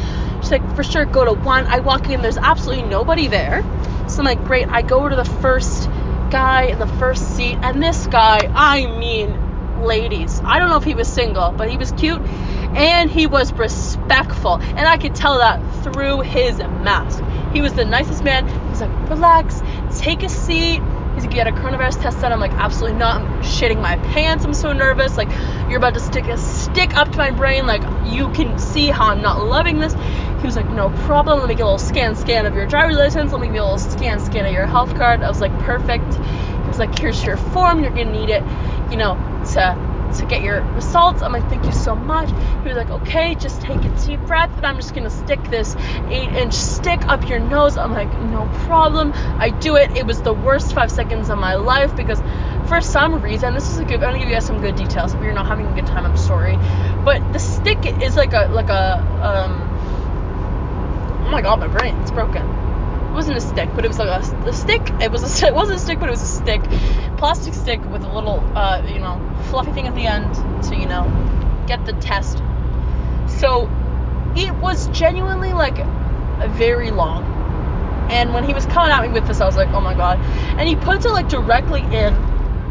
She's 0.44 0.52
like, 0.52 0.76
for 0.76 0.82
sure, 0.82 1.06
go 1.06 1.24
to 1.24 1.32
one. 1.32 1.66
I 1.66 1.80
walk 1.80 2.10
in, 2.10 2.20
there's 2.20 2.36
absolutely 2.36 2.84
nobody 2.84 3.28
there. 3.28 3.62
So 4.08 4.18
I'm 4.18 4.26
like, 4.26 4.44
great. 4.44 4.68
I 4.68 4.82
go 4.82 5.08
to 5.08 5.16
the 5.16 5.24
first 5.24 5.88
guy 6.30 6.64
in 6.64 6.78
the 6.78 6.86
first 6.86 7.34
seat, 7.34 7.56
and 7.62 7.82
this 7.82 8.06
guy, 8.08 8.50
I 8.54 8.86
mean, 8.98 9.82
ladies. 9.82 10.40
I 10.44 10.58
don't 10.58 10.68
know 10.68 10.76
if 10.76 10.84
he 10.84 10.94
was 10.94 11.08
single, 11.08 11.52
but 11.52 11.70
he 11.70 11.78
was 11.78 11.92
cute 11.92 12.20
and 12.20 13.10
he 13.10 13.26
was 13.26 13.52
respectful. 13.52 14.56
And 14.56 14.80
I 14.80 14.98
could 14.98 15.14
tell 15.14 15.38
that 15.38 15.62
through 15.82 16.20
his 16.20 16.58
mask. 16.58 17.22
He 17.52 17.60
was 17.60 17.72
the 17.72 17.84
nicest 17.84 18.24
man. 18.24 18.48
He 18.48 18.68
was 18.68 18.80
like, 18.80 19.08
relax, 19.08 19.62
take 19.98 20.22
a 20.22 20.28
seat. 20.28 20.82
He's 21.14 21.24
like, 21.24 21.34
get 21.34 21.46
a 21.46 21.52
coronavirus 21.52 22.02
test 22.02 22.20
done. 22.20 22.32
I'm 22.32 22.40
like, 22.40 22.52
absolutely 22.52 22.98
not. 22.98 23.22
I'm 23.22 23.42
shitting 23.42 23.80
my 23.80 23.96
pants. 23.96 24.44
I'm 24.44 24.54
so 24.54 24.72
nervous. 24.72 25.16
Like, 25.16 25.30
you're 25.68 25.76
about 25.76 25.94
to 25.94 26.00
stick 26.00 26.26
a 26.26 26.36
stick 26.36 26.96
up 26.96 27.12
to 27.12 27.18
my 27.18 27.30
brain. 27.30 27.66
Like, 27.66 27.82
you 28.12 28.30
can 28.32 28.58
see 28.58 28.88
how 28.88 29.10
I'm 29.10 29.22
not 29.22 29.40
loving 29.44 29.78
this. 29.78 29.94
He 30.44 30.46
was 30.46 30.56
like, 30.56 30.68
no 30.68 30.90
problem. 31.06 31.38
Let 31.38 31.48
me 31.48 31.54
get 31.54 31.62
a 31.62 31.64
little 31.64 31.78
scan, 31.78 32.14
scan 32.14 32.44
of 32.44 32.54
your 32.54 32.66
driver's 32.66 32.96
license. 32.96 33.32
Let 33.32 33.40
me 33.40 33.46
get 33.46 33.56
a 33.56 33.64
little 33.64 33.78
scan, 33.78 34.20
scan 34.20 34.44
of 34.44 34.52
your 34.52 34.66
health 34.66 34.94
card. 34.94 35.22
I 35.22 35.28
was 35.30 35.40
like, 35.40 35.58
perfect. 35.60 36.04
He 36.16 36.68
was 36.68 36.78
like, 36.78 36.98
here's 36.98 37.24
your 37.24 37.38
form. 37.38 37.82
You're 37.82 37.92
gonna 37.92 38.12
need 38.12 38.28
it, 38.28 38.42
you 38.90 38.98
know, 38.98 39.14
to 39.54 39.94
to 40.18 40.26
get 40.26 40.42
your 40.42 40.60
results. 40.74 41.22
I'm 41.22 41.32
like, 41.32 41.48
thank 41.48 41.64
you 41.64 41.72
so 41.72 41.94
much. 41.96 42.28
He 42.28 42.68
was 42.68 42.76
like, 42.76 42.90
okay, 42.90 43.34
just 43.36 43.62
take 43.62 43.82
a 43.86 43.88
deep 44.04 44.20
breath, 44.26 44.54
and 44.54 44.66
I'm 44.66 44.76
just 44.76 44.94
gonna 44.94 45.08
stick 45.08 45.42
this 45.44 45.76
eight 46.10 46.28
inch 46.34 46.52
stick 46.52 47.00
up 47.06 47.26
your 47.26 47.40
nose. 47.40 47.78
I'm 47.78 47.92
like, 47.92 48.12
no 48.24 48.46
problem. 48.66 49.14
I 49.14 49.48
do 49.48 49.76
it. 49.76 49.96
It 49.96 50.04
was 50.04 50.20
the 50.20 50.34
worst 50.34 50.74
five 50.74 50.90
seconds 50.90 51.30
of 51.30 51.38
my 51.38 51.54
life 51.54 51.96
because 51.96 52.20
for 52.68 52.82
some 52.82 53.22
reason, 53.22 53.54
this 53.54 53.70
is 53.70 53.78
a 53.78 53.84
good. 53.84 53.94
I'm 53.94 54.00
gonna 54.00 54.18
give 54.18 54.28
you 54.28 54.34
guys 54.34 54.44
some 54.44 54.60
good 54.60 54.76
details. 54.76 55.14
If 55.14 55.22
you're 55.22 55.32
not 55.32 55.46
having 55.46 55.66
a 55.68 55.74
good 55.74 55.86
time, 55.86 56.04
I'm 56.04 56.18
sorry. 56.18 56.56
But 57.02 57.32
the 57.32 57.38
stick 57.38 57.86
is 58.02 58.14
like 58.14 58.34
a 58.34 58.48
like 58.48 58.68
a 58.68 59.00
um 59.22 59.73
oh 61.24 61.30
my 61.30 61.42
god, 61.42 61.60
my 61.60 61.68
brain, 61.68 61.94
it's 62.02 62.10
broken. 62.10 62.42
It 62.42 63.12
wasn't 63.14 63.36
a 63.38 63.40
stick, 63.40 63.68
but 63.74 63.84
it 63.84 63.88
was 63.88 63.98
like 63.98 64.08
a, 64.08 64.48
a 64.48 64.52
stick. 64.52 64.82
It 65.00 65.10
was 65.10 65.42
a, 65.42 65.46
it 65.46 65.54
wasn't 65.54 65.78
a 65.78 65.80
stick, 65.80 66.00
but 66.00 66.08
it 66.08 66.12
was 66.12 66.22
a 66.22 66.26
stick, 66.26 66.62
plastic 67.16 67.54
stick 67.54 67.84
with 67.84 68.02
a 68.02 68.12
little, 68.12 68.40
uh, 68.56 68.82
you 68.86 68.98
know, 68.98 69.20
fluffy 69.50 69.72
thing 69.72 69.86
at 69.86 69.94
the 69.94 70.06
end 70.06 70.34
to, 70.64 70.76
you 70.76 70.86
know, 70.86 71.04
get 71.66 71.84
the 71.86 71.92
test. 71.94 72.42
So 73.28 73.44
So 73.44 73.68
it 74.36 74.54
was 74.54 74.88
genuinely 74.88 75.52
like 75.52 75.76
very 76.56 76.90
long. 76.90 77.24
And 78.10 78.32
when 78.32 78.44
he 78.44 78.54
was 78.54 78.64
coming 78.66 78.90
at 78.90 79.02
me 79.02 79.12
with 79.12 79.26
this, 79.26 79.40
I 79.40 79.44
was 79.44 79.56
like, 79.56 79.68
oh 79.68 79.80
my 79.82 79.94
god. 79.94 80.18
And 80.58 80.66
he 80.66 80.76
puts 80.76 81.04
it 81.04 81.10
like 81.10 81.28
directly 81.28 81.82
in 81.82 82.14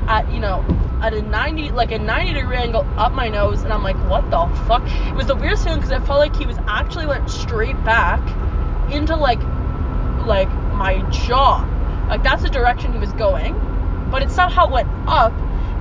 at, 0.08 0.32
you 0.32 0.39
know, 0.39 0.66
at 1.04 1.14
a 1.14 1.22
90, 1.22 1.72
like 1.72 1.91
a 1.91 1.99
90 1.99 2.34
degree 2.34 2.56
angle 2.56 2.88
up 2.97 3.12
my 3.12 3.28
nose. 3.28 3.64
And 3.64 3.74
I'm 3.74 3.84
like, 3.84 3.97
what 4.10 4.24
the 4.32 4.47
fuck? 4.68 4.84
It 4.88 5.14
was 5.14 5.28
the 5.28 5.36
weirdest 5.36 5.66
feeling 5.66 5.80
because 5.80 5.91
I 5.91 5.99
felt 5.99 6.20
like 6.20 6.36
he 6.36 6.45
was 6.45 6.58
actually 6.66 7.06
went 7.06 7.30
straight 7.30 7.76
back 7.84 8.22
into 8.91 9.16
like, 9.16 9.41
like 10.26 10.49
my 10.74 11.01
jaw. 11.12 11.70
Like 12.08 12.24
that's 12.24 12.41
the 12.41 12.49
direction 12.49 12.93
he 12.93 12.99
was 12.99 13.12
going. 13.14 13.54
But 14.10 14.24
it 14.24 14.32
somehow 14.32 14.72
went 14.72 14.88
up 15.06 15.34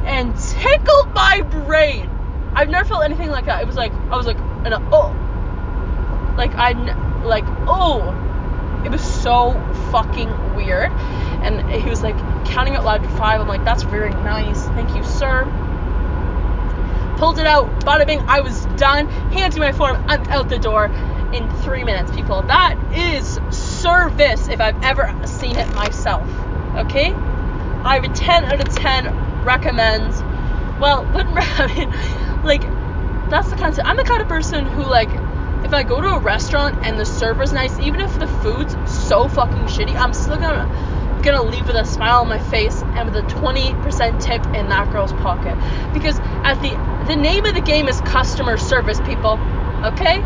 and 0.04 0.36
tickled 0.36 1.14
my 1.14 1.42
brain. 1.42 2.10
I've 2.54 2.68
never 2.68 2.88
felt 2.88 3.04
anything 3.04 3.30
like 3.30 3.46
that. 3.46 3.62
It 3.62 3.66
was 3.66 3.76
like, 3.76 3.92
I 3.92 4.16
was 4.16 4.26
like, 4.26 4.38
and 4.38 4.74
uh, 4.74 4.80
oh. 4.92 5.18
Like, 6.36 6.54
I, 6.54 6.72
like, 7.24 7.44
oh 7.68 8.18
it 8.84 8.90
was 8.90 9.02
so 9.02 9.52
fucking 9.92 10.56
weird. 10.56 10.90
And 11.42 11.70
he 11.70 11.88
was 11.88 12.02
like 12.02 12.16
counting 12.46 12.74
out 12.74 12.84
loud 12.84 13.02
to 13.02 13.08
five. 13.10 13.40
I'm 13.40 13.48
like, 13.48 13.64
that's 13.64 13.82
very 13.82 14.10
nice. 14.10 14.64
Thank 14.68 14.94
you, 14.94 15.02
sir. 15.04 15.44
Pulled 17.18 17.38
it 17.38 17.46
out, 17.46 17.68
bada 17.84 18.06
bing, 18.06 18.20
I 18.20 18.40
was 18.40 18.64
done. 18.76 19.06
Hands 19.06 19.54
me 19.54 19.60
my 19.60 19.72
form, 19.72 20.02
I'm 20.08 20.22
out 20.24 20.48
the 20.48 20.58
door 20.58 20.86
in 21.32 21.48
three 21.62 21.84
minutes, 21.84 22.10
people. 22.10 22.42
That 22.42 22.76
is 22.94 23.38
service 23.50 24.48
if 24.48 24.60
I've 24.60 24.82
ever 24.82 25.14
seen 25.26 25.56
it 25.56 25.68
myself. 25.68 26.28
Okay? 26.76 27.12
I 27.12 28.00
a 28.02 28.08
10 28.08 28.44
out 28.44 28.60
of 28.60 28.74
10 28.74 29.44
recommends. 29.44 30.20
Well, 30.80 31.04
wouldn't 31.14 31.36
I 31.60 31.74
mean, 31.74 32.44
like, 32.44 32.62
that's 33.30 33.48
the 33.50 33.56
kind 33.56 33.72
of 33.72 33.80
I'm 33.84 33.96
the 33.96 34.04
kind 34.04 34.20
of 34.20 34.28
person 34.28 34.66
who 34.66 34.82
like 34.82 35.08
if 35.64 35.72
I 35.72 35.84
go 35.84 36.00
to 36.00 36.08
a 36.08 36.18
restaurant 36.18 36.84
and 36.84 36.98
the 36.98 37.06
server's 37.06 37.52
nice, 37.52 37.78
even 37.78 38.00
if 38.00 38.18
the 38.18 38.26
food's 38.26 38.74
so 38.90 39.28
fucking 39.28 39.66
shitty, 39.66 39.94
I'm 39.94 40.12
still 40.12 40.36
gonna 40.36 40.68
gonna 41.22 41.42
leave 41.42 41.66
with 41.66 41.76
a 41.76 41.84
smile 41.84 42.20
on 42.20 42.28
my 42.28 42.38
face 42.38 42.82
and 42.82 43.10
with 43.10 43.16
a 43.16 43.26
20% 43.28 44.20
tip 44.20 44.44
in 44.54 44.68
that 44.68 44.90
girl's 44.90 45.12
pocket. 45.12 45.56
Because 45.92 46.18
at 46.44 46.60
the 46.62 46.70
the 47.06 47.16
name 47.16 47.44
of 47.46 47.54
the 47.54 47.60
game 47.60 47.88
is 47.88 48.00
customer 48.02 48.56
service, 48.56 49.00
people. 49.00 49.32
Okay? 49.84 50.22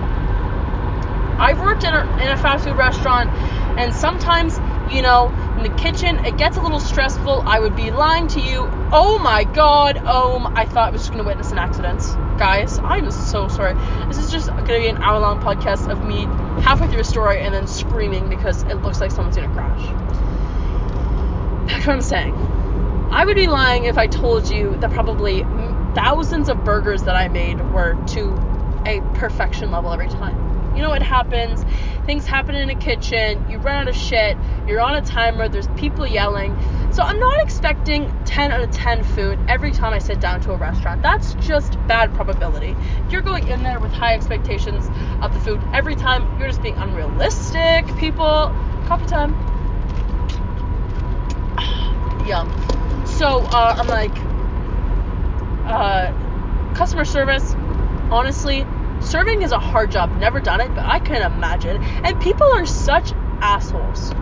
I've 1.39 1.61
worked 1.61 1.85
in 1.85 1.93
a, 1.93 2.03
in 2.23 2.29
a 2.29 2.37
fast 2.37 2.65
food 2.65 2.77
restaurant 2.77 3.31
and 3.79 3.95
sometimes, 3.95 4.59
you 4.95 5.03
know, 5.03 5.29
in 5.57 5.63
the 5.63 5.75
kitchen 5.77 6.25
it 6.25 6.37
gets 6.39 6.57
a 6.57 6.61
little 6.63 6.81
stressful. 6.81 7.43
I 7.47 7.61
would 7.61 7.77
be 7.77 7.91
lying 7.91 8.29
to 8.29 8.41
you. 8.41 8.69
Oh 8.93 9.19
my 9.19 9.45
god. 9.45 10.01
Oh, 10.05 10.39
my, 10.39 10.53
I 10.55 10.67
thought 10.67 10.89
I 10.89 10.91
was 10.91 11.03
just 11.03 11.11
gonna 11.13 11.25
witness 11.25 11.53
an 11.53 11.59
accident 11.59 12.01
guys. 12.39 12.79
I'm 12.79 13.11
so 13.11 13.49
sorry. 13.49 13.75
This 14.09 14.19
is 14.19 14.31
just 14.31 14.49
gonna 14.49 14.65
be 14.67 14.89
an 14.89 14.99
hour 14.99 15.19
long 15.19 15.41
podcast 15.41 15.91
of 15.91 16.05
me 16.05 16.25
halfway 16.63 16.89
through 16.89 17.01
a 17.01 17.05
story 17.05 17.41
and 17.41 17.55
then 17.55 17.67
screaming 17.67 18.29
because 18.29 18.63
it 18.65 18.77
looks 18.77 19.01
like 19.01 19.11
someone's 19.11 19.37
gonna 19.37 19.53
crash. 19.53 20.26
That's 21.67 21.87
what 21.87 21.95
I'm 21.97 22.03
saying. 22.03 22.35
I 23.11 23.25
would 23.25 23.37
be 23.37 23.47
lying 23.47 23.85
if 23.85 23.99
I 23.99 24.07
told 24.07 24.51
you 24.51 24.77
that 24.81 24.91
probably 24.91 25.43
thousands 25.95 26.49
of 26.49 26.65
burgers 26.65 27.03
that 27.05 27.17
I 27.17 27.29
made 27.29 27.61
were 27.73 27.95
to 28.09 28.33
a 28.87 29.01
perfection 29.15 29.71
level 29.71 29.93
every 29.93 30.09
time. 30.09 30.75
You 30.77 30.83
know 30.83 30.91
what 30.91 31.03
happens? 31.03 31.65
Things 32.05 32.27
happen 32.27 32.55
in 32.55 32.69
a 32.69 32.75
kitchen, 32.75 33.49
you 33.49 33.59
run 33.59 33.77
out 33.77 33.89
of 33.89 33.97
shit, 33.97 34.37
you're 34.67 34.81
on 34.81 34.95
a 34.95 35.01
timer, 35.01 35.49
there's 35.49 35.69
people 35.69 36.07
yelling. 36.07 36.55
So 36.93 37.03
I'm 37.03 37.19
not 37.19 37.43
expecting 37.43 38.13
10 38.27 38.53
out 38.53 38.61
of 38.61 38.71
10 38.71 39.03
food 39.03 39.39
every 39.49 39.71
time 39.71 39.95
I 39.95 39.99
sit 39.99 40.21
down 40.21 40.43
to 40.43 40.53
a 40.53 40.57
restaurant. 40.57 41.03
That's 41.03 41.35
just 41.35 41.73
bad 41.87 42.15
probability. 42.15 42.77
You're 43.09 43.23
going 43.23 43.49
in 43.49 43.63
there 43.63 43.81
with 43.81 43.93
high 43.93 44.15
expectations 44.15 44.89
of 45.23 45.33
the 45.33 45.41
food 45.41 45.63
every 45.73 45.97
time. 45.97 46.39
You're 46.39 46.49
just 46.49 46.63
being 46.63 46.77
unrealistic, 46.77 47.87
people. 47.97 48.55
Coffee 48.87 49.07
time. 49.07 49.56
Yum. 52.27 52.49
So 53.07 53.41
uh, 53.47 53.77
I'm 53.79 53.89
like, 53.89 54.17
uh, 55.67 56.75
customer 56.75 57.05
service, 57.05 57.55
honestly, 58.11 58.67
Serving 59.01 59.43
is 59.43 59.53
a 59.53 59.59
hard 59.59 59.91
job. 59.91 60.11
Never 60.19 60.41
done 60.41 60.61
it, 60.61 60.75
but 60.75 60.85
I 60.85 60.99
can 60.99 61.31
imagine. 61.31 61.83
And 61.83 62.21
people 62.21 62.47
are 62.47 62.67
such 62.67 63.13
assholes. 63.41 64.13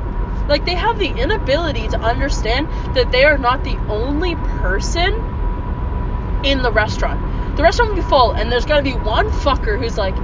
Like 0.49 0.67
they 0.67 0.75
have 0.75 0.99
the 0.99 1.09
inability 1.09 1.89
to 1.89 1.99
understand 1.99 2.67
that 2.95 3.11
they 3.13 3.25
are 3.25 3.39
not 3.39 3.65
the 3.65 3.77
only 3.89 4.35
person 4.35 5.15
in 6.45 6.63
the 6.63 6.73
restaurant. 6.73 7.57
The 7.57 7.63
restaurant 7.63 7.91
will 7.91 8.03
be 8.03 8.09
full, 8.09 8.33
and 8.33 8.51
there's 8.51 8.67
gonna 8.67 8.83
be 8.83 8.93
one 8.93 9.31
fucker 9.31 9.79
who's 9.79 9.97
like, 9.97 10.17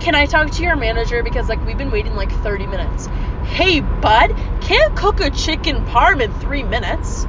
"Can 0.00 0.14
I 0.14 0.26
talk 0.26 0.50
to 0.50 0.62
your 0.62 0.76
manager? 0.76 1.22
Because 1.22 1.48
like 1.48 1.64
we've 1.64 1.78
been 1.78 1.92
waiting 1.92 2.14
like 2.14 2.32
30 2.42 2.66
minutes." 2.66 3.08
Hey, 3.54 3.78
bud, 3.78 4.34
can't 4.62 4.96
cook 4.96 5.20
a 5.20 5.30
chicken 5.30 5.86
parm 5.86 6.20
in 6.20 6.32
three 6.40 6.64
minutes. 6.64 7.24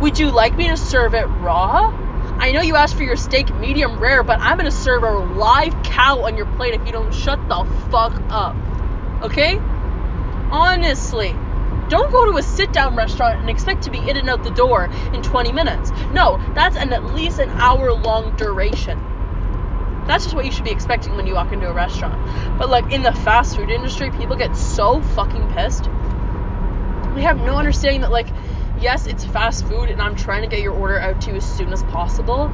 Would 0.00 0.18
you 0.18 0.32
like 0.32 0.56
me 0.56 0.66
to 0.66 0.76
serve 0.76 1.14
it 1.14 1.26
raw? 1.26 1.96
I 2.40 2.50
know 2.50 2.60
you 2.60 2.74
asked 2.74 2.96
for 2.96 3.04
your 3.04 3.14
steak 3.14 3.54
medium 3.54 4.00
rare, 4.00 4.24
but 4.24 4.40
I'm 4.40 4.56
gonna 4.56 4.72
serve 4.72 5.04
a 5.04 5.12
live 5.12 5.80
cow 5.84 6.24
on 6.24 6.36
your 6.36 6.46
plate 6.56 6.74
if 6.74 6.84
you 6.84 6.90
don't 6.90 7.14
shut 7.14 7.38
the 7.48 7.64
fuck 7.88 8.20
up. 8.30 8.56
Okay? 9.22 9.58
Honestly. 10.50 11.36
Don't 11.88 12.10
go 12.10 12.24
to 12.32 12.38
a 12.38 12.42
sit 12.42 12.72
down 12.72 12.96
restaurant 12.96 13.38
and 13.38 13.48
expect 13.48 13.84
to 13.84 13.92
be 13.92 13.98
in 13.98 14.16
and 14.16 14.28
out 14.28 14.42
the 14.42 14.50
door 14.50 14.86
in 15.14 15.22
20 15.22 15.52
minutes. 15.52 15.92
No, 16.12 16.42
that's 16.56 16.74
an 16.74 16.92
at 16.92 17.14
least 17.14 17.38
an 17.38 17.50
hour 17.50 17.92
long 17.92 18.34
duration. 18.34 18.98
That's 20.06 20.24
just 20.24 20.34
what 20.34 20.44
you 20.44 20.52
should 20.52 20.64
be 20.64 20.70
expecting 20.70 21.14
when 21.16 21.26
you 21.26 21.34
walk 21.34 21.52
into 21.52 21.68
a 21.68 21.72
restaurant. 21.72 22.58
But 22.58 22.68
like 22.68 22.92
in 22.92 23.02
the 23.02 23.12
fast 23.12 23.56
food 23.56 23.70
industry, 23.70 24.10
people 24.10 24.36
get 24.36 24.56
so 24.56 25.00
fucking 25.00 25.48
pissed. 25.52 25.88
We 27.14 27.22
have 27.22 27.38
no 27.38 27.56
understanding 27.56 28.00
that 28.00 28.10
like 28.10 28.28
yes, 28.80 29.06
it's 29.06 29.24
fast 29.24 29.66
food 29.66 29.88
and 29.88 30.02
I'm 30.02 30.16
trying 30.16 30.42
to 30.42 30.48
get 30.48 30.60
your 30.60 30.74
order 30.74 30.98
out 30.98 31.20
to 31.22 31.30
you 31.30 31.36
as 31.36 31.56
soon 31.56 31.72
as 31.72 31.82
possible, 31.84 32.52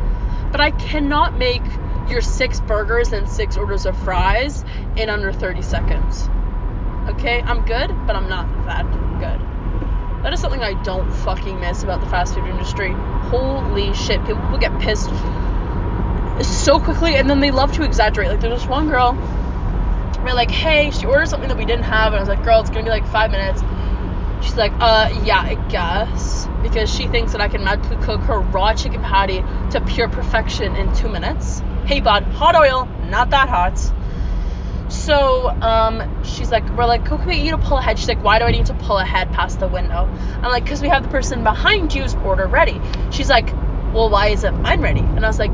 but 0.53 0.61
I 0.61 0.70
cannot 0.72 1.38
make 1.38 1.62
your 2.09 2.20
six 2.20 2.61
burgers 2.61 3.12
and 3.12 3.28
six 3.28 3.57
orders 3.57 3.86
of 3.86 3.96
fries 4.05 4.64
in 4.96 5.09
under 5.09 5.32
30 5.32 5.62
seconds. 5.62 6.28
Okay, 7.09 7.40
I'm 7.42 7.64
good, 7.64 7.88
but 8.07 8.16
I'm 8.16 8.28
not 8.28 8.46
that 8.66 8.84
good. 9.18 10.24
That 10.24 10.32
is 10.32 10.40
something 10.40 10.62
I 10.62 10.80
don't 10.82 11.11
fucking 11.11 11.59
miss 11.61 11.82
about 11.82 12.01
the 12.01 12.07
fast 12.07 12.34
food 12.34 12.46
industry. 12.46 12.92
Holy 13.30 13.94
shit, 13.94 14.20
people 14.26 14.59
get 14.59 14.78
pissed 14.80 15.09
so 16.43 16.78
quickly 16.78 17.16
and 17.16 17.28
then 17.28 17.41
they 17.41 17.51
love 17.51 17.72
to 17.72 17.82
exaggerate. 17.82 18.28
Like, 18.28 18.41
there's 18.41 18.61
this 18.61 18.68
one 18.68 18.89
girl, 18.89 19.14
we're 20.22 20.34
like, 20.34 20.51
hey, 20.51 20.91
she 20.91 21.07
ordered 21.07 21.28
something 21.28 21.49
that 21.49 21.59
we 21.59 21.64
didn't 21.64 21.84
have, 21.84 22.09
and 22.12 22.16
I 22.16 22.20
was 22.20 22.28
like, 22.28 22.43
girl, 22.45 22.61
it's 22.61 22.70
gonna 22.70 22.82
be 22.82 22.91
like 22.91 23.07
five 23.07 23.30
minutes 23.30 23.62
She's 24.43 24.57
like, 24.57 24.72
uh, 24.78 25.22
yeah, 25.24 25.41
I 25.41 25.55
guess. 25.68 26.49
Because 26.62 26.93
she 26.93 27.09
thinks 27.09 27.32
that 27.32 27.41
I 27.41 27.49
can 27.49 27.64
magically 27.64 27.97
cook 28.05 28.20
her 28.22 28.41
raw 28.41 28.74
chicken 28.74 29.03
patty 29.03 29.43
to 29.70 29.80
pure 29.80 30.09
perfection 30.09 30.76
in 30.76 30.95
two 30.95 31.09
minutes. 31.09 31.61
Hey, 31.86 32.01
bud, 32.01 32.24
hot 32.24 32.55
oil, 32.55 32.86
not 33.09 33.30
that 33.30 33.49
hot. 33.49 33.78
So, 34.91 35.49
um, 35.49 36.24
she's 36.24 36.51
like, 36.51 36.68
we're 36.76 36.86
like, 36.86 37.05
cook 37.05 37.26
me 37.26 37.45
you 37.45 37.53
to 37.53 37.59
pull 37.59 37.78
ahead. 37.78 37.99
She's 37.99 38.09
like, 38.09 38.22
why 38.22 38.39
do 38.39 38.45
I 38.45 38.51
need 38.53 38.66
to 38.66 38.74
pull 38.74 38.99
ahead 38.99 39.32
past 39.32 39.61
the 39.61 39.68
window? 39.68 40.05
I'm 40.07 40.51
like, 40.51 40.64
because 40.64 40.80
we 40.80 40.89
have 40.89 41.03
the 41.03 41.11
person 41.11 41.43
behind 41.43 41.95
you's 41.95 42.14
order 42.14 42.47
ready. 42.47 42.80
She's 43.11 43.28
like, 43.28 43.53
well, 43.93 44.09
why 44.09 44.28
isn't 44.28 44.62
mine 44.62 44.80
ready? 44.80 45.01
And 45.01 45.24
I 45.24 45.28
was 45.28 45.39
like, 45.39 45.53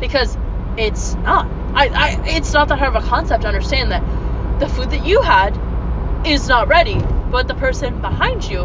because 0.00 0.36
it's 0.76 1.14
not. 1.14 1.46
I, 1.74 1.88
I, 1.88 2.24
it's 2.26 2.52
not 2.52 2.68
that 2.68 2.78
hard 2.78 2.94
of 2.94 3.04
a 3.04 3.06
concept 3.06 3.42
to 3.42 3.48
understand 3.48 3.90
that 3.90 4.02
the 4.60 4.68
food 4.68 4.90
that 4.90 5.04
you 5.04 5.22
had 5.22 5.58
is 6.26 6.48
not 6.48 6.68
ready 6.68 7.00
but 7.34 7.48
the 7.48 7.54
person 7.54 8.00
behind 8.00 8.48
you 8.48 8.62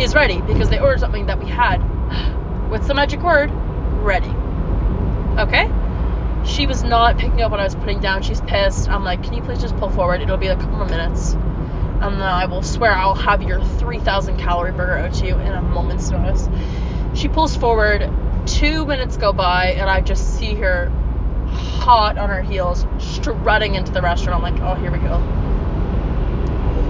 is 0.00 0.16
ready 0.16 0.40
because 0.40 0.68
they 0.68 0.80
ordered 0.80 0.98
something 0.98 1.26
that 1.26 1.38
we 1.38 1.48
had. 1.48 1.76
What's 2.68 2.88
the 2.88 2.94
magic 2.94 3.22
word? 3.22 3.52
Ready. 4.02 4.34
Okay? 5.38 5.70
She 6.44 6.66
was 6.66 6.82
not 6.82 7.16
picking 7.16 7.40
up 7.40 7.52
what 7.52 7.60
I 7.60 7.62
was 7.62 7.76
putting 7.76 8.00
down. 8.00 8.24
She's 8.24 8.40
pissed. 8.40 8.88
I'm 8.88 9.04
like, 9.04 9.22
can 9.22 9.32
you 9.32 9.42
please 9.42 9.60
just 9.60 9.76
pull 9.76 9.90
forward? 9.90 10.22
It'll 10.22 10.36
be 10.36 10.48
a 10.48 10.56
couple 10.56 10.76
more 10.76 10.88
minutes. 10.88 11.34
And 11.34 12.14
then 12.14 12.22
I 12.22 12.46
will 12.46 12.62
swear 12.62 12.90
I'll 12.90 13.14
have 13.14 13.42
your 13.42 13.62
3,000 13.62 14.38
calorie 14.38 14.72
burger 14.72 14.98
out 14.98 15.14
to 15.14 15.26
you 15.28 15.36
in 15.38 15.52
a 15.52 15.62
moment's 15.62 16.10
notice. 16.10 16.48
She 17.14 17.28
pulls 17.28 17.56
forward. 17.56 18.10
Two 18.46 18.86
minutes 18.86 19.16
go 19.16 19.32
by, 19.32 19.72
and 19.72 19.88
I 19.88 20.00
just 20.00 20.38
see 20.38 20.54
her 20.54 20.90
hot 21.48 22.18
on 22.18 22.28
her 22.28 22.42
heels, 22.42 22.86
strutting 22.98 23.74
into 23.74 23.92
the 23.92 24.02
restaurant. 24.02 24.42
I'm 24.44 24.54
like, 24.54 24.62
oh, 24.62 24.80
here 24.80 24.90
we 24.90 24.98
go 24.98 25.18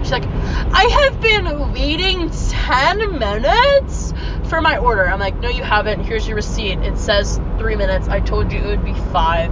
She's 0.05 0.13
like, 0.13 0.27
I 0.27 0.85
have 0.85 1.19
been 1.23 1.73
waiting 1.73 2.29
10 2.29 3.19
minutes 3.19 4.13
for 4.51 4.61
my 4.61 4.77
order. 4.77 5.09
I'm 5.09 5.19
like, 5.19 5.41
no, 5.41 5.49
you 5.49 5.63
haven't. 5.63 6.05
Here's 6.05 6.27
your 6.29 6.37
receipt. 6.37 6.79
It 6.81 6.99
says 6.99 7.41
three 7.57 7.75
minutes. 7.75 8.07
I 8.07 8.21
told 8.21 8.53
you 8.53 8.59
it 8.59 8.67
would 8.67 8.85
be 8.85 8.93
five. 9.13 9.51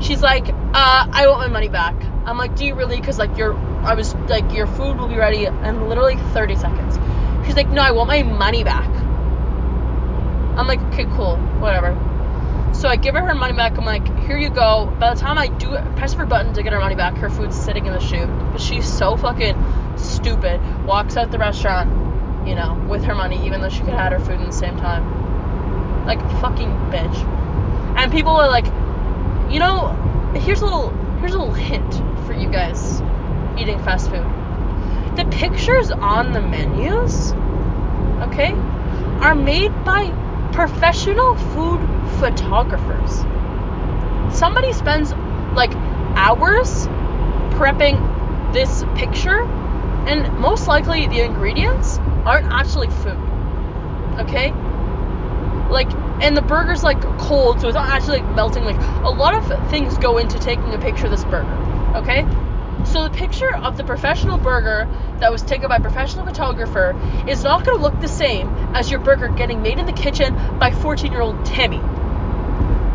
She's 0.00 0.22
like, 0.22 0.46
uh, 0.48 1.08
I 1.10 1.26
want 1.26 1.40
my 1.40 1.48
money 1.48 1.68
back. 1.68 1.96
I'm 2.26 2.38
like, 2.38 2.54
do 2.54 2.64
you 2.64 2.76
really? 2.76 3.00
Because 3.00 3.18
like 3.18 3.36
your, 3.36 3.56
I 3.82 3.94
was 3.94 4.14
like, 4.28 4.52
your 4.52 4.68
food 4.68 4.98
will 4.98 5.08
be 5.08 5.16
ready 5.16 5.46
in 5.46 5.88
literally 5.88 6.16
30 6.32 6.54
seconds. 6.54 6.96
She's 7.44 7.56
like, 7.56 7.68
no, 7.68 7.82
I 7.82 7.90
want 7.90 8.06
my 8.06 8.22
money 8.22 8.62
back. 8.62 8.88
I'm 10.56 10.66
like, 10.66 10.80
okay, 10.92 11.04
cool, 11.16 11.36
whatever. 11.60 11.96
So 12.74 12.88
I 12.88 12.96
give 12.96 13.14
her 13.14 13.20
her 13.20 13.34
money 13.34 13.52
back. 13.52 13.76
I'm 13.78 13.84
like, 13.84 14.06
here 14.26 14.38
you 14.38 14.50
go. 14.50 14.92
By 14.98 15.14
the 15.14 15.20
time 15.20 15.38
I 15.38 15.48
do 15.48 15.76
press 15.96 16.14
her 16.14 16.26
button 16.26 16.54
to 16.54 16.62
get 16.62 16.72
her 16.72 16.80
money 16.80 16.94
back, 16.94 17.16
her 17.16 17.30
food's 17.30 17.56
sitting 17.56 17.86
in 17.86 17.92
the 17.92 18.00
chute. 18.00 18.28
But 18.50 18.60
she's 18.60 18.90
so 18.90 19.16
fucking 19.16 19.56
stupid. 19.96 20.60
Walks 20.84 21.16
out 21.16 21.30
the 21.30 21.38
restaurant, 21.38 22.48
you 22.48 22.54
know, 22.54 22.74
with 22.88 23.04
her 23.04 23.14
money, 23.14 23.44
even 23.46 23.60
though 23.60 23.68
she 23.68 23.80
could 23.80 23.90
have 23.90 23.98
had 23.98 24.12
her 24.12 24.18
food 24.18 24.40
in 24.40 24.46
the 24.46 24.52
same 24.52 24.76
time. 24.76 26.06
Like 26.06 26.20
fucking 26.40 26.68
bitch. 26.90 27.16
And 27.96 28.10
people 28.10 28.32
are 28.32 28.48
like, 28.48 28.66
you 29.52 29.60
know, 29.60 29.88
here's 30.34 30.62
a 30.62 30.64
little 30.64 30.90
here's 31.20 31.34
a 31.34 31.38
little 31.38 31.54
hint 31.54 31.94
for 32.26 32.32
you 32.32 32.50
guys 32.50 33.00
eating 33.58 33.78
fast 33.84 34.10
food. 34.10 34.24
The 35.16 35.26
pictures 35.30 35.90
on 35.90 36.32
the 36.32 36.40
menus, 36.40 37.32
okay, 38.28 38.52
are 39.20 39.34
made 39.34 39.72
by 39.84 40.04
professional 40.52 41.36
food 41.36 41.80
photographers. 42.20 43.24
Somebody 44.36 44.72
spends 44.72 45.12
like 45.54 45.74
hours 46.16 46.86
prepping 47.56 48.52
this 48.52 48.84
picture, 48.96 49.42
and 50.06 50.38
most 50.38 50.68
likely 50.68 51.06
the 51.06 51.20
ingredients 51.20 51.98
aren't 52.24 52.52
actually 52.52 52.88
food. 52.88 53.18
Okay? 54.20 54.52
Like, 55.70 55.90
and 56.22 56.36
the 56.36 56.42
burger's 56.42 56.82
like 56.82 57.00
cold, 57.18 57.60
so 57.60 57.68
it's 57.68 57.74
not 57.74 57.88
actually 57.88 58.20
like 58.20 58.34
melting. 58.34 58.64
Like, 58.64 58.80
a 59.04 59.10
lot 59.10 59.34
of 59.34 59.70
things 59.70 59.96
go 59.98 60.18
into 60.18 60.38
taking 60.38 60.74
a 60.74 60.78
picture 60.78 61.06
of 61.06 61.10
this 61.10 61.24
burger. 61.24 61.56
Okay? 61.96 62.26
So 62.84 63.04
the 63.04 63.10
picture 63.10 63.54
of 63.54 63.76
the 63.76 63.84
professional 63.84 64.38
burger 64.38 64.88
that 65.20 65.30
was 65.30 65.42
taken 65.42 65.68
by 65.68 65.76
a 65.76 65.80
professional 65.80 66.26
photographer 66.26 66.94
is 67.28 67.44
not 67.44 67.64
going 67.64 67.78
to 67.78 67.82
look 67.82 68.00
the 68.00 68.08
same 68.08 68.48
as 68.74 68.90
your 68.90 69.00
burger 69.00 69.28
getting 69.28 69.62
made 69.62 69.78
in 69.78 69.86
the 69.86 69.92
kitchen 69.92 70.34
by 70.58 70.70
14-year-old 70.70 71.44
Timmy. 71.44 71.80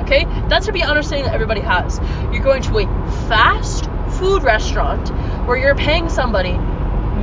Okay? 0.03 0.25
That's 0.49 0.67
to 0.67 0.71
be 0.71 0.83
understanding 0.83 1.25
that 1.25 1.33
everybody 1.33 1.61
has. 1.61 1.99
You're 2.31 2.43
going 2.43 2.61
to 2.63 2.79
a 2.79 2.85
fast 3.27 3.85
food 4.19 4.43
restaurant 4.43 5.09
where 5.47 5.57
you're 5.57 5.75
paying 5.75 6.09
somebody 6.09 6.57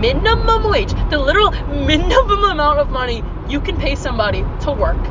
minimum 0.00 0.64
wage, 0.64 0.92
the 1.10 1.18
literal 1.18 1.50
minimum 1.50 2.44
amount 2.44 2.78
of 2.78 2.90
money 2.90 3.22
you 3.48 3.60
can 3.60 3.76
pay 3.76 3.94
somebody 3.94 4.44
to 4.62 4.72
work. 4.72 5.02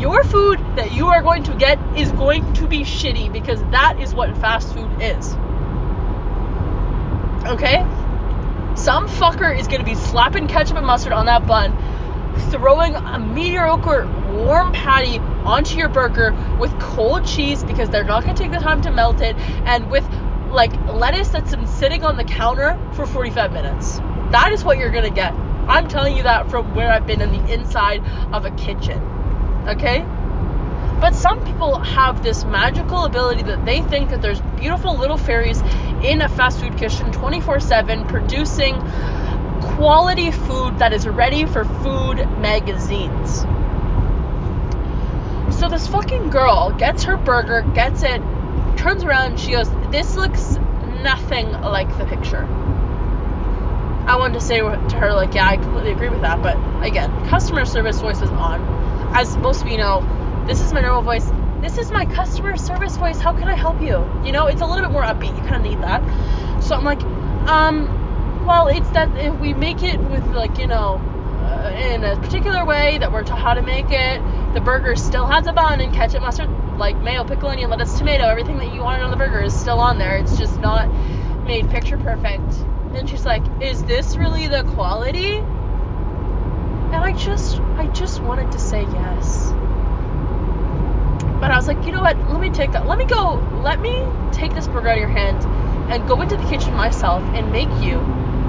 Your 0.00 0.22
food 0.24 0.58
that 0.76 0.92
you 0.92 1.08
are 1.08 1.22
going 1.22 1.42
to 1.44 1.54
get 1.54 1.78
is 1.98 2.12
going 2.12 2.52
to 2.54 2.68
be 2.68 2.80
shitty 2.80 3.32
because 3.32 3.60
that 3.70 3.98
is 4.00 4.14
what 4.14 4.36
fast 4.38 4.72
food 4.72 4.90
is. 5.00 5.34
Okay? 7.48 7.78
Some 8.76 9.08
fucker 9.08 9.58
is 9.58 9.66
to 9.80 9.84
be 9.84 9.94
slapping 9.94 10.46
ketchup 10.46 10.76
and 10.76 10.86
mustard 10.86 11.12
on 11.12 11.26
that 11.26 11.46
bun, 11.46 11.76
throwing 12.50 12.94
a 12.94 13.18
mediocre 13.18 14.06
warm 14.32 14.72
patty 14.72 15.18
onto 15.18 15.76
your 15.78 15.88
burger 15.88 16.36
with 16.60 16.70
cold 16.78 17.26
cheese 17.26 17.64
because 17.64 17.88
they're 17.90 18.04
not 18.04 18.22
to 18.36 18.42
take 18.42 18.52
the 18.52 18.58
time 18.58 18.82
to 18.82 18.90
melt 18.90 19.20
it, 19.20 19.34
and 19.64 19.90
with 19.90 20.06
like 20.50 20.72
lettuce 20.86 21.28
that's 21.28 21.54
been 21.54 21.66
sitting 21.66 22.04
on 22.04 22.16
the 22.16 22.24
counter 22.24 22.78
for 22.92 23.06
45 23.06 23.52
minutes. 23.52 23.98
That 24.30 24.52
is 24.52 24.62
what 24.64 24.78
you're 24.78 24.90
to 25.04 25.10
get. 25.10 25.32
I'm 25.68 25.88
telling 25.88 26.16
you 26.16 26.22
that 26.22 26.50
from 26.50 26.74
where 26.74 26.90
I've 26.90 27.06
been 27.06 27.20
in 27.20 27.30
the 27.30 27.52
inside 27.52 28.02
of 28.32 28.44
a 28.44 28.50
kitchen. 28.52 28.98
Okay? 29.66 30.04
But 31.00 31.14
some 31.14 31.44
people 31.44 31.78
have 31.78 32.22
this 32.22 32.44
magical 32.44 33.04
ability 33.04 33.42
that 33.44 33.64
they 33.64 33.82
think 33.82 34.10
that 34.10 34.20
there's 34.20 34.40
beautiful 34.56 34.98
little 34.98 35.16
fairies 35.16 35.60
in 36.02 36.20
a 36.22 36.28
fast 36.28 36.58
food 36.60 36.76
kitchen 36.76 37.12
24 37.12 37.60
7 37.60 38.04
producing 38.06 38.74
quality 39.60 40.32
food 40.32 40.78
that 40.80 40.92
is 40.92 41.06
ready 41.06 41.46
for 41.46 41.64
food 41.64 42.16
magazines. 42.40 43.42
So 45.58 45.68
this 45.68 45.86
fucking 45.86 46.30
girl 46.30 46.70
gets 46.76 47.04
her 47.04 47.16
burger, 47.16 47.62
gets 47.74 48.02
it, 48.02 48.20
turns 48.76 49.04
around, 49.04 49.38
she 49.38 49.52
goes, 49.52 49.68
This 49.90 50.16
looks 50.16 50.56
nothing 51.02 51.50
like 51.52 51.96
the 51.98 52.06
picture. 52.06 52.44
I 54.06 54.16
wanted 54.16 54.34
to 54.34 54.40
say 54.40 54.58
to 54.60 54.96
her, 54.96 55.12
like, 55.12 55.34
yeah, 55.34 55.48
I 55.48 55.56
completely 55.58 55.92
agree 55.92 56.08
with 56.08 56.22
that. 56.22 56.42
But 56.42 56.56
again, 56.84 57.10
customer 57.28 57.64
service 57.64 58.00
voice 58.00 58.22
is 58.22 58.30
on. 58.30 58.62
As 59.14 59.36
most 59.36 59.62
of 59.62 59.68
you 59.68 59.76
know, 59.76 60.00
this 60.48 60.62
is 60.62 60.72
my 60.72 60.80
normal 60.80 61.02
voice. 61.02 61.30
This 61.60 61.76
is 61.76 61.90
my 61.90 62.06
customer 62.06 62.56
service 62.56 62.96
voice. 62.96 63.20
How 63.20 63.32
can 63.32 63.48
I 63.48 63.54
help 63.54 63.80
you? 63.82 64.04
You 64.24 64.32
know, 64.32 64.46
it's 64.46 64.62
a 64.62 64.66
little 64.66 64.82
bit 64.82 64.90
more 64.90 65.02
upbeat. 65.02 65.36
You 65.36 65.42
kind 65.42 65.56
of 65.56 65.62
need 65.62 65.82
that. 65.82 66.02
So 66.64 66.74
I'm 66.74 66.84
like, 66.84 67.02
um, 67.48 68.46
well, 68.46 68.68
it's 68.68 68.88
that 68.90 69.14
if 69.18 69.38
we 69.38 69.52
make 69.52 69.82
it 69.82 70.00
with, 70.00 70.24
like, 70.28 70.58
you 70.58 70.66
know, 70.66 70.94
uh, 71.48 71.70
in 71.70 72.04
a 72.04 72.16
particular 72.16 72.64
way 72.64 72.98
that 72.98 73.12
we're 73.12 73.24
taught 73.24 73.38
how 73.38 73.54
to 73.54 73.62
make 73.62 73.90
it. 73.90 74.22
The 74.54 74.60
burger 74.60 74.96
still 74.96 75.26
has 75.26 75.46
a 75.46 75.52
bun 75.52 75.80
and 75.80 75.92
ketchup, 75.92 76.22
mustard, 76.22 76.48
like 76.78 76.96
mayo, 76.96 77.24
pickle, 77.24 77.48
onion, 77.48 77.70
lettuce, 77.70 77.98
tomato. 77.98 78.24
Everything 78.24 78.58
that 78.58 78.72
you 78.74 78.80
wanted 78.80 79.02
on 79.02 79.10
the 79.10 79.16
burger 79.16 79.42
is 79.42 79.58
still 79.58 79.78
on 79.78 79.98
there. 79.98 80.16
It's 80.16 80.38
just 80.38 80.58
not 80.60 80.88
made 81.44 81.68
picture 81.70 81.98
perfect. 81.98 82.54
And 82.94 83.08
she's 83.08 83.24
like, 83.24 83.42
"Is 83.60 83.82
this 83.84 84.16
really 84.16 84.46
the 84.48 84.64
quality?" 84.74 85.36
And 85.36 86.96
I 86.96 87.12
just, 87.12 87.60
I 87.76 87.86
just 87.88 88.22
wanted 88.22 88.52
to 88.52 88.58
say 88.58 88.82
yes. 88.82 89.47
Like, 91.68 91.84
you 91.84 91.92
know 91.92 92.00
what? 92.00 92.16
Let 92.30 92.40
me 92.40 92.48
take 92.48 92.72
that. 92.72 92.86
Let 92.86 92.96
me 92.96 93.04
go. 93.04 93.34
Let 93.62 93.78
me 93.80 94.02
take 94.32 94.54
this 94.54 94.66
burger 94.66 94.88
out 94.88 94.96
of 94.96 95.00
your 95.00 95.10
hand 95.10 95.44
and 95.92 96.08
go 96.08 96.18
into 96.22 96.36
the 96.36 96.44
kitchen 96.44 96.72
myself 96.72 97.22
and 97.34 97.52
make 97.52 97.68
you 97.82 97.98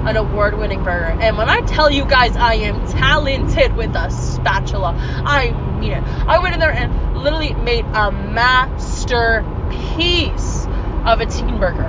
an 0.06 0.16
award 0.16 0.56
winning 0.56 0.82
burger. 0.82 1.20
And 1.20 1.36
when 1.36 1.50
I 1.50 1.60
tell 1.60 1.90
you 1.90 2.06
guys 2.06 2.34
I 2.34 2.54
am 2.54 2.86
talented 2.88 3.76
with 3.76 3.94
a 3.94 4.10
spatula, 4.10 4.94
I 4.96 5.50
mean 5.78 5.92
it. 5.92 6.02
I 6.02 6.38
went 6.38 6.54
in 6.54 6.60
there 6.60 6.72
and 6.72 7.18
literally 7.18 7.52
made 7.52 7.84
a 7.84 8.10
masterpiece 8.10 9.44
of 11.04 11.20
a 11.20 11.26
teen 11.26 11.58
burger. 11.58 11.84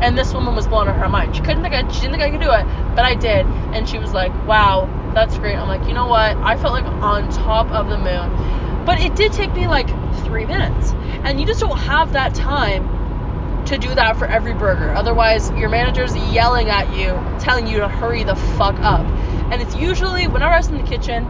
And 0.00 0.16
this 0.16 0.32
woman 0.32 0.54
was 0.54 0.68
blown 0.68 0.86
out 0.86 0.94
of 0.94 1.00
her 1.02 1.08
mind. 1.08 1.34
She 1.34 1.42
couldn't 1.42 1.62
think 1.62 1.74
I, 1.74 1.90
she 1.90 2.02
didn't 2.02 2.20
think 2.20 2.22
I 2.22 2.30
could 2.30 2.40
do 2.40 2.52
it, 2.52 2.64
but 2.94 3.04
I 3.04 3.16
did. 3.16 3.46
And 3.74 3.88
she 3.88 3.98
was 3.98 4.12
like, 4.12 4.32
"Wow, 4.46 4.88
that's 5.12 5.36
great." 5.38 5.56
I'm 5.56 5.66
like, 5.66 5.88
you 5.88 5.92
know 5.94 6.06
what? 6.06 6.36
I 6.36 6.56
felt 6.56 6.72
like 6.72 6.84
on 6.84 7.28
top 7.32 7.68
of 7.72 7.88
the 7.88 7.98
moon. 7.98 8.84
But 8.84 9.00
it 9.00 9.16
did 9.16 9.32
take 9.32 9.52
me 9.54 9.66
like 9.66 9.88
three 10.28 10.44
minutes, 10.44 10.92
and 11.24 11.40
you 11.40 11.46
just 11.46 11.60
don't 11.60 11.78
have 11.78 12.12
that 12.12 12.34
time 12.34 13.64
to 13.66 13.76
do 13.76 13.94
that 13.94 14.16
for 14.16 14.26
every 14.26 14.54
burger. 14.54 14.90
Otherwise, 14.94 15.50
your 15.50 15.68
manager's 15.68 16.14
yelling 16.32 16.68
at 16.68 16.94
you, 16.96 17.08
telling 17.40 17.66
you 17.66 17.78
to 17.78 17.88
hurry 17.88 18.24
the 18.24 18.36
fuck 18.36 18.76
up. 18.78 19.04
And 19.50 19.60
it's 19.60 19.74
usually 19.74 20.26
whenever 20.26 20.52
I 20.52 20.58
was 20.58 20.68
in 20.68 20.78
the 20.78 20.88
kitchen, 20.88 21.24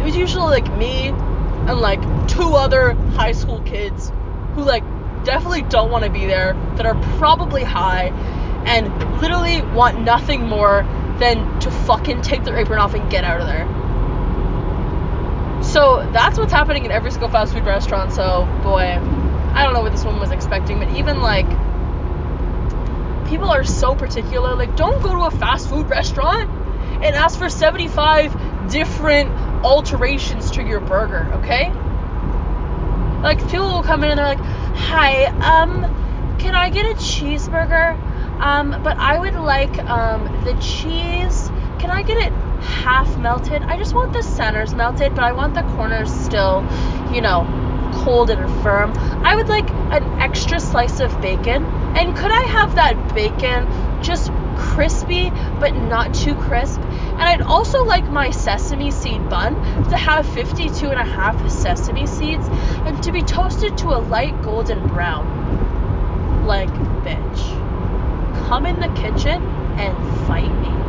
it 0.00 0.04
was 0.04 0.16
usually 0.16 0.44
like 0.44 0.70
me 0.76 1.08
and 1.08 1.80
like 1.80 2.00
two 2.28 2.54
other 2.54 2.92
high 2.92 3.32
school 3.32 3.60
kids 3.62 4.12
who 4.54 4.62
like 4.62 4.84
definitely 5.24 5.62
don't 5.62 5.90
want 5.90 6.04
to 6.04 6.10
be 6.10 6.24
there, 6.26 6.54
that 6.76 6.86
are 6.86 6.94
probably 7.18 7.64
high, 7.64 8.08
and 8.64 9.20
literally 9.20 9.60
want 9.74 10.00
nothing 10.00 10.46
more 10.46 10.82
than 11.18 11.58
to 11.60 11.70
fucking 11.70 12.22
take 12.22 12.44
their 12.44 12.56
apron 12.58 12.78
off 12.78 12.94
and 12.94 13.10
get 13.10 13.24
out 13.24 13.40
of 13.40 13.46
there. 13.46 13.66
So 15.76 16.08
that's 16.10 16.38
what's 16.38 16.54
happening 16.54 16.86
in 16.86 16.90
every 16.90 17.10
single 17.10 17.28
fast 17.28 17.52
food 17.52 17.66
restaurant. 17.66 18.10
So 18.10 18.46
boy, 18.62 18.80
I 18.80 19.62
don't 19.62 19.74
know 19.74 19.82
what 19.82 19.92
this 19.92 20.06
woman 20.06 20.22
was 20.22 20.30
expecting, 20.30 20.78
but 20.78 20.88
even 20.96 21.20
like 21.20 21.46
people 23.28 23.50
are 23.50 23.62
so 23.62 23.94
particular. 23.94 24.54
Like, 24.54 24.74
don't 24.74 25.02
go 25.02 25.14
to 25.14 25.24
a 25.24 25.30
fast 25.38 25.68
food 25.68 25.90
restaurant 25.90 26.48
and 27.04 27.14
ask 27.14 27.38
for 27.38 27.50
75 27.50 28.70
different 28.70 29.30
alterations 29.62 30.50
to 30.52 30.62
your 30.62 30.80
burger, 30.80 31.30
okay? 31.40 31.70
Like 33.20 33.38
people 33.50 33.68
will 33.68 33.82
come 33.82 34.02
in 34.02 34.08
and 34.08 34.18
they're 34.18 34.34
like, 34.34 34.38
"Hi, 34.38 35.26
um, 35.26 36.38
can 36.38 36.54
I 36.54 36.70
get 36.70 36.86
a 36.86 36.94
cheeseburger? 36.94 38.00
Um, 38.40 38.80
but 38.82 38.96
I 38.96 39.18
would 39.18 39.34
like 39.34 39.78
um 39.80 40.24
the 40.42 40.54
cheese. 40.54 41.50
Can 41.78 41.90
I 41.90 42.02
get 42.02 42.16
it 42.16 42.32
half 42.66 43.16
melted? 43.18 43.62
I 43.62 43.76
just 43.76 43.94
want 43.94 44.12
the 44.12 44.22
centers 44.22 44.74
melted, 44.74 45.14
but 45.14 45.24
I 45.24 45.32
want 45.32 45.54
the 45.54 45.62
corners 45.62 46.12
still, 46.12 46.66
you 47.12 47.20
know, 47.20 47.44
cold 48.04 48.30
and 48.30 48.62
firm. 48.62 48.92
I 49.24 49.34
would 49.34 49.48
like 49.48 49.68
an 49.70 50.20
extra 50.20 50.60
slice 50.60 51.00
of 51.00 51.20
bacon. 51.20 51.64
And 51.96 52.16
could 52.16 52.30
I 52.30 52.42
have 52.42 52.74
that 52.74 53.14
bacon 53.14 53.66
just 54.02 54.30
crispy 54.56 55.30
but 55.58 55.74
not 55.74 56.14
too 56.14 56.34
crisp? 56.34 56.80
And 56.80 57.22
I'd 57.22 57.42
also 57.42 57.84
like 57.84 58.04
my 58.10 58.30
sesame 58.30 58.90
seed 58.90 59.28
bun 59.28 59.54
to 59.88 59.96
have 59.96 60.26
52 60.28 60.90
and 60.90 61.00
a 61.00 61.04
half 61.04 61.50
sesame 61.50 62.06
seeds 62.06 62.46
and 62.50 63.02
to 63.02 63.12
be 63.12 63.22
toasted 63.22 63.78
to 63.78 63.88
a 63.88 63.98
light 63.98 64.42
golden 64.42 64.86
brown. 64.86 66.46
Like, 66.46 66.72
bitch. 67.04 67.66
Come 68.48 68.66
in 68.66 68.78
the 68.78 68.88
kitchen 68.88 69.42
and 69.78 70.26
fight 70.26 70.52
me. 70.60 70.85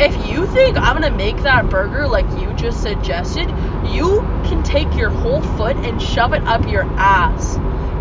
If 0.00 0.30
you 0.30 0.46
think 0.46 0.76
I'm 0.76 1.00
gonna 1.00 1.10
make 1.10 1.38
that 1.38 1.68
burger 1.70 2.06
like 2.06 2.30
you 2.40 2.54
just 2.54 2.82
suggested, 2.82 3.50
you 3.84 4.20
can 4.44 4.62
take 4.62 4.94
your 4.94 5.10
whole 5.10 5.42
foot 5.42 5.76
and 5.76 6.00
shove 6.00 6.32
it 6.34 6.42
up 6.44 6.68
your 6.68 6.84
ass. 6.84 7.56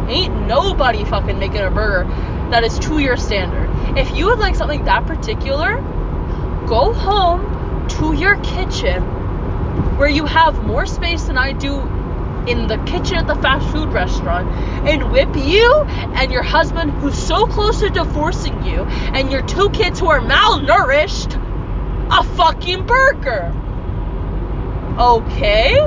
Ain't 0.08 0.45
nobody 0.45 1.04
fucking 1.06 1.39
making 1.39 1.62
a 1.62 1.72
burger 1.72 2.08
that 2.52 2.64
is 2.64 2.78
to 2.80 3.00
your 3.00 3.18
standard. 3.18 3.98
If 3.98 4.16
you 4.16 4.28
would 4.28 4.38
like 4.38 4.56
something 4.56 4.86
that 4.86 5.08
particular, 5.08 5.78
go 6.68 6.93
home 6.93 7.88
to 7.89 8.14
your 8.14 8.39
kitchen 8.43 9.02
where 9.98 10.08
you 10.08 10.28
have 10.28 10.64
more 10.64 10.86
space 10.86 11.24
than 11.24 11.39
I 11.39 11.54
do 11.54 11.80
in 12.48 12.68
the 12.68 12.78
kitchen 12.86 13.16
at 13.16 13.26
the 13.26 13.36
fast 13.36 13.68
food 13.70 13.91
restaurant 13.91 14.48
and 14.88 15.12
whip 15.12 15.36
you 15.36 15.74
and 16.14 16.32
your 16.32 16.43
husband 16.43 16.91
who's 16.91 17.18
so 17.18 17.48
close 17.48 17.80
to 17.80 17.89
divorcing 17.89 18.64
you 18.64 18.84
and 18.84 19.32
your 19.32 19.41
two 19.41 19.72
kids 19.72 20.00
who 20.00 20.10
are 20.10 20.22
malnourished 20.22 21.47
a 22.12 22.24
fucking 22.36 22.86
burger. 22.86 23.53
Okay? 24.97 25.80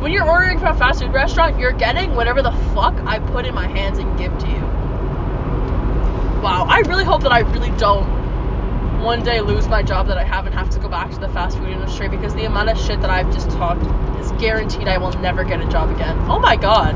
When 0.00 0.12
you're 0.12 0.28
ordering 0.28 0.58
from 0.58 0.74
a 0.74 0.78
fast 0.78 1.00
food 1.00 1.12
restaurant, 1.12 1.58
you're 1.58 1.72
getting 1.72 2.14
whatever 2.14 2.42
the 2.42 2.52
fuck 2.74 2.94
I 3.06 3.18
put 3.18 3.44
in 3.44 3.54
my 3.54 3.66
hands 3.66 3.98
and 3.98 4.18
give 4.18 4.36
to 4.38 4.46
you. 4.46 4.60
Wow, 6.42 6.66
I 6.68 6.78
really 6.86 7.04
hope 7.04 7.22
that 7.22 7.32
I 7.32 7.40
really 7.40 7.70
don't 7.76 8.20
one 9.02 9.22
day 9.22 9.40
lose 9.40 9.68
my 9.68 9.82
job 9.82 10.08
that 10.08 10.18
I 10.18 10.24
have 10.24 10.46
and 10.46 10.54
have 10.54 10.70
to 10.70 10.78
go 10.78 10.88
back 10.88 11.10
to 11.10 11.18
the 11.18 11.28
fast 11.28 11.58
food 11.58 11.68
industry 11.68 12.08
because 12.08 12.34
the 12.34 12.44
amount 12.44 12.70
of 12.70 12.78
shit 12.78 13.00
that 13.00 13.10
I've 13.10 13.32
just 13.32 13.50
talked 13.50 13.82
is 14.20 14.30
guaranteed 14.32 14.88
I 14.88 14.98
will 14.98 15.12
never 15.20 15.44
get 15.44 15.60
a 15.60 15.68
job 15.68 15.90
again. 15.90 16.18
Oh 16.30 16.38
my 16.38 16.56
god. 16.56 16.94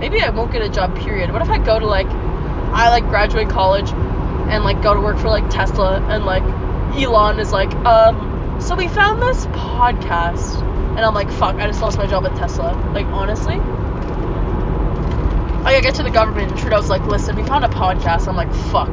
Maybe 0.00 0.20
I 0.20 0.30
won't 0.30 0.52
get 0.52 0.62
a 0.62 0.68
job, 0.68 0.96
period. 0.96 1.32
What 1.32 1.42
if 1.42 1.50
I 1.50 1.58
go 1.58 1.78
to 1.78 1.86
like, 1.86 2.06
I 2.06 2.90
like 2.90 3.08
graduate 3.08 3.48
college 3.48 3.90
and 3.90 4.64
like 4.64 4.82
go 4.82 4.94
to 4.94 5.00
work 5.00 5.18
for 5.18 5.28
like 5.28 5.50
Tesla 5.50 6.00
and 6.08 6.24
like 6.24 6.44
Elon 6.94 7.38
is 7.38 7.52
like, 7.52 7.72
um, 7.84 8.60
so 8.60 8.74
we 8.74 8.88
found 8.88 9.22
this 9.22 9.46
podcast. 9.46 10.62
And 10.96 11.00
I'm 11.00 11.14
like, 11.14 11.30
fuck, 11.30 11.56
I 11.56 11.66
just 11.66 11.80
lost 11.80 11.96
my 11.96 12.06
job 12.06 12.26
at 12.26 12.36
Tesla. 12.36 12.72
Like, 12.92 13.06
honestly? 13.06 13.54
I 15.64 15.80
get 15.80 15.94
to 15.96 16.02
the 16.02 16.10
government 16.10 16.50
and 16.50 16.60
Trudeau's 16.60 16.88
like, 16.88 17.02
listen, 17.02 17.36
we 17.36 17.44
found 17.44 17.64
a 17.64 17.68
podcast. 17.68 18.26
I'm 18.26 18.36
like, 18.36 18.52
fuck. 18.72 18.92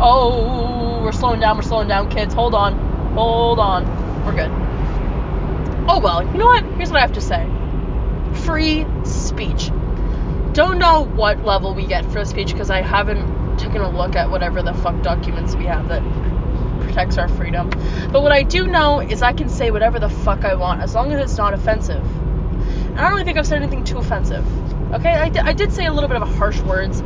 Oh, 0.00 1.02
we're 1.02 1.12
slowing 1.12 1.40
down, 1.40 1.56
we're 1.56 1.62
slowing 1.62 1.88
down, 1.88 2.10
kids. 2.10 2.32
Hold 2.32 2.54
on. 2.54 3.14
Hold 3.14 3.58
on. 3.58 4.24
We're 4.24 4.34
good. 4.34 4.50
Oh 5.88 6.00
well, 6.00 6.22
you 6.26 6.38
know 6.38 6.46
what? 6.46 6.64
Here's 6.64 6.90
what 6.90 6.98
I 6.98 7.00
have 7.02 7.12
to 7.12 7.20
say. 7.20 7.48
Free 8.44 8.86
speech. 9.04 9.70
Don't 10.52 10.78
know 10.78 11.02
what 11.02 11.44
level 11.44 11.74
we 11.74 11.86
get 11.86 12.04
for 12.10 12.24
speech 12.24 12.52
because 12.52 12.70
I 12.70 12.82
haven't 12.82 13.58
taken 13.58 13.80
a 13.82 13.88
look 13.88 14.16
at 14.16 14.30
whatever 14.30 14.62
the 14.62 14.74
fuck 14.74 15.00
documents 15.02 15.54
we 15.54 15.66
have 15.66 15.88
that 15.88 16.02
protects 16.96 17.18
our 17.18 17.28
freedom. 17.28 17.68
But 18.10 18.22
what 18.22 18.32
I 18.32 18.42
do 18.42 18.66
know 18.66 19.00
is 19.00 19.20
I 19.20 19.34
can 19.34 19.50
say 19.50 19.70
whatever 19.70 20.00
the 20.00 20.08
fuck 20.08 20.46
I 20.46 20.54
want 20.54 20.80
as 20.80 20.94
long 20.94 21.12
as 21.12 21.22
it's 21.22 21.36
not 21.36 21.52
offensive. 21.52 22.02
And 22.02 22.98
I 22.98 23.02
don't 23.02 23.10
really 23.10 23.24
think 23.24 23.36
I've 23.36 23.46
said 23.46 23.60
anything 23.60 23.84
too 23.84 23.98
offensive. 23.98 24.46
Okay, 24.94 25.10
I, 25.10 25.28
d- 25.28 25.40
I 25.40 25.52
did 25.52 25.74
say 25.74 25.84
a 25.84 25.92
little 25.92 26.08
bit 26.08 26.22
of 26.22 26.26
harsh 26.36 26.58
words, 26.62 27.02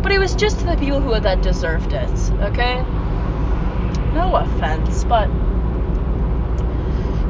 but 0.00 0.12
it 0.12 0.20
was 0.20 0.36
just 0.36 0.60
to 0.60 0.66
the 0.66 0.76
people 0.76 1.00
who 1.00 1.18
that 1.18 1.42
deserved 1.42 1.92
it. 1.92 2.08
Okay? 2.40 2.76
No 4.14 4.36
offense, 4.36 5.02
but 5.02 5.26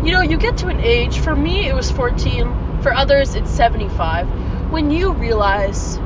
you 0.04 0.12
know, 0.12 0.20
you 0.20 0.36
get 0.36 0.58
to 0.58 0.68
an 0.68 0.80
age, 0.80 1.18
for 1.20 1.34
me 1.34 1.66
it 1.66 1.74
was 1.74 1.90
14, 1.90 2.82
for 2.82 2.92
others 2.92 3.34
it's 3.34 3.50
75, 3.50 4.28
when 4.70 4.90
you 4.90 5.14
realize 5.14 5.96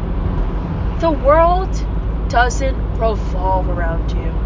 the 1.01 1.11
world 1.11 1.72
doesn't 2.28 2.76
revolve 2.97 3.68
around 3.68 4.12
you 4.12 4.39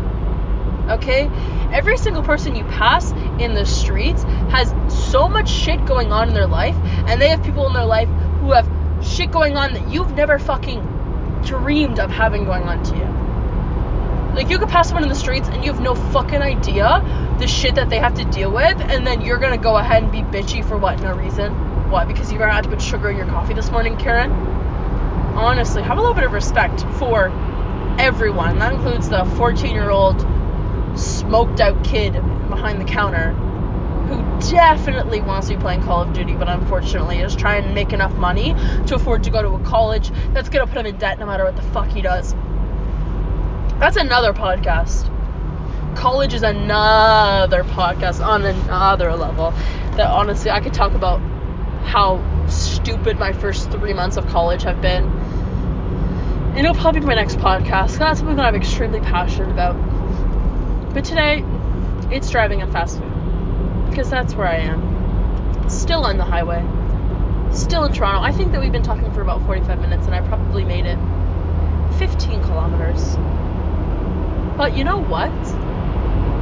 okay? 0.91 1.31
Every 1.73 1.97
single 1.97 2.23
person 2.23 2.55
you 2.55 2.65
pass 2.65 3.13
in 3.39 3.55
the 3.55 3.67
streets 3.67 4.23
has 4.51 4.73
so 5.11 5.29
much 5.29 5.49
shit 5.49 5.85
going 5.87 6.13
on 6.13 6.29
in 6.29 6.35
their 6.35 6.47
life, 6.47 6.77
and 7.07 7.21
they 7.21 7.29
have 7.29 7.43
people 7.43 7.67
in 7.67 7.73
their 7.73 7.85
life 7.85 8.09
who 8.41 8.53
have 8.53 8.69
shit 9.05 9.31
going 9.31 9.57
on 9.57 9.75
that 9.75 9.89
you've 9.89 10.15
never 10.15 10.39
fucking 10.39 11.43
dreamed 11.45 11.99
of 11.99 12.11
having 12.11 12.45
going 12.45 12.63
on 12.65 12.83
to 12.85 12.97
you. 12.97 14.35
Like, 14.35 14.51
you 14.51 14.59
could 14.59 14.69
pass 14.69 14.89
someone 14.89 15.05
in 15.05 15.09
the 15.09 15.15
streets 15.15 15.49
and 15.49 15.65
you 15.65 15.73
have 15.73 15.81
no 15.81 15.95
fucking 15.95 16.43
idea 16.43 17.03
the 17.39 17.47
shit 17.47 17.75
that 17.77 17.89
they 17.89 17.99
have 17.99 18.15
to 18.15 18.25
deal 18.25 18.51
with, 18.51 18.81
and 18.81 19.07
then 19.07 19.21
you're 19.21 19.39
gonna 19.39 19.59
go 19.59 19.77
ahead 19.77 20.03
and 20.03 20.13
be 20.13 20.23
bitchy 20.23 20.65
for 20.65 20.77
what? 20.77 21.01
No 21.01 21.15
reason? 21.15 21.53
What? 21.91 22.09
Because 22.09 22.33
you 22.33 22.39
forgot 22.39 22.65
to 22.65 22.71
put 22.71 22.81
sugar 22.81 23.11
in 23.11 23.17
your 23.17 23.27
coffee 23.27 23.55
this 23.55 23.71
morning, 23.71 23.97
Karen? 23.97 24.31
Honestly, 25.37 25.83
have 25.83 25.99
a 25.99 26.01
little 26.01 26.15
bit 26.15 26.25
of 26.25 26.33
respect 26.33 26.83
for 26.99 27.31
everyone. 27.99 28.59
That 28.59 28.73
includes 28.73 29.09
the 29.09 29.25
14 29.37 29.75
year 29.75 29.91
old 29.91 30.21
smoked 31.27 31.61
out 31.61 31.83
kid 31.85 32.13
behind 32.49 32.81
the 32.81 32.85
counter 32.85 33.33
who 34.05 34.51
definitely 34.51 35.21
wants 35.23 35.49
to 35.49 35.55
be 35.55 35.61
playing 35.61 35.83
Call 35.83 36.03
of 36.03 36.13
Duty, 36.13 36.35
but 36.35 36.49
unfortunately 36.49 37.19
is 37.21 37.35
trying 37.35 37.63
to 37.63 37.73
make 37.73 37.93
enough 37.93 38.15
money 38.15 38.55
to 38.87 38.97
afford 38.97 39.25
to 39.25 39.31
go 39.31 39.43
to 39.43 39.49
a 39.49 39.61
college 39.65 40.11
that's 40.33 40.51
gonna 40.51 40.67
put 40.67 40.77
him 40.77 40.87
in 40.87 40.99
debt 40.99 41.19
no 41.19 41.27
matter 41.27 41.45
what 41.45 41.57
the 41.57 41.63
fuck 41.63 41.89
he 41.89 42.03
does. 42.03 42.35
That's 43.79 43.97
another 43.97 44.33
podcast. 44.35 45.11
College 45.97 46.35
is 46.35 46.43
another 46.43 47.65
podcast 47.65 48.25
on 48.25 48.45
another 48.45 49.15
level 49.17 49.53
that 49.97 50.11
honestly 50.11 50.51
I 50.51 50.61
could 50.61 50.75
talk 50.75 50.93
about 50.93 51.21
how 51.85 52.23
stupid 52.49 53.19
my 53.19 53.33
first 53.33 53.71
three 53.71 53.95
months 53.95 54.17
of 54.17 54.27
college 54.27 54.63
have 54.65 54.83
been. 54.83 55.05
And 55.05 56.59
it'll 56.59 56.75
probably 56.75 57.01
be 57.01 57.07
my 57.07 57.15
next 57.15 57.39
podcast. 57.39 57.99
That's 57.99 58.19
something 58.19 58.37
that 58.37 58.45
I'm 58.45 58.55
extremely 58.55 59.01
passionate 59.01 59.51
about. 59.51 59.94
But 60.95 61.05
today, 61.05 61.45
it's 62.13 62.31
driving 62.31 62.63
and 62.63 62.71
fast 62.71 63.01
food. 63.01 63.91
Because 63.91 64.09
that's 64.09 64.33
where 64.37 64.47
I 64.47 64.59
am. 64.59 65.69
Still 65.69 66.05
on 66.05 66.19
the 66.19 66.25
highway. 66.25 66.63
Still 67.53 67.83
in 67.83 67.93
Toronto. 67.93 68.23
I 68.23 68.31
think 68.31 68.53
that 68.53 68.61
we've 68.61 68.71
been 68.71 68.85
talking 68.85 69.13
for 69.13 69.21
about 69.21 69.45
45 69.45 69.81
minutes 69.81 70.07
and 70.07 70.15
I 70.15 70.21
probably 70.21 70.65
made 70.65 70.87
it 70.87 70.97
15 71.99 72.43
kilometers. 72.43 73.17
But 74.57 74.77
you 74.77 74.85
know 74.85 74.99
what? 74.99 75.33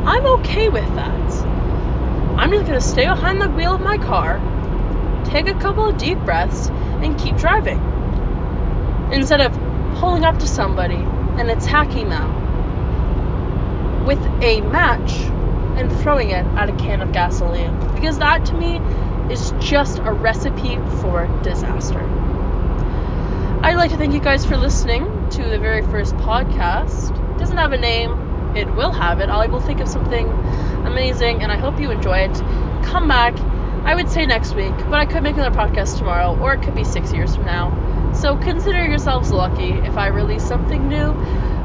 I'm 0.06 0.26
okay 0.40 0.68
with 0.68 0.94
that. 0.96 1.32
I'm 2.36 2.50
just 2.50 2.66
gonna 2.66 2.80
stay 2.82 3.06
behind 3.06 3.40
the 3.40 3.48
wheel 3.48 3.76
of 3.76 3.80
my 3.80 3.96
car, 3.96 4.38
take 5.24 5.48
a 5.48 5.54
couple 5.54 5.88
of 5.88 5.96
deep 5.96 6.18
breaths, 6.26 6.68
and 6.68 7.18
keep 7.18 7.36
driving. 7.36 7.80
Instead 9.12 9.40
of 9.40 9.52
pulling 9.98 10.24
up 10.24 10.38
to 10.40 10.46
somebody 10.46 10.96
and 10.96 11.50
attacking 11.50 12.10
them 12.10 12.41
with 14.06 14.18
a 14.42 14.60
match 14.62 15.12
and 15.78 15.90
throwing 16.02 16.30
it 16.30 16.44
at 16.56 16.68
a 16.68 16.76
can 16.76 17.00
of 17.02 17.12
gasoline. 17.12 17.78
Because 17.94 18.18
that 18.18 18.44
to 18.46 18.54
me 18.54 18.76
is 19.32 19.52
just 19.58 19.98
a 20.00 20.12
recipe 20.12 20.76
for 21.00 21.26
disaster. 21.42 22.00
I'd 23.62 23.76
like 23.76 23.90
to 23.92 23.96
thank 23.96 24.12
you 24.12 24.20
guys 24.20 24.44
for 24.44 24.56
listening 24.56 25.04
to 25.30 25.44
the 25.44 25.58
very 25.58 25.82
first 25.82 26.16
podcast. 26.16 27.10
It 27.34 27.38
doesn't 27.38 27.56
have 27.56 27.72
a 27.72 27.78
name, 27.78 28.10
it 28.56 28.66
will 28.74 28.92
have 28.92 29.20
it. 29.20 29.28
I 29.28 29.46
will 29.46 29.60
think 29.60 29.80
of 29.80 29.88
something 29.88 30.26
amazing, 30.84 31.42
and 31.42 31.52
I 31.52 31.56
hope 31.56 31.78
you 31.80 31.90
enjoy 31.90 32.18
it. 32.18 32.34
Come 32.84 33.08
back, 33.08 33.38
I 33.84 33.94
would 33.94 34.10
say 34.10 34.26
next 34.26 34.54
week, 34.54 34.76
but 34.76 34.94
I 34.94 35.06
could 35.06 35.22
make 35.22 35.36
another 35.36 35.56
podcast 35.56 35.98
tomorrow, 35.98 36.38
or 36.38 36.54
it 36.54 36.62
could 36.62 36.74
be 36.74 36.84
six 36.84 37.12
years 37.12 37.34
from 37.36 37.46
now. 37.46 38.12
So 38.14 38.36
consider 38.36 38.84
yourselves 38.84 39.30
lucky 39.30 39.70
if 39.70 39.96
I 39.96 40.08
release 40.08 40.46
something 40.46 40.88
new. 40.88 41.12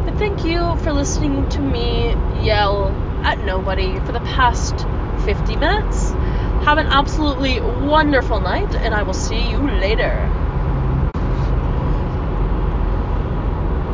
But 0.08 0.20
thank 0.20 0.46
you 0.46 0.78
for 0.78 0.94
listening 0.94 1.50
to 1.50 1.60
me 1.60 2.16
yell 2.42 2.88
at 3.26 3.44
nobody 3.44 4.00
for 4.00 4.14
the 4.14 4.22
past 4.22 4.74
50 5.26 5.58
minutes. 5.58 6.12
Have 6.64 6.78
an 6.78 6.88
absolutely 6.88 7.60
wonderful 7.60 8.40
night, 8.40 8.74
and 8.74 8.94
I 8.94 9.04
will 9.04 9.14
see 9.14 9.50
you 9.50 9.70
later. 9.70 10.47